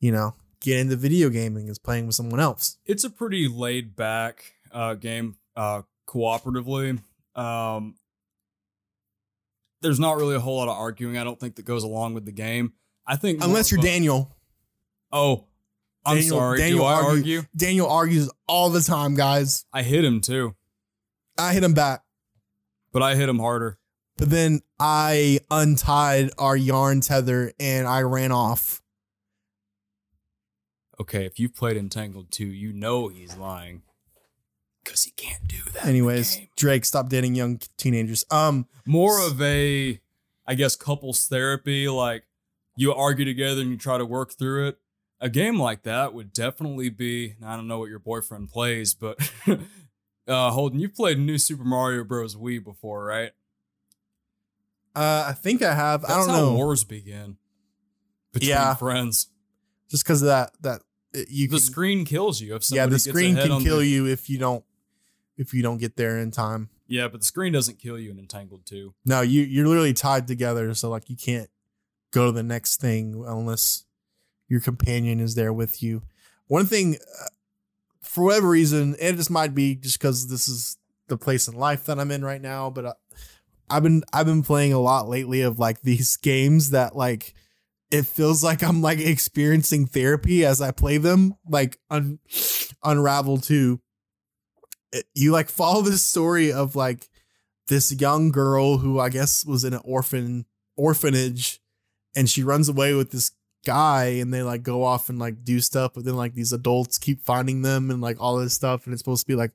you 0.00 0.10
know, 0.12 0.34
get 0.60 0.78
into 0.78 0.96
video 0.96 1.28
gaming 1.28 1.68
is 1.68 1.78
playing 1.78 2.06
with 2.06 2.14
someone 2.14 2.40
else. 2.40 2.78
It's 2.86 3.04
a 3.04 3.10
pretty 3.10 3.48
laid 3.48 3.94
back 3.96 4.54
uh, 4.72 4.94
game 4.94 5.36
uh, 5.56 5.82
cooperatively. 6.08 7.00
Um, 7.34 7.96
there's 9.82 10.00
not 10.00 10.16
really 10.16 10.34
a 10.36 10.40
whole 10.40 10.56
lot 10.56 10.68
of 10.68 10.76
arguing. 10.78 11.18
I 11.18 11.24
don't 11.24 11.38
think 11.38 11.56
that 11.56 11.64
goes 11.66 11.82
along 11.84 12.14
with 12.14 12.24
the 12.24 12.32
game. 12.32 12.72
I 13.06 13.16
think 13.16 13.44
Unless 13.44 13.70
you're 13.70 13.80
a- 13.80 13.82
Daniel. 13.82 14.34
Oh, 15.12 15.44
I'm 16.06 16.16
Daniel- 16.16 16.36
sorry. 16.38 16.58
Daniel 16.58 16.78
Do 16.78 16.84
I 16.84 16.92
argue- 16.94 17.08
argue? 17.10 17.42
Daniel 17.54 17.88
argues 17.90 18.30
all 18.48 18.70
the 18.70 18.80
time, 18.80 19.14
guys. 19.14 19.66
I 19.72 19.82
hit 19.82 20.04
him 20.04 20.20
too, 20.22 20.54
I 21.36 21.52
hit 21.52 21.62
him 21.62 21.74
back. 21.74 22.03
But 22.94 23.02
I 23.02 23.16
hit 23.16 23.28
him 23.28 23.40
harder. 23.40 23.78
But 24.16 24.30
then 24.30 24.60
I 24.78 25.40
untied 25.50 26.30
our 26.38 26.56
yarn 26.56 27.00
tether 27.00 27.52
and 27.58 27.86
I 27.88 28.02
ran 28.02 28.30
off. 28.30 28.80
Okay, 31.00 31.26
if 31.26 31.40
you've 31.40 31.56
played 31.56 31.76
Entangled 31.76 32.30
2, 32.30 32.46
you 32.46 32.72
know 32.72 33.08
he's 33.08 33.36
lying. 33.36 33.82
Because 34.84 35.02
he 35.02 35.10
can't 35.10 35.48
do 35.48 35.56
that. 35.72 35.86
Anyways. 35.86 36.40
Drake, 36.56 36.84
stop 36.84 37.08
dating 37.08 37.34
young 37.34 37.60
teenagers. 37.76 38.24
Um, 38.30 38.66
more 38.86 39.26
of 39.26 39.42
a, 39.42 40.00
I 40.46 40.54
guess, 40.54 40.76
couples 40.76 41.26
therapy. 41.26 41.88
Like 41.88 42.22
you 42.76 42.94
argue 42.94 43.24
together 43.24 43.60
and 43.60 43.70
you 43.70 43.76
try 43.76 43.98
to 43.98 44.06
work 44.06 44.32
through 44.32 44.68
it. 44.68 44.78
A 45.20 45.28
game 45.28 45.58
like 45.58 45.82
that 45.82 46.14
would 46.14 46.32
definitely 46.32 46.90
be. 46.90 47.34
I 47.44 47.56
don't 47.56 47.66
know 47.66 47.80
what 47.80 47.88
your 47.88 47.98
boyfriend 47.98 48.50
plays, 48.50 48.94
but 48.94 49.18
uh, 50.28 50.50
Holden, 50.50 50.80
you've 50.80 50.94
played 50.94 51.18
New 51.18 51.38
Super 51.38 51.64
Mario 51.64 52.04
Bros. 52.04 52.36
Wii 52.36 52.62
before, 52.62 53.04
right? 53.04 53.32
uh, 54.96 55.26
I 55.28 55.32
think 55.32 55.62
I 55.62 55.74
have. 55.74 56.02
That's 56.02 56.12
I 56.12 56.16
don't 56.18 56.28
how 56.28 56.40
know. 56.50 56.54
wars 56.54 56.84
begin 56.84 57.36
between 58.32 58.50
Yeah. 58.50 58.74
friends. 58.74 59.28
Just 59.90 60.04
because 60.04 60.22
of 60.22 60.26
that, 60.26 60.52
that 60.62 60.82
it- 61.12 61.28
you 61.28 61.48
The 61.48 61.56
can, 61.56 61.60
screen 61.64 62.04
kills 62.04 62.40
you 62.40 62.54
if 62.54 62.70
yeah, 62.70 62.86
the 62.86 62.98
screen 62.98 63.34
can 63.36 63.60
kill 63.62 63.78
the- 63.78 63.86
you 63.86 64.06
if 64.06 64.30
you 64.30 64.38
don't, 64.38 64.64
if 65.36 65.52
you 65.52 65.62
don't 65.62 65.78
get 65.78 65.96
there 65.96 66.18
in 66.18 66.30
time. 66.30 66.70
Yeah, 66.86 67.08
but 67.08 67.20
the 67.20 67.26
screen 67.26 67.52
doesn't 67.52 67.78
kill 67.78 67.98
you 67.98 68.10
in 68.10 68.18
Entangled 68.18 68.66
too. 68.66 68.94
No, 69.04 69.20
you 69.22 69.42
you're 69.42 69.66
literally 69.66 69.94
tied 69.94 70.26
together, 70.28 70.72
so 70.74 70.90
like 70.90 71.08
you 71.10 71.16
can't 71.16 71.50
go 72.12 72.26
to 72.26 72.32
the 72.32 72.42
next 72.42 72.80
thing 72.80 73.24
unless 73.26 73.84
your 74.48 74.60
companion 74.60 75.18
is 75.18 75.34
there 75.34 75.52
with 75.52 75.82
you. 75.82 76.02
One 76.46 76.66
thing, 76.66 76.96
uh, 76.96 77.26
for 78.04 78.24
whatever 78.24 78.48
reason, 78.48 78.96
and 79.00 79.18
this 79.18 79.30
might 79.30 79.54
be 79.54 79.74
just 79.74 79.98
because 79.98 80.28
this 80.28 80.48
is 80.48 80.76
the 81.08 81.16
place 81.16 81.48
in 81.48 81.54
life 81.54 81.86
that 81.86 81.98
I'm 81.98 82.10
in 82.10 82.24
right 82.24 82.40
now, 82.40 82.70
but 82.70 82.84
uh, 82.84 82.94
I've 83.68 83.82
been 83.82 84.02
I've 84.12 84.26
been 84.26 84.42
playing 84.42 84.72
a 84.72 84.80
lot 84.80 85.08
lately 85.08 85.40
of 85.42 85.58
like 85.58 85.80
these 85.82 86.16
games 86.22 86.70
that 86.70 86.96
like 86.96 87.34
it 87.90 88.06
feels 88.06 88.42
like 88.42 88.62
I'm 88.62 88.80
like 88.82 88.98
experiencing 88.98 89.86
therapy 89.86 90.44
as 90.44 90.60
I 90.60 90.70
play 90.70 90.96
them, 90.98 91.34
like 91.48 91.78
un- 91.90 92.18
Unravel 92.82 93.38
2. 93.38 93.80
It- 94.92 95.06
you 95.14 95.32
like 95.32 95.48
follow 95.48 95.82
this 95.82 96.02
story 96.02 96.52
of 96.52 96.74
like 96.74 97.08
this 97.68 97.92
young 97.92 98.30
girl 98.30 98.78
who 98.78 98.98
I 98.98 99.08
guess 99.10 99.44
was 99.46 99.64
in 99.64 99.74
an 99.74 99.80
orphan 99.84 100.46
orphanage 100.76 101.60
and 102.16 102.28
she 102.28 102.42
runs 102.42 102.68
away 102.68 102.94
with 102.94 103.10
this 103.10 103.32
guy 103.64 104.04
and 104.04 104.32
they 104.32 104.42
like 104.42 104.62
go 104.62 104.84
off 104.84 105.08
and 105.08 105.18
like 105.18 105.44
do 105.44 105.60
stuff 105.60 105.92
but 105.94 106.04
then 106.04 106.14
like 106.14 106.34
these 106.34 106.52
adults 106.52 106.98
keep 106.98 107.20
finding 107.22 107.62
them 107.62 107.90
and 107.90 108.00
like 108.00 108.16
all 108.20 108.36
this 108.36 108.54
stuff 108.54 108.84
and 108.84 108.92
it's 108.92 109.00
supposed 109.00 109.22
to 109.22 109.26
be 109.26 109.36
like 109.36 109.52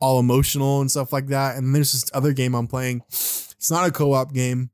all 0.00 0.18
emotional 0.18 0.80
and 0.80 0.90
stuff 0.90 1.12
like 1.12 1.26
that 1.28 1.56
and 1.56 1.74
there's 1.74 1.92
this 1.92 2.10
other 2.14 2.32
game 2.32 2.54
I'm 2.54 2.68
playing. 2.68 3.02
It's 3.08 3.70
not 3.70 3.88
a 3.88 3.92
co-op 3.92 4.32
game 4.32 4.70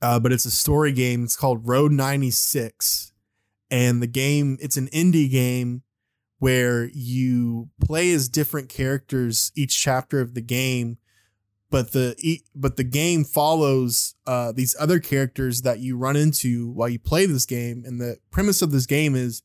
uh, 0.00 0.18
but 0.18 0.32
it's 0.32 0.44
a 0.44 0.50
story 0.50 0.90
game. 0.90 1.22
It's 1.22 1.36
called 1.36 1.66
Road 1.66 1.92
96 1.92 3.12
and 3.70 4.02
the 4.02 4.06
game 4.06 4.58
it's 4.60 4.76
an 4.76 4.88
indie 4.88 5.30
game 5.30 5.82
where 6.38 6.90
you 6.92 7.70
play 7.84 8.12
as 8.12 8.28
different 8.28 8.68
characters 8.68 9.52
each 9.54 9.78
chapter 9.80 10.20
of 10.20 10.34
the 10.34 10.40
game 10.40 10.98
but 11.72 11.90
the 11.90 12.40
but 12.54 12.76
the 12.76 12.84
game 12.84 13.24
follows 13.24 14.14
uh, 14.26 14.52
these 14.52 14.76
other 14.78 15.00
characters 15.00 15.62
that 15.62 15.80
you 15.80 15.96
run 15.96 16.14
into 16.14 16.70
while 16.70 16.88
you 16.88 17.00
play 17.00 17.26
this 17.26 17.46
game 17.46 17.82
and 17.84 18.00
the 18.00 18.18
premise 18.30 18.62
of 18.62 18.70
this 18.70 18.86
game 18.86 19.16
is 19.16 19.42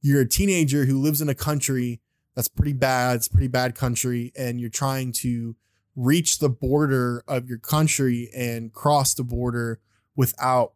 you're 0.00 0.20
a 0.20 0.28
teenager 0.28 0.84
who 0.84 1.00
lives 1.00 1.20
in 1.20 1.28
a 1.28 1.34
country 1.34 2.00
that's 2.36 2.48
pretty 2.48 2.72
bad 2.72 3.16
it's 3.16 3.26
a 3.26 3.30
pretty 3.30 3.48
bad 3.48 3.74
country 3.74 4.32
and 4.36 4.60
you're 4.60 4.70
trying 4.70 5.10
to 5.10 5.56
reach 5.96 6.38
the 6.38 6.48
border 6.48 7.22
of 7.26 7.48
your 7.48 7.58
country 7.58 8.30
and 8.34 8.72
cross 8.72 9.14
the 9.14 9.24
border 9.24 9.80
without 10.16 10.72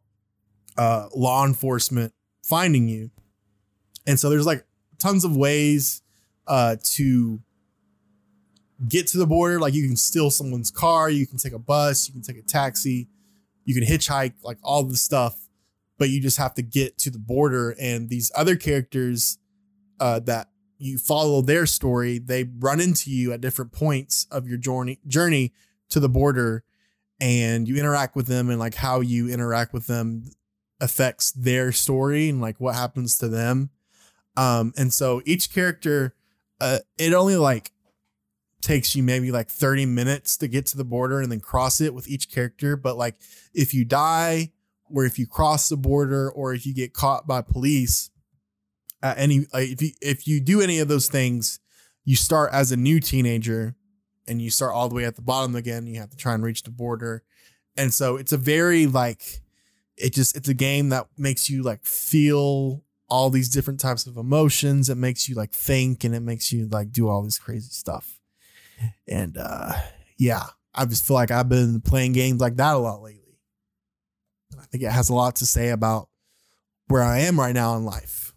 uh, 0.76 1.09
law 1.14 1.46
enforcement 1.46 2.12
finding 2.42 2.88
you. 2.88 3.11
And 4.07 4.18
so 4.18 4.28
there's 4.28 4.46
like 4.46 4.66
tons 4.98 5.24
of 5.24 5.36
ways 5.36 6.02
uh, 6.46 6.76
to 6.82 7.40
get 8.88 9.06
to 9.08 9.18
the 9.18 9.26
border. 9.26 9.60
Like 9.60 9.74
you 9.74 9.86
can 9.86 9.96
steal 9.96 10.30
someone's 10.30 10.70
car, 10.70 11.10
you 11.10 11.26
can 11.26 11.38
take 11.38 11.52
a 11.52 11.58
bus, 11.58 12.08
you 12.08 12.12
can 12.12 12.22
take 12.22 12.36
a 12.36 12.42
taxi, 12.42 13.08
you 13.64 13.74
can 13.74 13.84
hitchhike, 13.84 14.34
like 14.42 14.58
all 14.62 14.82
the 14.82 14.96
stuff, 14.96 15.48
but 15.98 16.10
you 16.10 16.20
just 16.20 16.38
have 16.38 16.54
to 16.54 16.62
get 16.62 16.98
to 16.98 17.10
the 17.10 17.18
border. 17.18 17.74
And 17.80 18.08
these 18.08 18.30
other 18.34 18.56
characters 18.56 19.38
uh, 20.00 20.20
that 20.20 20.48
you 20.78 20.98
follow 20.98 21.40
their 21.40 21.66
story, 21.66 22.18
they 22.18 22.44
run 22.58 22.80
into 22.80 23.10
you 23.10 23.32
at 23.32 23.40
different 23.40 23.72
points 23.72 24.26
of 24.30 24.46
your 24.46 24.58
journey 24.58 25.00
journey 25.06 25.52
to 25.90 26.00
the 26.00 26.08
border, 26.08 26.64
and 27.20 27.68
you 27.68 27.76
interact 27.76 28.16
with 28.16 28.26
them, 28.26 28.50
and 28.50 28.58
like 28.58 28.74
how 28.74 29.00
you 29.00 29.28
interact 29.28 29.72
with 29.72 29.86
them 29.86 30.24
affects 30.80 31.30
their 31.32 31.72
story 31.72 32.28
and 32.28 32.40
like 32.40 32.60
what 32.60 32.74
happens 32.74 33.18
to 33.18 33.28
them. 33.28 33.70
Um, 34.36 34.72
and 34.76 34.92
so 34.92 35.22
each 35.24 35.52
character, 35.52 36.14
uh, 36.60 36.80
it 36.98 37.14
only 37.14 37.36
like 37.36 37.70
takes 38.64 38.96
you 38.96 39.02
maybe 39.02 39.30
like 39.30 39.48
30 39.48 39.86
minutes 39.86 40.36
to 40.38 40.48
get 40.48 40.66
to 40.66 40.76
the 40.76 40.84
border 40.84 41.20
and 41.20 41.30
then 41.30 41.40
cross 41.40 41.80
it 41.80 41.94
with 41.94 42.08
each 42.08 42.30
character. 42.30 42.76
But 42.76 42.96
like 42.96 43.16
if 43.52 43.74
you 43.74 43.84
die 43.84 44.52
or 44.92 45.04
if 45.04 45.18
you 45.18 45.26
cross 45.26 45.68
the 45.68 45.76
border 45.76 46.30
or 46.30 46.54
if 46.54 46.64
you 46.64 46.74
get 46.74 46.94
caught 46.94 47.26
by 47.26 47.42
police, 47.42 48.10
uh, 49.02 49.14
any 49.16 49.46
like, 49.52 49.68
if 49.68 49.82
you 49.82 49.90
if 50.00 50.26
you 50.26 50.40
do 50.40 50.62
any 50.62 50.78
of 50.78 50.88
those 50.88 51.08
things, 51.08 51.60
you 52.04 52.16
start 52.16 52.52
as 52.52 52.72
a 52.72 52.76
new 52.76 53.00
teenager 53.00 53.76
and 54.26 54.40
you 54.40 54.48
start 54.50 54.72
all 54.72 54.88
the 54.88 54.94
way 54.94 55.04
at 55.04 55.16
the 55.16 55.22
bottom 55.22 55.54
again. 55.54 55.86
You 55.86 56.00
have 56.00 56.10
to 56.10 56.16
try 56.16 56.32
and 56.32 56.42
reach 56.42 56.62
the 56.62 56.70
border. 56.70 57.22
And 57.76 57.92
so 57.92 58.16
it's 58.16 58.32
a 58.32 58.38
very 58.38 58.86
like 58.86 59.42
it 59.96 60.14
just 60.14 60.36
it's 60.36 60.48
a 60.48 60.54
game 60.54 60.88
that 60.88 61.06
makes 61.18 61.50
you 61.50 61.62
like 61.62 61.84
feel 61.84 62.82
all 63.10 63.28
these 63.28 63.50
different 63.50 63.78
types 63.78 64.06
of 64.06 64.16
emotions. 64.16 64.88
It 64.88 64.96
makes 64.96 65.28
you 65.28 65.34
like 65.34 65.52
think 65.52 66.02
and 66.02 66.14
it 66.14 66.20
makes 66.20 66.50
you 66.50 66.66
like 66.66 66.90
do 66.90 67.08
all 67.08 67.22
this 67.22 67.38
crazy 67.38 67.68
stuff. 67.70 68.18
And 69.08 69.36
uh 69.36 69.72
yeah, 70.18 70.44
I 70.74 70.84
just 70.86 71.04
feel 71.06 71.14
like 71.14 71.30
I've 71.30 71.48
been 71.48 71.80
playing 71.80 72.12
games 72.12 72.40
like 72.40 72.56
that 72.56 72.74
a 72.74 72.78
lot 72.78 73.02
lately. 73.02 73.38
And 74.52 74.60
I 74.60 74.64
think 74.64 74.84
it 74.84 74.90
has 74.90 75.08
a 75.08 75.14
lot 75.14 75.36
to 75.36 75.46
say 75.46 75.70
about 75.70 76.08
where 76.88 77.02
I 77.02 77.20
am 77.20 77.38
right 77.38 77.54
now 77.54 77.76
in 77.76 77.84
life. 77.84 78.32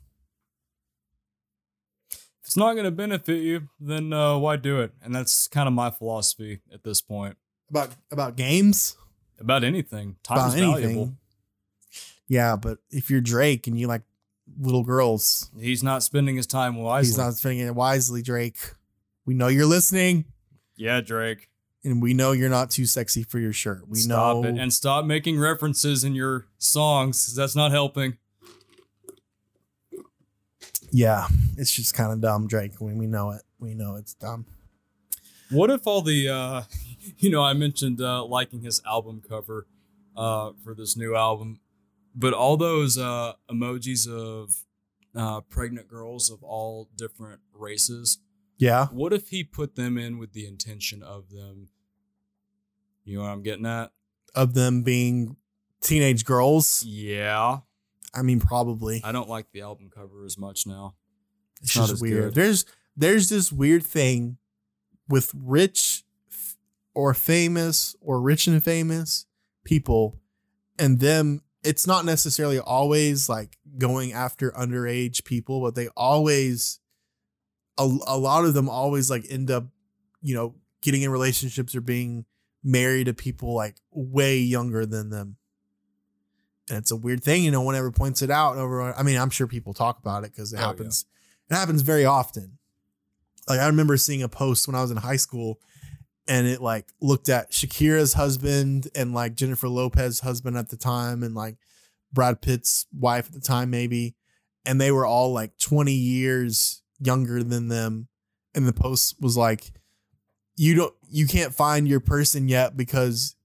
If 2.11 2.19
it's 2.51 2.57
not 2.57 2.73
going 2.73 2.85
to 2.85 2.91
benefit 2.91 3.43
you, 3.43 3.69
then 3.79 4.13
uh, 4.13 4.37
why 4.37 4.55
do 4.55 4.79
it? 4.79 4.93
And 5.03 5.13
that's 5.13 5.47
kind 5.47 5.67
of 5.67 5.73
my 5.73 5.89
philosophy 5.91 6.61
at 6.73 6.83
this 6.83 7.01
point 7.01 7.35
About 7.69 7.89
about 8.11 8.35
games, 8.37 8.95
about 9.39 9.63
anything. 9.63 10.15
Time 10.23 10.37
about 10.37 10.47
is 10.49 10.55
anything. 10.55 10.81
valuable. 10.81 11.13
Yeah, 12.29 12.55
but 12.55 12.79
if 12.89 13.09
you're 13.09 13.21
Drake 13.21 13.67
and 13.67 13.77
you 13.79 13.87
like 13.87 14.03
little 14.59 14.83
girls, 14.83 15.49
He's 15.59 15.83
not 15.83 16.03
spending 16.03 16.35
his 16.37 16.47
time 16.47 16.75
wisely. 16.77 17.07
he's 17.09 17.17
not 17.17 17.33
spending 17.35 17.65
it 17.67 17.75
wisely, 17.75 18.21
Drake. 18.21 18.57
We 19.27 19.33
know 19.33 19.49
you're 19.49 19.65
listening. 19.65 20.23
yeah, 20.77 21.01
Drake. 21.01 21.49
and 21.83 22.01
we 22.01 22.13
know 22.13 22.31
you're 22.31 22.49
not 22.49 22.71
too 22.71 22.85
sexy 22.85 23.23
for 23.23 23.39
your 23.39 23.51
shirt. 23.51 23.85
We 23.85 23.99
stop 23.99 24.37
know 24.37 24.43
it 24.45 24.57
and 24.57 24.71
stop 24.73 25.03
making 25.03 25.37
references 25.37 26.05
in 26.05 26.15
your 26.15 26.47
songs. 26.57 27.35
that's 27.35 27.55
not 27.55 27.71
helping. 27.71 28.17
yeah, 30.91 31.27
it's 31.57 31.71
just 31.71 31.93
kind 31.93 32.13
of 32.13 32.21
dumb, 32.21 32.47
Drake. 32.47 32.79
We, 32.79 32.93
we 32.93 33.05
know 33.05 33.31
it. 33.31 33.41
We 33.59 33.73
know 33.73 33.97
it's 33.97 34.13
dumb. 34.13 34.45
What 35.51 35.69
if 35.71 35.85
all 35.85 36.01
the, 36.01 36.29
uh, 36.29 36.61
you 37.17 37.29
know, 37.29 37.43
I 37.43 37.51
mentioned 37.51 37.99
uh, 37.99 38.23
liking 38.23 38.61
his 38.61 38.81
album 38.85 39.21
cover 39.27 39.67
uh, 40.15 40.51
for 40.63 40.73
this 40.73 40.95
new 40.95 41.15
album. 41.17 41.59
But 42.15 42.33
all 42.33 42.55
those 42.55 42.97
uh, 42.97 43.33
emojis 43.51 44.07
of 44.07 44.63
uh, 45.13 45.41
pregnant 45.41 45.89
girls 45.89 46.31
of 46.31 46.41
all 46.43 46.87
different 46.95 47.41
races, 47.53 48.19
Yeah. 48.57 48.87
what 48.87 49.13
if 49.13 49.29
he 49.29 49.43
put 49.43 49.75
them 49.75 49.97
in 49.97 50.17
with 50.17 50.33
the 50.33 50.45
intention 50.47 51.03
of 51.03 51.29
them? 51.29 51.69
You 53.03 53.17
know 53.17 53.23
what 53.23 53.31
I'm 53.31 53.43
getting 53.43 53.65
at? 53.65 53.91
Of 54.35 54.53
them 54.53 54.83
being 54.83 55.37
teenage 55.81 56.25
girls. 56.25 56.83
Yeah. 56.85 57.59
I 58.13 58.21
mean, 58.21 58.39
probably. 58.39 59.01
I 59.03 59.11
don't 59.11 59.29
like 59.29 59.51
the 59.51 59.61
album 59.61 59.89
cover 59.93 60.25
as 60.25 60.37
much 60.37 60.65
now. 60.65 60.95
It's 61.61 61.75
not 61.75 61.89
just 61.89 62.01
weird. 62.01 62.33
good. 62.33 62.35
There's 62.35 62.65
there's 62.95 63.29
this 63.29 63.51
weird 63.51 63.83
thing 63.83 64.37
with 65.07 65.31
rich 65.35 66.03
f- 66.31 66.55
or 66.93 67.13
famous 67.13 67.95
or 68.01 68.19
rich 68.19 68.47
and 68.47 68.63
famous 68.63 69.25
people 69.63 70.19
and 70.79 70.99
them 70.99 71.41
it's 71.63 71.87
not 71.87 72.05
necessarily 72.05 72.59
always 72.59 73.27
like 73.27 73.57
going 73.77 74.13
after 74.13 74.51
underage 74.51 75.23
people, 75.25 75.61
but 75.61 75.75
they 75.75 75.89
always 75.97 76.79
a, 77.77 77.83
a 78.07 78.17
lot 78.17 78.45
of 78.45 78.53
them 78.53 78.69
always 78.69 79.09
like 79.09 79.25
end 79.29 79.51
up, 79.51 79.65
you 80.21 80.35
know, 80.35 80.55
getting 80.81 81.01
in 81.01 81.09
relationships 81.11 81.75
or 81.75 81.81
being 81.81 82.25
married 82.63 83.05
to 83.05 83.13
people 83.13 83.53
like 83.53 83.75
way 83.91 84.37
younger 84.37 84.85
than 84.85 85.09
them. 85.09 85.37
And 86.69 86.77
it's 86.79 86.91
a 86.91 86.95
weird 86.95 87.23
thing, 87.23 87.43
you 87.43 87.51
know, 87.51 87.61
one 87.61 87.75
ever 87.75 87.91
points 87.91 88.21
it 88.21 88.29
out 88.31 88.57
over 88.57 88.81
I 88.81 89.03
mean, 89.03 89.17
I'm 89.17 89.29
sure 89.29 89.47
people 89.47 89.73
talk 89.73 89.99
about 89.99 90.23
it 90.25 90.31
because 90.33 90.51
it 90.53 90.57
Oh, 90.57 90.61
yeah. 90.61 90.67
happens. 90.67 91.05
It 91.49 91.55
happens 91.55 91.81
very 91.81 92.03
often. 92.05 92.57
Like 93.47 93.59
I 93.59 93.67
remember 93.67 93.95
seeing 93.95 94.21
a 94.23 94.27
post 94.29 94.67
when 94.67 94.75
I 94.75 94.81
was 94.81 94.91
in 94.91 94.97
high 94.97 95.15
school 95.15 95.59
and 96.27 96.45
it 96.45 96.61
like 96.61 96.87
looked 96.99 97.29
at 97.29 97.51
Shakira's 97.51 98.13
husband 98.13 98.89
and 98.95 99.13
like 99.13 99.35
Jennifer 99.35 99.69
Lopez's 99.69 100.19
husband 100.19 100.57
at 100.57 100.69
the 100.69 100.75
time 100.75 101.23
and 101.23 101.33
like 101.33 101.55
Brad 102.11 102.41
Pitt's 102.41 102.85
wife 102.91 103.27
at 103.27 103.33
the 103.33 103.39
time 103.39 103.69
maybe 103.69 104.15
and 104.65 104.81
they 104.81 104.91
were 104.91 105.05
all 105.05 105.31
like 105.31 105.57
20 105.59 105.93
years 105.93 106.81
younger 106.99 107.43
than 107.43 107.67
them 107.67 108.07
and 108.55 108.67
the 108.67 108.73
post 108.73 109.15
was 109.21 109.37
like 109.37 109.71
you 110.55 110.73
don't 110.75 110.93
you 111.09 111.27
can't 111.27 111.53
find 111.53 111.87
your 111.87 111.99
person 111.99 112.47
yet 112.47 112.75
because 112.75 113.35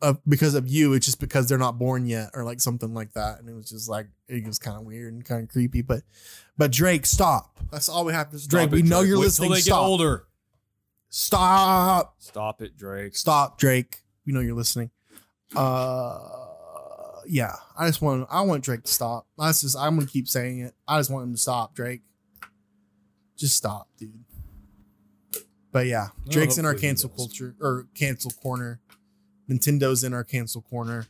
of 0.00 0.18
because 0.28 0.54
of 0.56 0.66
you 0.68 0.94
it's 0.94 1.06
just 1.06 1.20
because 1.20 1.48
they're 1.48 1.56
not 1.58 1.78
born 1.78 2.06
yet 2.06 2.30
or 2.34 2.42
like 2.42 2.60
something 2.60 2.92
like 2.92 3.12
that 3.12 3.38
and 3.38 3.48
it 3.48 3.54
was 3.54 3.68
just 3.70 3.88
like 3.88 4.08
it 4.26 4.44
was 4.44 4.58
kind 4.58 4.76
of 4.76 4.82
weird 4.82 5.12
and 5.12 5.24
kind 5.24 5.44
of 5.44 5.48
creepy 5.48 5.80
but 5.82 6.02
but 6.58 6.72
Drake 6.72 7.06
stop. 7.06 7.58
That's 7.70 7.88
all 7.88 8.04
we 8.04 8.12
have 8.12 8.30
to 8.30 8.48
Drake 8.48 8.64
Stop 8.64 8.70
we 8.72 8.80
it, 8.80 8.84
know 8.84 8.98
Drake. 9.00 9.08
you're 9.08 9.18
Wait 9.18 9.24
listening 9.26 9.48
Till 9.50 9.54
they 9.54 9.60
stop. 9.60 9.80
get 9.80 9.86
older. 9.86 10.26
stop. 11.08 12.14
Stop 12.18 12.62
it, 12.62 12.76
Drake. 12.76 13.14
stop 13.16 13.58
Drake. 13.58 13.98
We 14.26 14.32
know 14.32 14.40
you're 14.40 14.54
listening. 14.54 14.90
Uh 15.54 16.18
yeah 17.26 17.54
I 17.78 17.86
just 17.86 18.02
want 18.02 18.26
I 18.30 18.40
want 18.42 18.64
Drake 18.64 18.82
to 18.84 18.92
stop. 18.92 19.26
That's 19.38 19.60
just 19.62 19.76
I'm 19.78 19.94
gonna 19.96 20.06
keep 20.08 20.26
saying 20.28 20.60
it. 20.60 20.74
I 20.88 20.98
just 20.98 21.10
want 21.10 21.24
him 21.28 21.32
to 21.34 21.38
stop 21.40 21.74
Drake 21.76 22.02
just 23.36 23.56
stop 23.56 23.88
dude 23.98 24.24
but 25.72 25.86
yeah 25.86 26.08
Drake's 26.28 26.58
in 26.58 26.64
our 26.66 26.74
cancel 26.74 27.08
culture 27.08 27.54
or 27.60 27.86
cancel 27.94 28.30
corner 28.30 28.80
Nintendo's 29.50 30.04
in 30.04 30.12
our 30.14 30.24
cancel 30.24 30.62
corner 30.62 31.06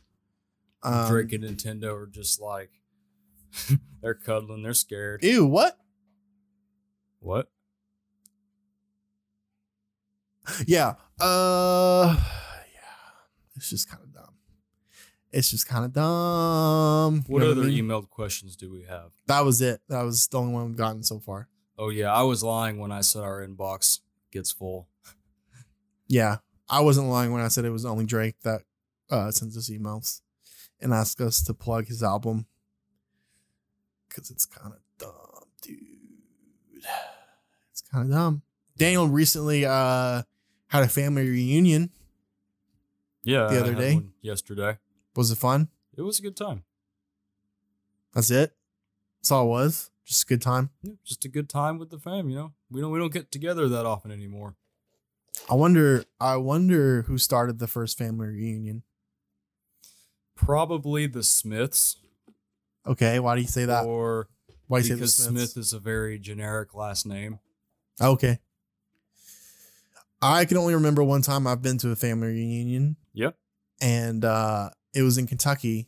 um, 0.81 1.07
Drake 1.09 1.31
and 1.33 1.43
Nintendo 1.43 1.95
are 1.95 2.07
just 2.07 2.41
like 2.41 2.71
they're 4.01 4.15
cuddling. 4.15 4.63
They're 4.63 4.73
scared. 4.73 5.23
ew 5.23 5.45
what 5.45 5.77
What? 7.19 7.49
yeah 10.65 10.95
uh 11.21 12.15
yeah 12.73 13.51
it's 13.55 13.69
just 13.69 13.89
kind 13.89 14.03
of 14.03 14.13
dumb 14.13 14.33
it's 15.31 15.49
just 15.49 15.67
kind 15.67 15.85
of 15.85 15.93
dumb 15.93 17.23
You 17.27 17.33
What 17.33 17.39
know 17.43 17.51
other 17.51 17.61
I 17.63 17.65
mean? 17.67 17.85
emailed 17.87 18.09
questions 18.09 18.55
do 18.55 18.69
we 18.71 18.83
have? 18.83 19.11
that 19.27 19.41
was 19.45 19.61
it 19.61 19.81
that 19.89 20.01
was 20.03 20.27
the 20.27 20.37
only 20.39 20.53
one 20.53 20.67
we've 20.67 20.77
gotten 20.77 21.03
so 21.03 21.19
far 21.19 21.47
Oh 21.77 21.89
yeah, 21.89 22.13
I 22.13 22.23
was 22.23 22.43
lying 22.43 22.79
when 22.79 22.91
I 22.91 23.01
said 23.01 23.23
our 23.23 23.45
inbox 23.45 23.99
gets 24.31 24.51
full. 24.51 24.87
Yeah, 26.07 26.37
I 26.69 26.81
wasn't 26.81 27.07
lying 27.07 27.31
when 27.31 27.41
I 27.41 27.47
said 27.47 27.65
it 27.65 27.71
was 27.71 27.85
only 27.85 28.05
Drake 28.05 28.35
that 28.43 28.61
uh, 29.09 29.31
sends 29.31 29.57
us 29.57 29.69
emails 29.69 30.21
and 30.79 30.93
asks 30.93 31.19
us 31.21 31.41
to 31.43 31.53
plug 31.53 31.87
his 31.87 32.03
album 32.03 32.45
because 34.09 34.29
it's 34.29 34.45
kind 34.45 34.73
of 34.73 34.79
dumb, 34.99 35.45
dude. 35.61 35.77
It's 37.71 37.81
kind 37.81 38.05
of 38.05 38.11
dumb. 38.11 38.41
Daniel 38.77 39.07
recently 39.07 39.65
uh, 39.65 40.23
had 40.67 40.83
a 40.83 40.87
family 40.87 41.27
reunion. 41.29 41.89
Yeah, 43.23 43.47
The 43.47 43.61
other 43.61 43.73
day? 43.73 44.01
yesterday. 44.21 44.77
Was 45.15 45.31
it 45.31 45.37
fun? 45.37 45.69
It 45.97 46.01
was 46.01 46.19
a 46.19 46.21
good 46.21 46.35
time. 46.35 46.63
That's 48.13 48.29
it. 48.29 48.51
That's 49.21 49.31
all 49.31 49.45
it 49.45 49.49
was. 49.49 49.89
Just 50.05 50.23
a 50.23 50.25
good 50.27 50.41
time. 50.41 50.69
Yeah, 50.81 50.93
just 51.05 51.23
a 51.25 51.29
good 51.29 51.47
time 51.49 51.77
with 51.79 51.89
the 51.89 51.97
fam. 51.99 52.29
You 52.29 52.35
know, 52.35 52.53
we 52.69 52.81
don't 52.81 52.91
we 52.91 52.99
don't 52.99 53.13
get 53.13 53.31
together 53.31 53.67
that 53.69 53.85
often 53.85 54.11
anymore. 54.11 54.55
I 55.49 55.55
wonder. 55.55 56.03
I 56.19 56.37
wonder 56.37 57.03
who 57.03 57.17
started 57.17 57.59
the 57.59 57.67
first 57.67 57.97
family 57.97 58.27
reunion. 58.27 58.83
Probably 60.35 61.07
the 61.07 61.23
Smiths, 61.23 61.97
Okay, 62.85 63.19
why 63.19 63.35
do 63.35 63.41
you 63.41 63.47
say 63.47 63.63
that? 63.65 63.85
or 63.85 64.27
Why 64.67 64.81
do 64.81 64.83
you 64.83 64.89
say 64.89 64.93
the 64.95 64.99
because 65.01 65.15
Smiths? 65.15 65.53
Smith 65.53 65.61
is 65.63 65.71
a 65.73 65.79
very 65.79 66.19
generic 66.19 66.73
last 66.75 67.05
name. 67.05 67.39
Okay. 68.01 68.39
I 70.21 70.45
can 70.45 70.57
only 70.57 70.73
remember 70.73 71.03
one 71.03 71.21
time 71.21 71.47
I've 71.47 71.61
been 71.61 71.77
to 71.79 71.91
a 71.91 71.95
family 71.95 72.27
reunion 72.27 72.95
Yep. 73.13 73.37
and 73.81 74.23
uh 74.25 74.69
it 74.93 75.01
was 75.03 75.17
in 75.17 75.27
Kentucky 75.27 75.87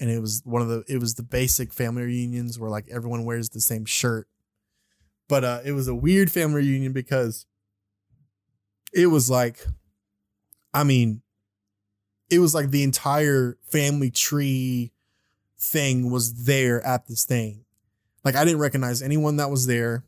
and 0.00 0.10
it 0.10 0.18
was 0.18 0.40
one 0.44 0.62
of 0.62 0.68
the 0.68 0.82
it 0.88 0.98
was 0.98 1.14
the 1.14 1.22
basic 1.22 1.72
family 1.72 2.02
reunions 2.02 2.58
where 2.58 2.70
like 2.70 2.88
everyone 2.90 3.24
wears 3.24 3.50
the 3.50 3.60
same 3.60 3.84
shirt. 3.84 4.26
But 5.28 5.44
uh 5.44 5.60
it 5.64 5.72
was 5.72 5.86
a 5.86 5.94
weird 5.94 6.32
family 6.32 6.62
reunion 6.62 6.92
because 6.92 7.46
it 8.92 9.06
was 9.08 9.28
like 9.28 9.64
I 10.72 10.82
mean 10.82 11.22
it 12.30 12.38
was 12.38 12.54
like 12.54 12.70
the 12.70 12.82
entire 12.82 13.58
family 13.62 14.10
tree 14.10 14.92
thing 15.58 16.10
was 16.10 16.44
there 16.44 16.84
at 16.86 17.06
this 17.06 17.24
thing. 17.24 17.64
Like 18.24 18.36
I 18.36 18.44
didn't 18.44 18.60
recognize 18.60 19.02
anyone 19.02 19.36
that 19.36 19.50
was 19.50 19.66
there 19.66 20.04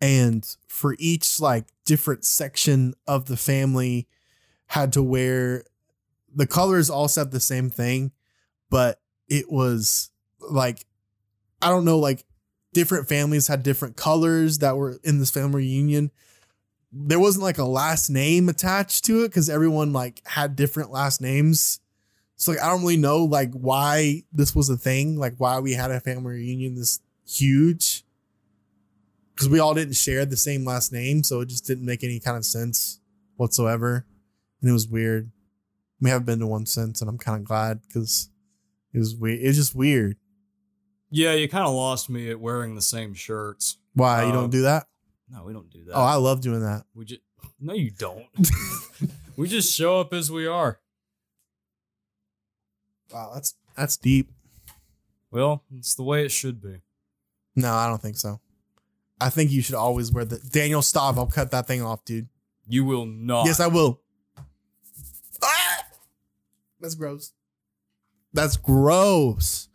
and 0.00 0.44
for 0.66 0.96
each 0.98 1.40
like 1.40 1.66
different 1.84 2.24
section 2.24 2.94
of 3.06 3.26
the 3.26 3.36
family 3.36 4.08
had 4.66 4.92
to 4.92 5.02
wear 5.02 5.64
the 6.34 6.46
colors 6.46 6.90
all 6.90 7.08
said 7.08 7.30
the 7.30 7.40
same 7.40 7.70
thing 7.70 8.12
but 8.70 9.00
it 9.28 9.50
was 9.50 10.10
like 10.40 10.84
i 11.60 11.68
don't 11.68 11.84
know 11.84 11.98
like 11.98 12.24
different 12.72 13.08
families 13.08 13.48
had 13.48 13.62
different 13.62 13.96
colors 13.96 14.58
that 14.58 14.76
were 14.76 15.00
in 15.02 15.18
this 15.18 15.30
family 15.30 15.62
reunion. 15.62 16.10
There 16.92 17.20
wasn't 17.20 17.42
like 17.42 17.58
a 17.58 17.64
last 17.64 18.08
name 18.08 18.48
attached 18.48 19.04
to 19.06 19.24
it 19.24 19.28
because 19.28 19.50
everyone 19.50 19.92
like 19.92 20.22
had 20.26 20.56
different 20.56 20.90
last 20.90 21.20
names. 21.20 21.80
So 22.36 22.52
like 22.52 22.60
i 22.60 22.68
don't 22.68 22.82
really 22.82 22.96
know 22.96 23.24
like 23.24 23.52
why 23.52 24.22
this 24.32 24.54
was 24.54 24.70
a 24.70 24.76
thing 24.76 25.18
like 25.18 25.34
why 25.38 25.58
we 25.58 25.72
had 25.72 25.90
a 25.90 25.98
family 25.98 26.34
reunion 26.36 26.76
this 26.76 27.00
huge. 27.26 28.04
Because 29.34 29.48
we 29.48 29.58
all 29.58 29.74
didn't 29.74 29.94
share 29.94 30.24
the 30.24 30.36
same 30.36 30.64
last 30.64 30.92
name, 30.92 31.22
so 31.22 31.40
it 31.40 31.48
just 31.48 31.64
didn't 31.64 31.86
make 31.86 32.02
any 32.02 32.18
kind 32.18 32.36
of 32.36 32.44
sense 32.44 32.98
whatsoever, 33.36 34.04
and 34.60 34.68
it 34.68 34.72
was 34.72 34.88
weird. 34.88 35.30
We 36.00 36.10
haven't 36.10 36.26
been 36.26 36.40
to 36.40 36.46
one 36.48 36.66
since, 36.66 37.00
and 37.00 37.08
I'm 37.08 37.18
kind 37.18 37.38
of 37.38 37.44
glad 37.44 37.82
because 37.86 38.30
it 38.92 38.98
was 38.98 39.14
weird. 39.16 39.40
It 39.40 39.46
was 39.48 39.56
just 39.56 39.74
weird. 39.74 40.16
Yeah, 41.10 41.32
you 41.34 41.48
kind 41.48 41.66
of 41.66 41.72
lost 41.74 42.10
me 42.10 42.30
at 42.30 42.38
wearing 42.40 42.74
the 42.74 42.82
same 42.82 43.14
shirts. 43.14 43.78
Why 43.94 44.24
you 44.24 44.28
Uh, 44.28 44.32
don't 44.32 44.50
do 44.50 44.62
that? 44.62 44.86
No, 45.30 45.44
we 45.44 45.52
don't 45.52 45.70
do 45.70 45.84
that. 45.84 45.94
Oh, 45.94 46.02
I 46.02 46.14
love 46.16 46.40
doing 46.40 46.60
that. 46.60 46.84
we 46.94 47.04
just 47.04 47.20
no, 47.60 47.72
you 47.74 47.90
don't. 47.90 48.26
we 49.36 49.48
just 49.48 49.74
show 49.74 50.00
up 50.00 50.12
as 50.12 50.30
we 50.30 50.46
are. 50.46 50.78
Wow, 53.12 53.30
that's 53.34 53.54
that's 53.76 53.96
deep. 53.96 54.30
Well, 55.30 55.64
it's 55.76 55.94
the 55.94 56.02
way 56.02 56.24
it 56.24 56.30
should 56.30 56.60
be. 56.60 56.80
No, 57.56 57.72
I 57.72 57.86
don't 57.88 58.00
think 58.00 58.16
so. 58.16 58.40
I 59.20 59.30
think 59.30 59.50
you 59.50 59.62
should 59.62 59.74
always 59.74 60.12
wear 60.12 60.24
the 60.24 60.38
Daniel. 60.38 60.82
Stop! 60.82 61.16
I'll 61.16 61.26
cut 61.26 61.50
that 61.50 61.66
thing 61.66 61.82
off, 61.82 62.04
dude. 62.04 62.28
You 62.68 62.84
will 62.84 63.06
not. 63.06 63.46
Yes, 63.46 63.60
I 63.60 63.66
will. 63.66 64.00
Ah! 65.42 65.84
That's 66.80 66.94
gross. 66.94 67.32
That's 68.32 68.56
gross. 68.56 69.68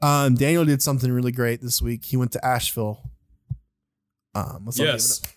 Um, 0.00 0.34
Daniel 0.34 0.64
did 0.64 0.80
something 0.82 1.10
really 1.10 1.32
great 1.32 1.60
this 1.60 1.82
week. 1.82 2.04
He 2.04 2.16
went 2.16 2.32
to 2.32 2.44
Asheville. 2.44 3.02
Um, 4.34 4.62
let's 4.66 4.78
yes. 4.78 5.22
up. 5.22 5.30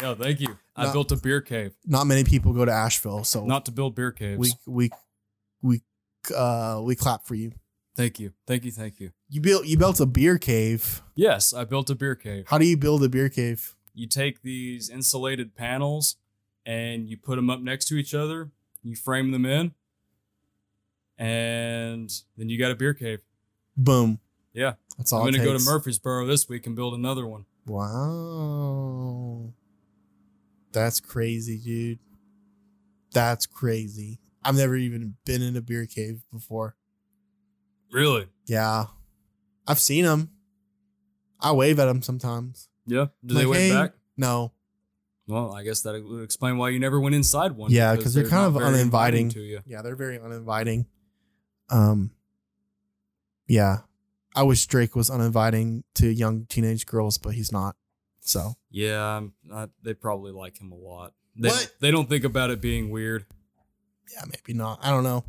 Yeah, 0.00 0.14
thank 0.14 0.40
you. 0.40 0.58
I 0.76 0.86
No. 0.86 0.92
built 0.92 1.12
a 1.12 1.16
beer 1.16 1.40
cave, 1.40 1.72
Not 1.86 2.06
many 2.06 2.24
people 2.24 2.52
go 2.52 2.64
to 2.64 2.72
Asheville, 2.72 3.22
so 3.24 3.44
not 3.46 3.64
to 3.66 3.72
build 3.72 3.94
beer 3.94 4.10
caves. 4.12 4.38
we 4.38 4.50
we 4.66 4.90
we 5.62 5.82
uh 6.34 6.80
we 6.84 6.96
clap 6.96 7.24
for 7.26 7.36
you. 7.36 7.52
thank 7.96 8.18
you, 8.18 8.32
thank 8.46 8.64
you, 8.64 8.72
thank 8.72 8.98
you. 8.98 9.12
You 9.28 9.40
built 9.40 9.66
you 9.66 9.78
built 9.78 10.00
a 10.00 10.06
beer 10.06 10.36
cave. 10.36 11.00
Yes, 11.14 11.54
I 11.54 11.64
built 11.64 11.90
a 11.90 11.94
beer 11.94 12.16
cave. 12.16 12.44
How 12.48 12.58
do 12.58 12.66
you 12.66 12.76
build 12.76 13.04
a 13.04 13.08
beer 13.08 13.28
cave? 13.28 13.74
You 13.94 14.08
take 14.08 14.42
these 14.42 14.90
insulated 14.90 15.54
panels 15.54 16.16
and 16.66 17.08
you 17.08 17.16
put 17.16 17.36
them 17.36 17.48
up 17.48 17.60
next 17.60 17.84
to 17.88 17.94
each 17.96 18.14
other. 18.14 18.50
You 18.82 18.96
frame 18.96 19.30
them 19.30 19.46
in, 19.46 19.74
and 21.18 22.10
then 22.36 22.48
you 22.48 22.58
got 22.58 22.70
a 22.70 22.74
beer 22.74 22.94
cave. 22.94 23.20
Boom. 23.76 24.18
Yeah. 24.52 24.74
That's 24.98 25.12
all. 25.12 25.26
I'm 25.26 25.32
gonna 25.32 25.44
go 25.44 25.56
to. 25.56 25.64
Murfreesboro 25.64 26.26
this 26.26 26.48
week 26.48 26.66
and 26.66 26.76
build 26.76 26.94
another 26.94 27.26
one. 27.26 27.44
Wow. 27.66 29.52
That's 30.72 31.00
crazy, 31.00 31.58
dude. 31.58 31.98
That's 33.12 33.46
crazy. 33.46 34.20
I've 34.44 34.56
never 34.56 34.76
even 34.76 35.14
been 35.24 35.42
in 35.42 35.56
a 35.56 35.60
beer 35.60 35.86
cave 35.86 36.22
before. 36.32 36.76
Really? 37.92 38.26
Yeah. 38.46 38.84
I've 39.66 39.78
seen 39.78 40.04
them. 40.04 40.30
I 41.40 41.52
wave 41.52 41.78
at 41.78 41.86
them 41.86 42.02
sometimes. 42.02 42.68
Yeah. 42.86 43.06
Do 43.24 43.34
Like, 43.34 43.42
they 43.42 43.46
wave 43.46 43.70
hey. 43.72 43.76
back? 43.78 43.92
No. 44.16 44.52
Well, 45.26 45.52
I 45.54 45.62
guess 45.62 45.80
that 45.82 46.04
would 46.04 46.22
explain 46.22 46.58
why 46.58 46.68
you 46.70 46.78
never 46.78 47.00
went 47.00 47.14
inside 47.14 47.52
one. 47.52 47.70
Yeah, 47.70 47.94
because 47.96 48.12
they're 48.12 48.28
kind 48.28 48.44
of 48.46 48.60
uninviting. 48.62 49.30
to 49.30 49.40
you. 49.40 49.60
Yeah, 49.64 49.80
they're 49.80 49.96
very 49.96 50.18
uninviting. 50.18 50.86
Um 51.70 52.10
Yeah. 53.46 53.78
I 54.36 54.42
wish 54.42 54.66
Drake 54.66 54.96
was 54.96 55.10
uninviting 55.10 55.84
to 55.94 56.08
young 56.08 56.46
teenage 56.46 56.86
girls, 56.86 57.18
but 57.18 57.34
he's 57.34 57.52
not. 57.52 57.76
So 58.20 58.54
Yeah, 58.70 59.22
they 59.82 59.94
probably 59.94 60.32
like 60.32 60.60
him 60.60 60.72
a 60.72 60.76
lot. 60.76 61.12
They 61.36 61.48
What? 61.48 61.72
They 61.80 61.90
don't 61.90 62.08
think 62.08 62.24
about 62.24 62.50
it 62.50 62.60
being 62.60 62.90
weird. 62.90 63.26
yeah, 64.12 64.24
maybe 64.26 64.56
not. 64.56 64.80
I 64.82 64.90
don't 64.90 65.04
know. 65.04 65.24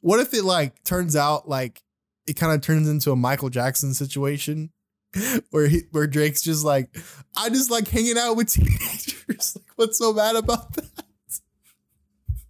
What 0.00 0.20
if 0.20 0.32
it 0.34 0.44
like 0.44 0.82
turns 0.84 1.14
out 1.16 1.48
like 1.48 1.82
it 2.26 2.34
kind 2.34 2.52
of 2.52 2.60
turns 2.60 2.88
into 2.88 3.10
a 3.10 3.16
Michael 3.16 3.48
Jackson 3.48 3.94
situation 3.94 4.70
where 5.50 5.66
he 5.66 5.82
where 5.92 6.06
Drake's 6.06 6.42
just 6.42 6.64
like, 6.64 6.94
I 7.36 7.48
just 7.48 7.70
like 7.70 7.88
hanging 7.88 8.18
out 8.18 8.34
with 8.34 8.50
teenagers. 8.52 9.56
like, 9.56 9.66
what's 9.76 9.98
so 9.98 10.12
bad 10.12 10.36
about 10.36 10.74
that? 10.74 11.04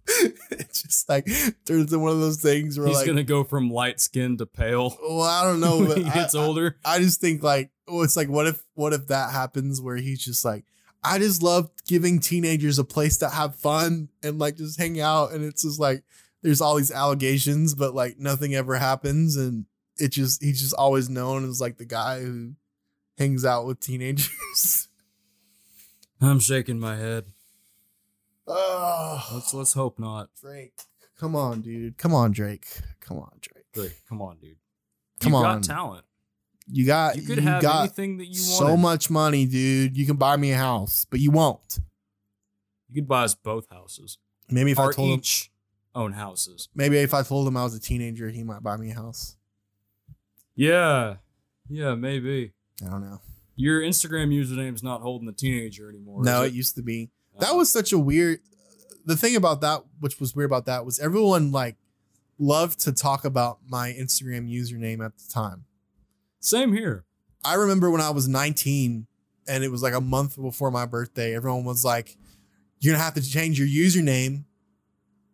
it's 0.51 0.81
just 0.83 1.07
like 1.09 1.25
turns 1.65 1.91
into 1.91 1.99
one 1.99 2.11
of 2.11 2.19
those 2.19 2.41
things 2.41 2.77
where 2.77 2.87
He's 2.87 2.97
like, 2.97 3.05
gonna 3.07 3.23
go 3.23 3.43
from 3.43 3.69
light 3.69 3.99
skin 3.99 4.37
to 4.37 4.45
pale 4.45 4.97
well, 5.01 5.21
I 5.21 5.43
don't 5.43 5.59
know, 5.59 5.77
when 5.79 5.87
but 5.87 5.97
he 5.99 6.03
gets 6.05 6.35
I- 6.35 6.43
older. 6.43 6.77
I 6.83 6.99
just 6.99 7.21
think 7.21 7.43
like, 7.43 7.71
oh, 7.87 8.01
it's 8.03 8.15
like, 8.17 8.29
what 8.29 8.47
if, 8.47 8.63
what 8.73 8.93
if 8.93 9.07
that 9.07 9.31
happens 9.31 9.81
where 9.81 9.95
he's 9.97 10.23
just 10.23 10.43
like, 10.43 10.65
I 11.03 11.17
just 11.19 11.41
love 11.41 11.69
giving 11.87 12.19
teenagers 12.19 12.77
a 12.79 12.83
place 12.83 13.17
to 13.17 13.29
have 13.29 13.55
fun 13.55 14.09
and 14.23 14.37
like 14.39 14.57
just 14.57 14.79
hang 14.79 14.99
out, 14.99 15.31
and 15.31 15.45
it's 15.45 15.61
just 15.63 15.79
like 15.79 16.03
there's 16.41 16.61
all 16.61 16.75
these 16.75 16.91
allegations, 16.91 17.73
but 17.75 17.93
like 17.95 18.17
nothing 18.19 18.53
ever 18.55 18.75
happens, 18.75 19.37
and 19.37 19.65
it 19.97 20.09
just 20.09 20.43
he's 20.43 20.61
just 20.61 20.73
always 20.73 21.09
known 21.09 21.47
as 21.47 21.61
like 21.61 21.77
the 21.77 21.85
guy 21.85 22.19
who 22.21 22.53
hangs 23.17 23.45
out 23.45 23.65
with 23.65 23.79
teenagers. 23.79 24.87
I'm 26.21 26.39
shaking 26.39 26.79
my 26.79 26.97
head. 26.97 27.25
Oh, 28.51 29.29
Let's 29.33 29.53
let's 29.53 29.73
hope 29.73 29.99
not. 29.99 30.29
Drake, 30.41 30.73
come 31.19 31.35
on, 31.35 31.61
dude, 31.61 31.97
come 31.97 32.13
on, 32.13 32.31
Drake, 32.31 32.65
come 32.99 33.17
on, 33.19 33.31
Drake, 33.41 33.65
Drake, 33.73 34.01
come 34.07 34.21
on, 34.21 34.37
dude. 34.37 34.57
Come 35.19 35.33
you 35.33 35.37
on. 35.37 35.43
got 35.61 35.63
talent. 35.63 36.05
you 36.67 36.85
got 36.85 37.15
You 37.17 37.23
could 37.23 37.39
have 37.39 37.61
got 37.61 37.81
anything 37.81 38.17
that 38.17 38.25
you 38.25 38.41
want. 38.41 38.69
so 38.69 38.77
much 38.77 39.09
money, 39.09 39.45
dude. 39.45 39.95
You 39.95 40.05
can 40.05 40.15
buy 40.15 40.35
me 40.37 40.51
a 40.51 40.57
house, 40.57 41.05
but 41.09 41.19
you 41.19 41.29
won't. 41.31 41.79
You 42.87 42.95
could 42.95 43.07
buy 43.07 43.23
us 43.25 43.35
both 43.35 43.69
houses. 43.69 44.17
Maybe 44.49 44.71
if 44.71 44.79
I 44.79 44.91
told 44.91 45.19
him, 45.19 45.21
own 45.93 46.13
houses. 46.13 46.69
maybe 46.73 46.97
if 46.97 47.13
I 47.13 47.21
told 47.21 47.47
him 47.47 47.55
I 47.55 47.63
was 47.63 47.75
a 47.75 47.79
teenager, 47.79 48.29
he 48.29 48.43
might 48.43 48.63
buy 48.63 48.77
me 48.77 48.89
a 48.91 48.95
house. 48.95 49.35
Yeah. 50.55 51.17
Yeah, 51.69 51.93
maybe. 51.95 52.53
I 52.83 52.89
don't 52.89 53.01
know. 53.01 53.21
Your 53.55 53.81
Instagram 53.81 54.29
username's 54.33 54.81
not 54.81 55.01
Holden 55.01 55.27
the 55.27 55.33
teenager 55.33 55.89
anymore. 55.89 56.23
no, 56.23 56.43
it 56.43 56.47
it 56.47 56.53
used 56.53 56.75
to 56.75 56.81
be. 56.81 57.11
That 57.39 57.55
was 57.55 57.73
uh-huh. 57.73 57.83
such 57.83 57.93
a 57.93 57.99
weird. 57.99 58.39
The 59.05 59.15
thing 59.15 59.35
about 59.35 59.61
that, 59.61 59.83
which 59.99 60.19
was 60.19 60.35
weird 60.35 60.49
about 60.49 60.65
that, 60.65 60.85
was 60.85 60.99
everyone 60.99 61.51
like 61.51 61.77
loved 62.37 62.79
to 62.81 62.91
talk 62.91 63.25
about 63.25 63.59
my 63.67 63.91
Instagram 63.91 64.49
username 64.49 65.03
at 65.03 65.17
the 65.17 65.31
time. 65.31 65.65
same 66.39 66.73
here. 66.73 67.05
I 67.43 67.55
remember 67.55 67.89
when 67.89 68.01
I 68.01 68.09
was 68.09 68.27
19 68.27 69.07
and 69.47 69.63
it 69.63 69.71
was 69.71 69.81
like 69.81 69.93
a 69.93 70.01
month 70.01 70.35
before 70.39 70.71
my 70.71 70.85
birthday, 70.85 71.35
everyone 71.35 71.63
was 71.63 71.83
like, 71.85 72.17
You're 72.79 72.93
gonna 72.93 73.03
have 73.03 73.13
to 73.15 73.21
change 73.21 73.59
your 73.59 73.67
username. 73.67 74.45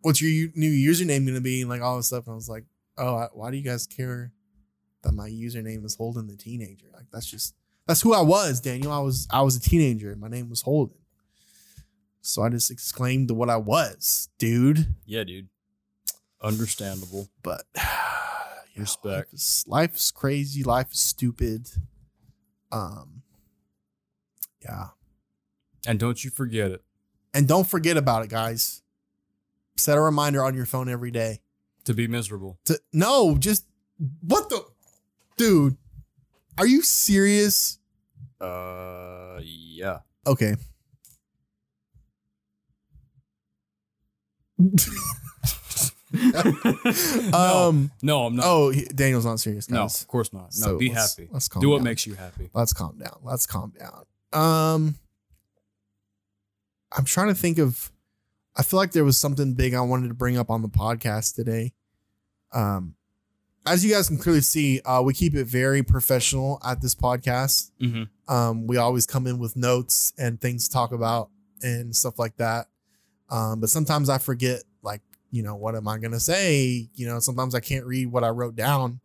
What's 0.02 0.20
your 0.20 0.30
u- 0.30 0.52
new 0.54 0.70
username 0.70 1.26
gonna 1.26 1.40
be? 1.40 1.60
And 1.60 1.70
like 1.70 1.82
all 1.82 1.96
this 1.96 2.08
stuff. 2.08 2.26
And 2.26 2.32
I 2.32 2.36
was 2.36 2.48
like, 2.48 2.64
Oh, 2.96 3.16
I, 3.16 3.28
why 3.32 3.50
do 3.50 3.56
you 3.56 3.62
guys 3.62 3.86
care 3.86 4.32
that 5.02 5.12
my 5.12 5.28
username 5.28 5.84
is 5.84 5.96
Holden 5.96 6.28
the 6.28 6.36
teenager? 6.36 6.86
Like 6.94 7.06
that's 7.12 7.26
just 7.26 7.54
that's 7.86 8.02
who 8.02 8.14
I 8.14 8.22
was, 8.22 8.60
Daniel. 8.60 8.92
I 8.92 9.00
was 9.00 9.28
I 9.30 9.42
was 9.42 9.56
a 9.56 9.60
teenager. 9.60 10.16
My 10.16 10.28
name 10.28 10.48
was 10.48 10.62
Holden. 10.62 10.96
So 12.26 12.42
I 12.42 12.48
just 12.48 12.72
exclaimed 12.72 13.30
what 13.30 13.48
I 13.48 13.56
was, 13.56 14.28
dude. 14.38 14.94
Yeah, 15.04 15.22
dude. 15.22 15.48
Understandable. 16.42 17.28
But 17.42 17.62
yeah, 17.76 17.84
Respect. 18.76 19.04
Life 19.04 19.32
is, 19.32 19.64
life 19.68 19.94
is 19.94 20.10
crazy. 20.10 20.64
Life 20.64 20.92
is 20.92 20.98
stupid. 20.98 21.68
Um, 22.72 23.22
yeah. 24.62 24.88
And 25.86 26.00
don't 26.00 26.22
you 26.24 26.30
forget 26.30 26.72
it. 26.72 26.82
And 27.32 27.46
don't 27.46 27.66
forget 27.68 27.96
about 27.96 28.24
it, 28.24 28.30
guys. 28.30 28.82
Set 29.76 29.96
a 29.96 30.00
reminder 30.00 30.42
on 30.42 30.54
your 30.54 30.66
phone 30.66 30.88
every 30.88 31.12
day. 31.12 31.40
To 31.84 31.94
be 31.94 32.08
miserable. 32.08 32.58
To 32.64 32.80
no, 32.92 33.36
just 33.38 33.64
what 34.20 34.48
the 34.48 34.64
dude. 35.36 35.76
Are 36.58 36.66
you 36.66 36.82
serious? 36.82 37.78
Uh 38.40 39.38
yeah. 39.42 39.98
Okay. 40.26 40.56
Um. 47.32 47.90
no, 48.02 48.26
I'm 48.26 48.36
not. 48.36 48.44
Oh, 48.46 48.70
he- 48.70 48.84
Daniel's 48.84 49.24
not 49.26 49.40
serious, 49.40 49.68
no, 49.70 49.82
guys. 49.82 50.00
of 50.02 50.08
course 50.08 50.32
not. 50.32 50.44
No, 50.58 50.66
So 50.66 50.78
be 50.78 50.90
let's- 50.92 51.16
happy. 51.16 51.28
Let's 51.32 51.48
calm 51.48 51.60
Do 51.62 51.70
what 51.70 51.78
down. 51.78 51.84
makes 51.84 52.06
you 52.06 52.14
happy. 52.14 52.48
Let's 52.54 52.72
calm 52.72 52.96
down. 52.98 53.18
Let's 53.22 53.46
calm 53.46 53.72
down. 53.78 54.04
Um, 54.32 54.96
I'm 56.96 57.04
trying 57.04 57.28
to 57.28 57.34
think 57.34 57.58
of. 57.58 57.90
I 58.58 58.62
feel 58.62 58.78
like 58.78 58.92
there 58.92 59.04
was 59.04 59.18
something 59.18 59.52
big 59.54 59.74
I 59.74 59.82
wanted 59.82 60.08
to 60.08 60.14
bring 60.14 60.38
up 60.38 60.48
on 60.50 60.62
the 60.62 60.68
podcast 60.68 61.34
today. 61.34 61.72
Um, 62.52 62.94
as 63.66 63.84
you 63.84 63.92
guys 63.92 64.08
can 64.08 64.16
clearly 64.16 64.40
see, 64.40 64.80
uh, 64.80 65.02
we 65.02 65.12
keep 65.12 65.34
it 65.34 65.44
very 65.44 65.82
professional 65.82 66.58
at 66.64 66.80
this 66.80 66.94
podcast. 66.94 67.70
Mm-hmm. 67.82 68.32
Um, 68.34 68.66
we 68.66 68.78
always 68.78 69.04
come 69.04 69.26
in 69.26 69.38
with 69.38 69.56
notes 69.56 70.14
and 70.16 70.40
things 70.40 70.68
to 70.68 70.72
talk 70.72 70.92
about 70.92 71.28
and 71.62 71.94
stuff 71.94 72.18
like 72.18 72.36
that. 72.36 72.68
Um, 73.30 73.60
but 73.60 73.70
sometimes 73.70 74.08
I 74.08 74.18
forget, 74.18 74.62
like, 74.82 75.02
you 75.30 75.42
know, 75.42 75.56
what 75.56 75.74
am 75.74 75.88
I 75.88 75.98
gonna 75.98 76.20
say? 76.20 76.88
You 76.94 77.06
know, 77.06 77.18
sometimes 77.18 77.54
I 77.54 77.60
can't 77.60 77.84
read 77.84 78.06
what 78.06 78.24
I 78.24 78.28
wrote 78.28 78.56
down, 78.56 79.00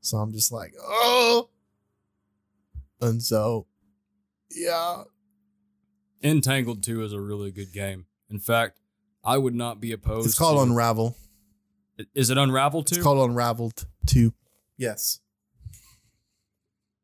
so 0.00 0.16
I'm 0.18 0.32
just 0.32 0.52
like, 0.52 0.74
oh. 0.80 1.48
And 3.00 3.22
so, 3.22 3.66
yeah, 4.50 5.04
Entangled 6.22 6.82
2 6.82 7.02
is 7.02 7.12
a 7.12 7.20
really 7.20 7.50
good 7.50 7.72
game. 7.72 8.06
In 8.30 8.38
fact, 8.38 8.78
I 9.24 9.38
would 9.38 9.54
not 9.54 9.80
be 9.80 9.92
opposed. 9.92 10.26
it's 10.26 10.38
called 10.38 10.58
to, 10.58 10.62
Unravel. 10.62 11.16
Is 12.14 12.30
it 12.30 12.38
Unravel 12.38 12.82
2? 12.84 12.94
It's 12.94 13.02
called 13.02 13.28
Unraveled 13.28 13.86
Two. 14.06 14.32
Yes. 14.76 15.20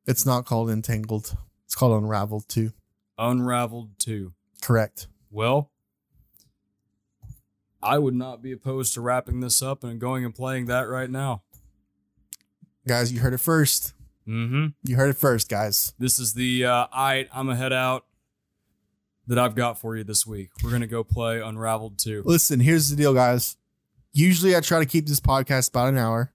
It's 0.07 0.25
not 0.25 0.47
called 0.47 0.71
Entangled. 0.71 1.37
It's 1.65 1.75
called 1.75 2.03
Unraveled 2.03 2.49
Two. 2.49 2.73
Unraveled 3.19 3.99
2. 3.99 4.33
Correct. 4.63 5.09
Well, 5.31 5.71
I 7.87 7.99
would 7.99 8.15
not 8.15 8.43
be 8.43 8.53
opposed 8.53 8.95
to 8.95 9.01
wrapping 9.01 9.41
this 9.41 9.63
up 9.63 9.85
and 9.85 10.01
going 10.01 10.25
and 10.25 10.35
playing 10.35 10.67
that 10.67 10.89
right 10.89 11.11
now. 11.11 11.43
Guys, 12.87 13.13
you 13.13 13.21
heard 13.21 13.35
it 13.35 13.41
first. 13.41 13.95
Mm-hmm. 14.29 14.67
You 14.83 14.97
heard 14.97 15.11
it 15.11 15.17
first, 15.17 15.49
guys. 15.49 15.93
This 15.99 16.19
is 16.19 16.35
the 16.35 16.65
uh, 16.65 16.87
I 16.93 17.29
I'm 17.33 17.49
a 17.49 17.57
head 17.57 17.73
out 17.73 18.07
that 19.27 19.39
I've 19.39 19.55
got 19.55 19.79
for 19.79 19.97
you 19.97 20.05
this 20.05 20.27
week. 20.27 20.51
We're 20.63 20.71
gonna 20.71 20.87
go 20.87 21.05
play 21.05 21.41
Unraveled 21.41 21.99
2. 21.99 22.23
Listen, 22.25 22.61
here's 22.61 22.91
the 22.91 22.97
deal, 22.97 23.15
guys. 23.15 23.57
Usually 24.13 24.57
I 24.57 24.61
try 24.61 24.79
to 24.79 24.87
keep 24.87 25.07
this 25.07 25.21
podcast 25.21 25.71
about 25.71 25.89
an 25.89 25.99
hour. 25.99 26.33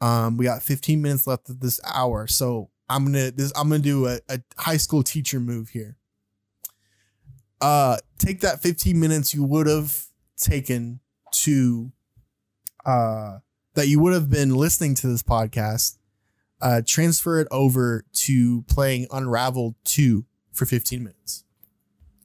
Um, 0.00 0.36
we 0.36 0.44
got 0.44 0.62
15 0.62 1.00
minutes 1.00 1.26
left 1.26 1.48
of 1.48 1.60
this 1.60 1.80
hour. 1.86 2.26
So 2.26 2.70
I'm 2.88 3.04
gonna 3.04 3.30
this 3.30 3.52
I'm 3.56 3.68
gonna 3.68 3.82
do 3.82 4.06
a, 4.06 4.18
a 4.28 4.40
high 4.58 4.76
school 4.76 5.02
teacher 5.02 5.40
move 5.40 5.70
here. 5.70 5.96
Uh 7.60 7.96
take 8.18 8.40
that 8.40 8.60
15 8.60 8.98
minutes 8.98 9.32
you 9.32 9.42
would 9.42 9.66
have 9.66 10.06
taken 10.36 11.00
to 11.32 11.92
uh 12.84 13.38
that 13.74 13.88
you 13.88 14.00
would 14.00 14.14
have 14.14 14.30
been 14.30 14.54
listening 14.54 14.94
to 14.96 15.06
this 15.06 15.22
podcast, 15.22 15.98
uh 16.60 16.82
transfer 16.86 17.40
it 17.40 17.48
over 17.50 18.04
to 18.12 18.62
playing 18.62 19.06
Unraveled 19.10 19.74
2 19.84 20.24
for 20.52 20.66
15 20.66 21.02
minutes. 21.02 21.44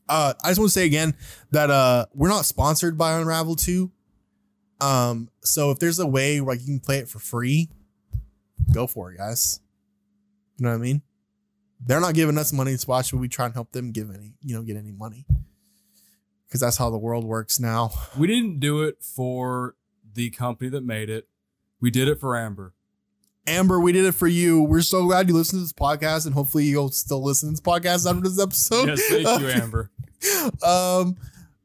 Uh 0.08 0.34
I 0.44 0.50
just 0.50 0.60
want 0.60 0.70
to 0.70 0.74
say 0.74 0.86
again 0.86 1.16
that 1.52 1.70
uh 1.70 2.06
we're 2.14 2.30
not 2.30 2.46
sponsored 2.46 2.98
by 2.98 3.20
Unravel 3.20 3.56
2. 3.56 3.92
Um 4.80 5.30
so 5.44 5.72
if 5.72 5.80
there's 5.80 6.00
a 6.00 6.08
way 6.08 6.42
where 6.42 6.56
like, 6.56 6.62
you 6.62 6.68
can 6.68 6.80
play 6.80 6.98
it 7.00 7.08
for 7.10 7.20
free, 7.20 7.70
go 8.74 8.88
for 8.88 9.12
it, 9.12 9.18
guys. 9.18 9.60
You 10.58 10.66
know 10.66 10.70
what 10.72 10.76
I 10.76 10.80
mean? 10.80 11.02
They're 11.84 12.00
not 12.00 12.14
giving 12.14 12.38
us 12.38 12.54
money 12.54 12.78
to 12.78 12.88
watch, 12.88 13.12
but 13.12 13.18
we 13.18 13.28
try 13.28 13.46
and 13.46 13.54
help 13.54 13.72
them 13.72 13.92
give 13.92 14.12
any, 14.14 14.36
you 14.42 14.56
know, 14.56 14.62
get 14.62 14.78
any 14.78 14.92
money. 14.92 15.26
Cause 16.52 16.60
that's 16.60 16.76
how 16.78 16.90
the 16.90 16.98
world 16.98 17.24
works 17.24 17.60
now. 17.62 17.92
We 18.18 18.28
didn't 18.28 18.60
do 18.60 18.84
it 18.84 18.98
for 19.00 19.76
the 20.14 20.30
company 20.32 20.70
that 20.70 20.84
made 20.84 21.10
it. 21.10 21.30
We 21.80 21.90
did 21.92 22.10
it 22.10 22.20
for 22.20 22.38
Amber. 22.38 22.74
Amber, 23.48 23.80
we 23.80 23.92
did 23.92 24.06
it 24.06 24.12
for 24.14 24.28
you. 24.28 24.62
We're 24.62 24.82
so 24.82 25.06
glad 25.06 25.30
you 25.30 25.34
listened 25.34 25.60
to 25.62 25.64
this 25.64 25.74
podcast, 25.74 26.26
and 26.26 26.36
hopefully 26.36 26.66
you'll 26.66 26.92
still 26.92 27.24
listen 27.24 27.50
to 27.50 27.52
this 27.54 27.62
podcast 27.62 28.08
after 28.08 28.22
this 28.22 28.40
episode. 28.40 28.88
Yes, 28.90 29.02
thank 29.08 29.42
you, 29.42 29.48
Amber. 29.50 29.90
um, 30.64 31.16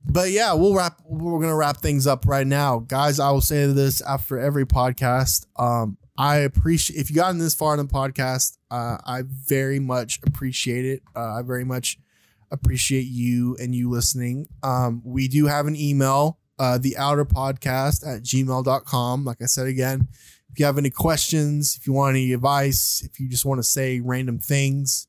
but 0.09 0.31
yeah, 0.31 0.53
we'll 0.55 0.75
wrap. 0.75 1.03
We're 1.05 1.41
gonna 1.41 1.57
wrap 1.57 1.79
things 1.79 2.07
up 2.07 2.25
right 2.27 2.47
now, 2.47 2.79
guys. 2.79 3.21
I 3.21 3.31
will 3.31 3.41
say 3.41 3.67
this 3.67 4.01
after 4.01 4.39
every 4.39 4.65
podcast. 4.65 5.47
Um, 5.57 5.99
I 6.17 6.37
appreciate 6.39 6.99
if 6.99 7.11
you 7.11 7.17
gotten 7.17 7.39
this 7.39 7.55
far 7.55 7.75
in 7.75 7.79
the 7.79 7.93
podcast. 7.93 8.57
Uh, 8.71 8.97
I 9.05 9.23
very 9.27 9.79
much 9.79 10.21
appreciate 10.27 10.87
it. 10.87 11.03
Uh, 11.15 11.35
I 11.35 11.43
very 11.43 11.65
much 11.65 11.99
appreciate 12.51 13.07
you 13.07 13.57
and 13.61 13.75
you 13.75 13.91
listening. 13.91 14.49
Um, 14.63 15.03
we 15.05 15.29
do 15.29 15.47
have 15.47 15.67
an 15.67 15.77
email, 15.77 16.39
uh, 16.59 16.79
the 16.79 16.97
outer 16.97 17.25
podcast 17.25 18.07
at 18.07 18.23
gmail.com. 18.23 19.25
Like 19.25 19.43
I 19.43 19.47
said 19.47 19.67
again, 19.67 20.09
if 20.51 20.59
you 20.59 20.67
have 20.67 20.79
any 20.79 20.91
questions, 20.91 21.77
if 21.77 21.87
you 21.87 21.93
want 21.93 22.17
any 22.17 22.33
advice, 22.33 23.03
if 23.05 23.21
you 23.21 23.29
just 23.29 23.45
want 23.45 23.59
to 23.59 23.63
say 23.63 24.01
random 24.01 24.39
things, 24.39 25.07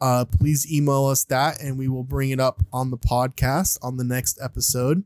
uh, 0.00 0.24
please 0.24 0.70
email 0.72 1.06
us 1.06 1.24
that 1.24 1.60
and 1.60 1.78
we 1.78 1.88
will 1.88 2.04
bring 2.04 2.30
it 2.30 2.40
up 2.40 2.62
on 2.72 2.90
the 2.90 2.98
podcast 2.98 3.78
on 3.82 3.96
the 3.96 4.04
next 4.04 4.38
episode. 4.42 5.04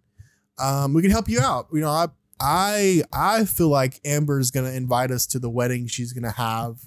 Um, 0.58 0.94
we 0.94 1.02
can 1.02 1.10
help 1.10 1.28
you 1.28 1.40
out. 1.40 1.68
You 1.72 1.80
know, 1.80 1.90
I 1.90 2.06
I 2.40 3.02
I 3.12 3.44
feel 3.44 3.68
like 3.68 4.00
Amber 4.04 4.38
is 4.38 4.50
gonna 4.50 4.70
invite 4.70 5.10
us 5.10 5.26
to 5.28 5.38
the 5.38 5.50
wedding 5.50 5.86
she's 5.86 6.12
gonna 6.12 6.32
have 6.32 6.80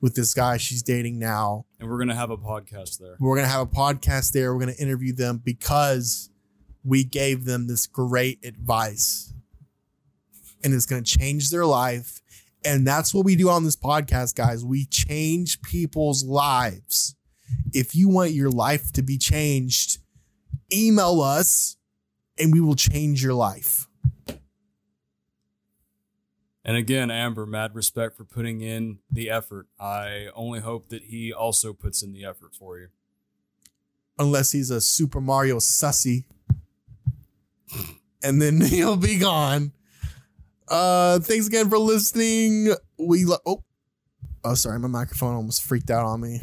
with 0.00 0.14
this 0.14 0.34
guy 0.34 0.56
she's 0.56 0.82
dating 0.82 1.18
now. 1.18 1.66
And 1.80 1.88
we're 1.88 1.98
gonna 1.98 2.14
have 2.14 2.30
a 2.30 2.36
podcast 2.36 2.98
there. 2.98 3.16
We're 3.18 3.36
gonna 3.36 3.48
have 3.48 3.62
a 3.62 3.66
podcast 3.66 4.32
there. 4.32 4.54
We're 4.54 4.60
gonna 4.60 4.72
interview 4.78 5.12
them 5.12 5.40
because 5.44 6.30
we 6.84 7.04
gave 7.04 7.44
them 7.44 7.66
this 7.66 7.86
great 7.86 8.44
advice, 8.44 9.32
and 10.62 10.74
it's 10.74 10.86
gonna 10.86 11.02
change 11.02 11.50
their 11.50 11.66
life. 11.66 12.20
And 12.64 12.86
that's 12.86 13.14
what 13.14 13.24
we 13.24 13.36
do 13.36 13.48
on 13.48 13.64
this 13.64 13.76
podcast, 13.76 14.34
guys. 14.34 14.64
We 14.64 14.86
change 14.86 15.62
people's 15.62 16.24
lives. 16.24 17.14
If 17.72 17.94
you 17.94 18.08
want 18.08 18.32
your 18.32 18.50
life 18.50 18.90
to 18.92 19.02
be 19.02 19.18
changed, 19.18 19.98
email 20.72 21.20
us 21.20 21.76
and 22.38 22.52
we 22.52 22.60
will 22.60 22.74
change 22.74 23.22
your 23.22 23.34
life. 23.34 23.85
And 26.68 26.76
again, 26.76 27.12
Amber, 27.12 27.46
mad 27.46 27.76
respect 27.76 28.16
for 28.16 28.24
putting 28.24 28.60
in 28.60 28.98
the 29.08 29.30
effort. 29.30 29.68
I 29.78 30.26
only 30.34 30.58
hope 30.58 30.88
that 30.88 31.04
he 31.04 31.32
also 31.32 31.72
puts 31.72 32.02
in 32.02 32.12
the 32.12 32.24
effort 32.24 32.56
for 32.56 32.76
you. 32.76 32.88
Unless 34.18 34.50
he's 34.50 34.70
a 34.70 34.80
Super 34.80 35.20
Mario 35.20 35.58
sussy. 35.58 36.24
and 38.20 38.42
then 38.42 38.60
he'll 38.64 38.96
be 38.96 39.16
gone. 39.18 39.70
Uh 40.68 41.20
thanks 41.20 41.46
again 41.46 41.70
for 41.70 41.78
listening. 41.78 42.74
We 42.98 43.24
lo- 43.24 43.38
oh 43.46 43.62
oh 44.42 44.54
sorry, 44.54 44.80
my 44.80 44.88
microphone 44.88 45.36
almost 45.36 45.62
freaked 45.62 45.90
out 45.90 46.04
on 46.04 46.20
me. 46.20 46.40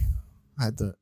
I 0.57 0.63
had 0.63 0.77
to 0.77 0.93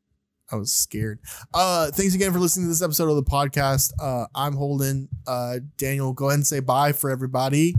I 0.51 0.55
was 0.55 0.72
scared. 0.72 1.19
Uh 1.53 1.91
thanks 1.91 2.15
again 2.15 2.34
for 2.34 2.39
listening 2.39 2.65
to 2.65 2.69
this 2.69 2.82
episode 2.82 3.09
of 3.09 3.17
the 3.17 3.30
podcast. 3.30 3.91
Uh 4.01 4.26
I'm 4.34 4.53
Holden. 4.53 5.09
Uh 5.28 5.59
Daniel, 5.78 6.13
go 6.13 6.30
ahead 6.30 6.39
and 6.39 6.47
say 6.47 6.61
bye 6.61 6.93
for 6.93 7.11
everybody. 7.11 7.76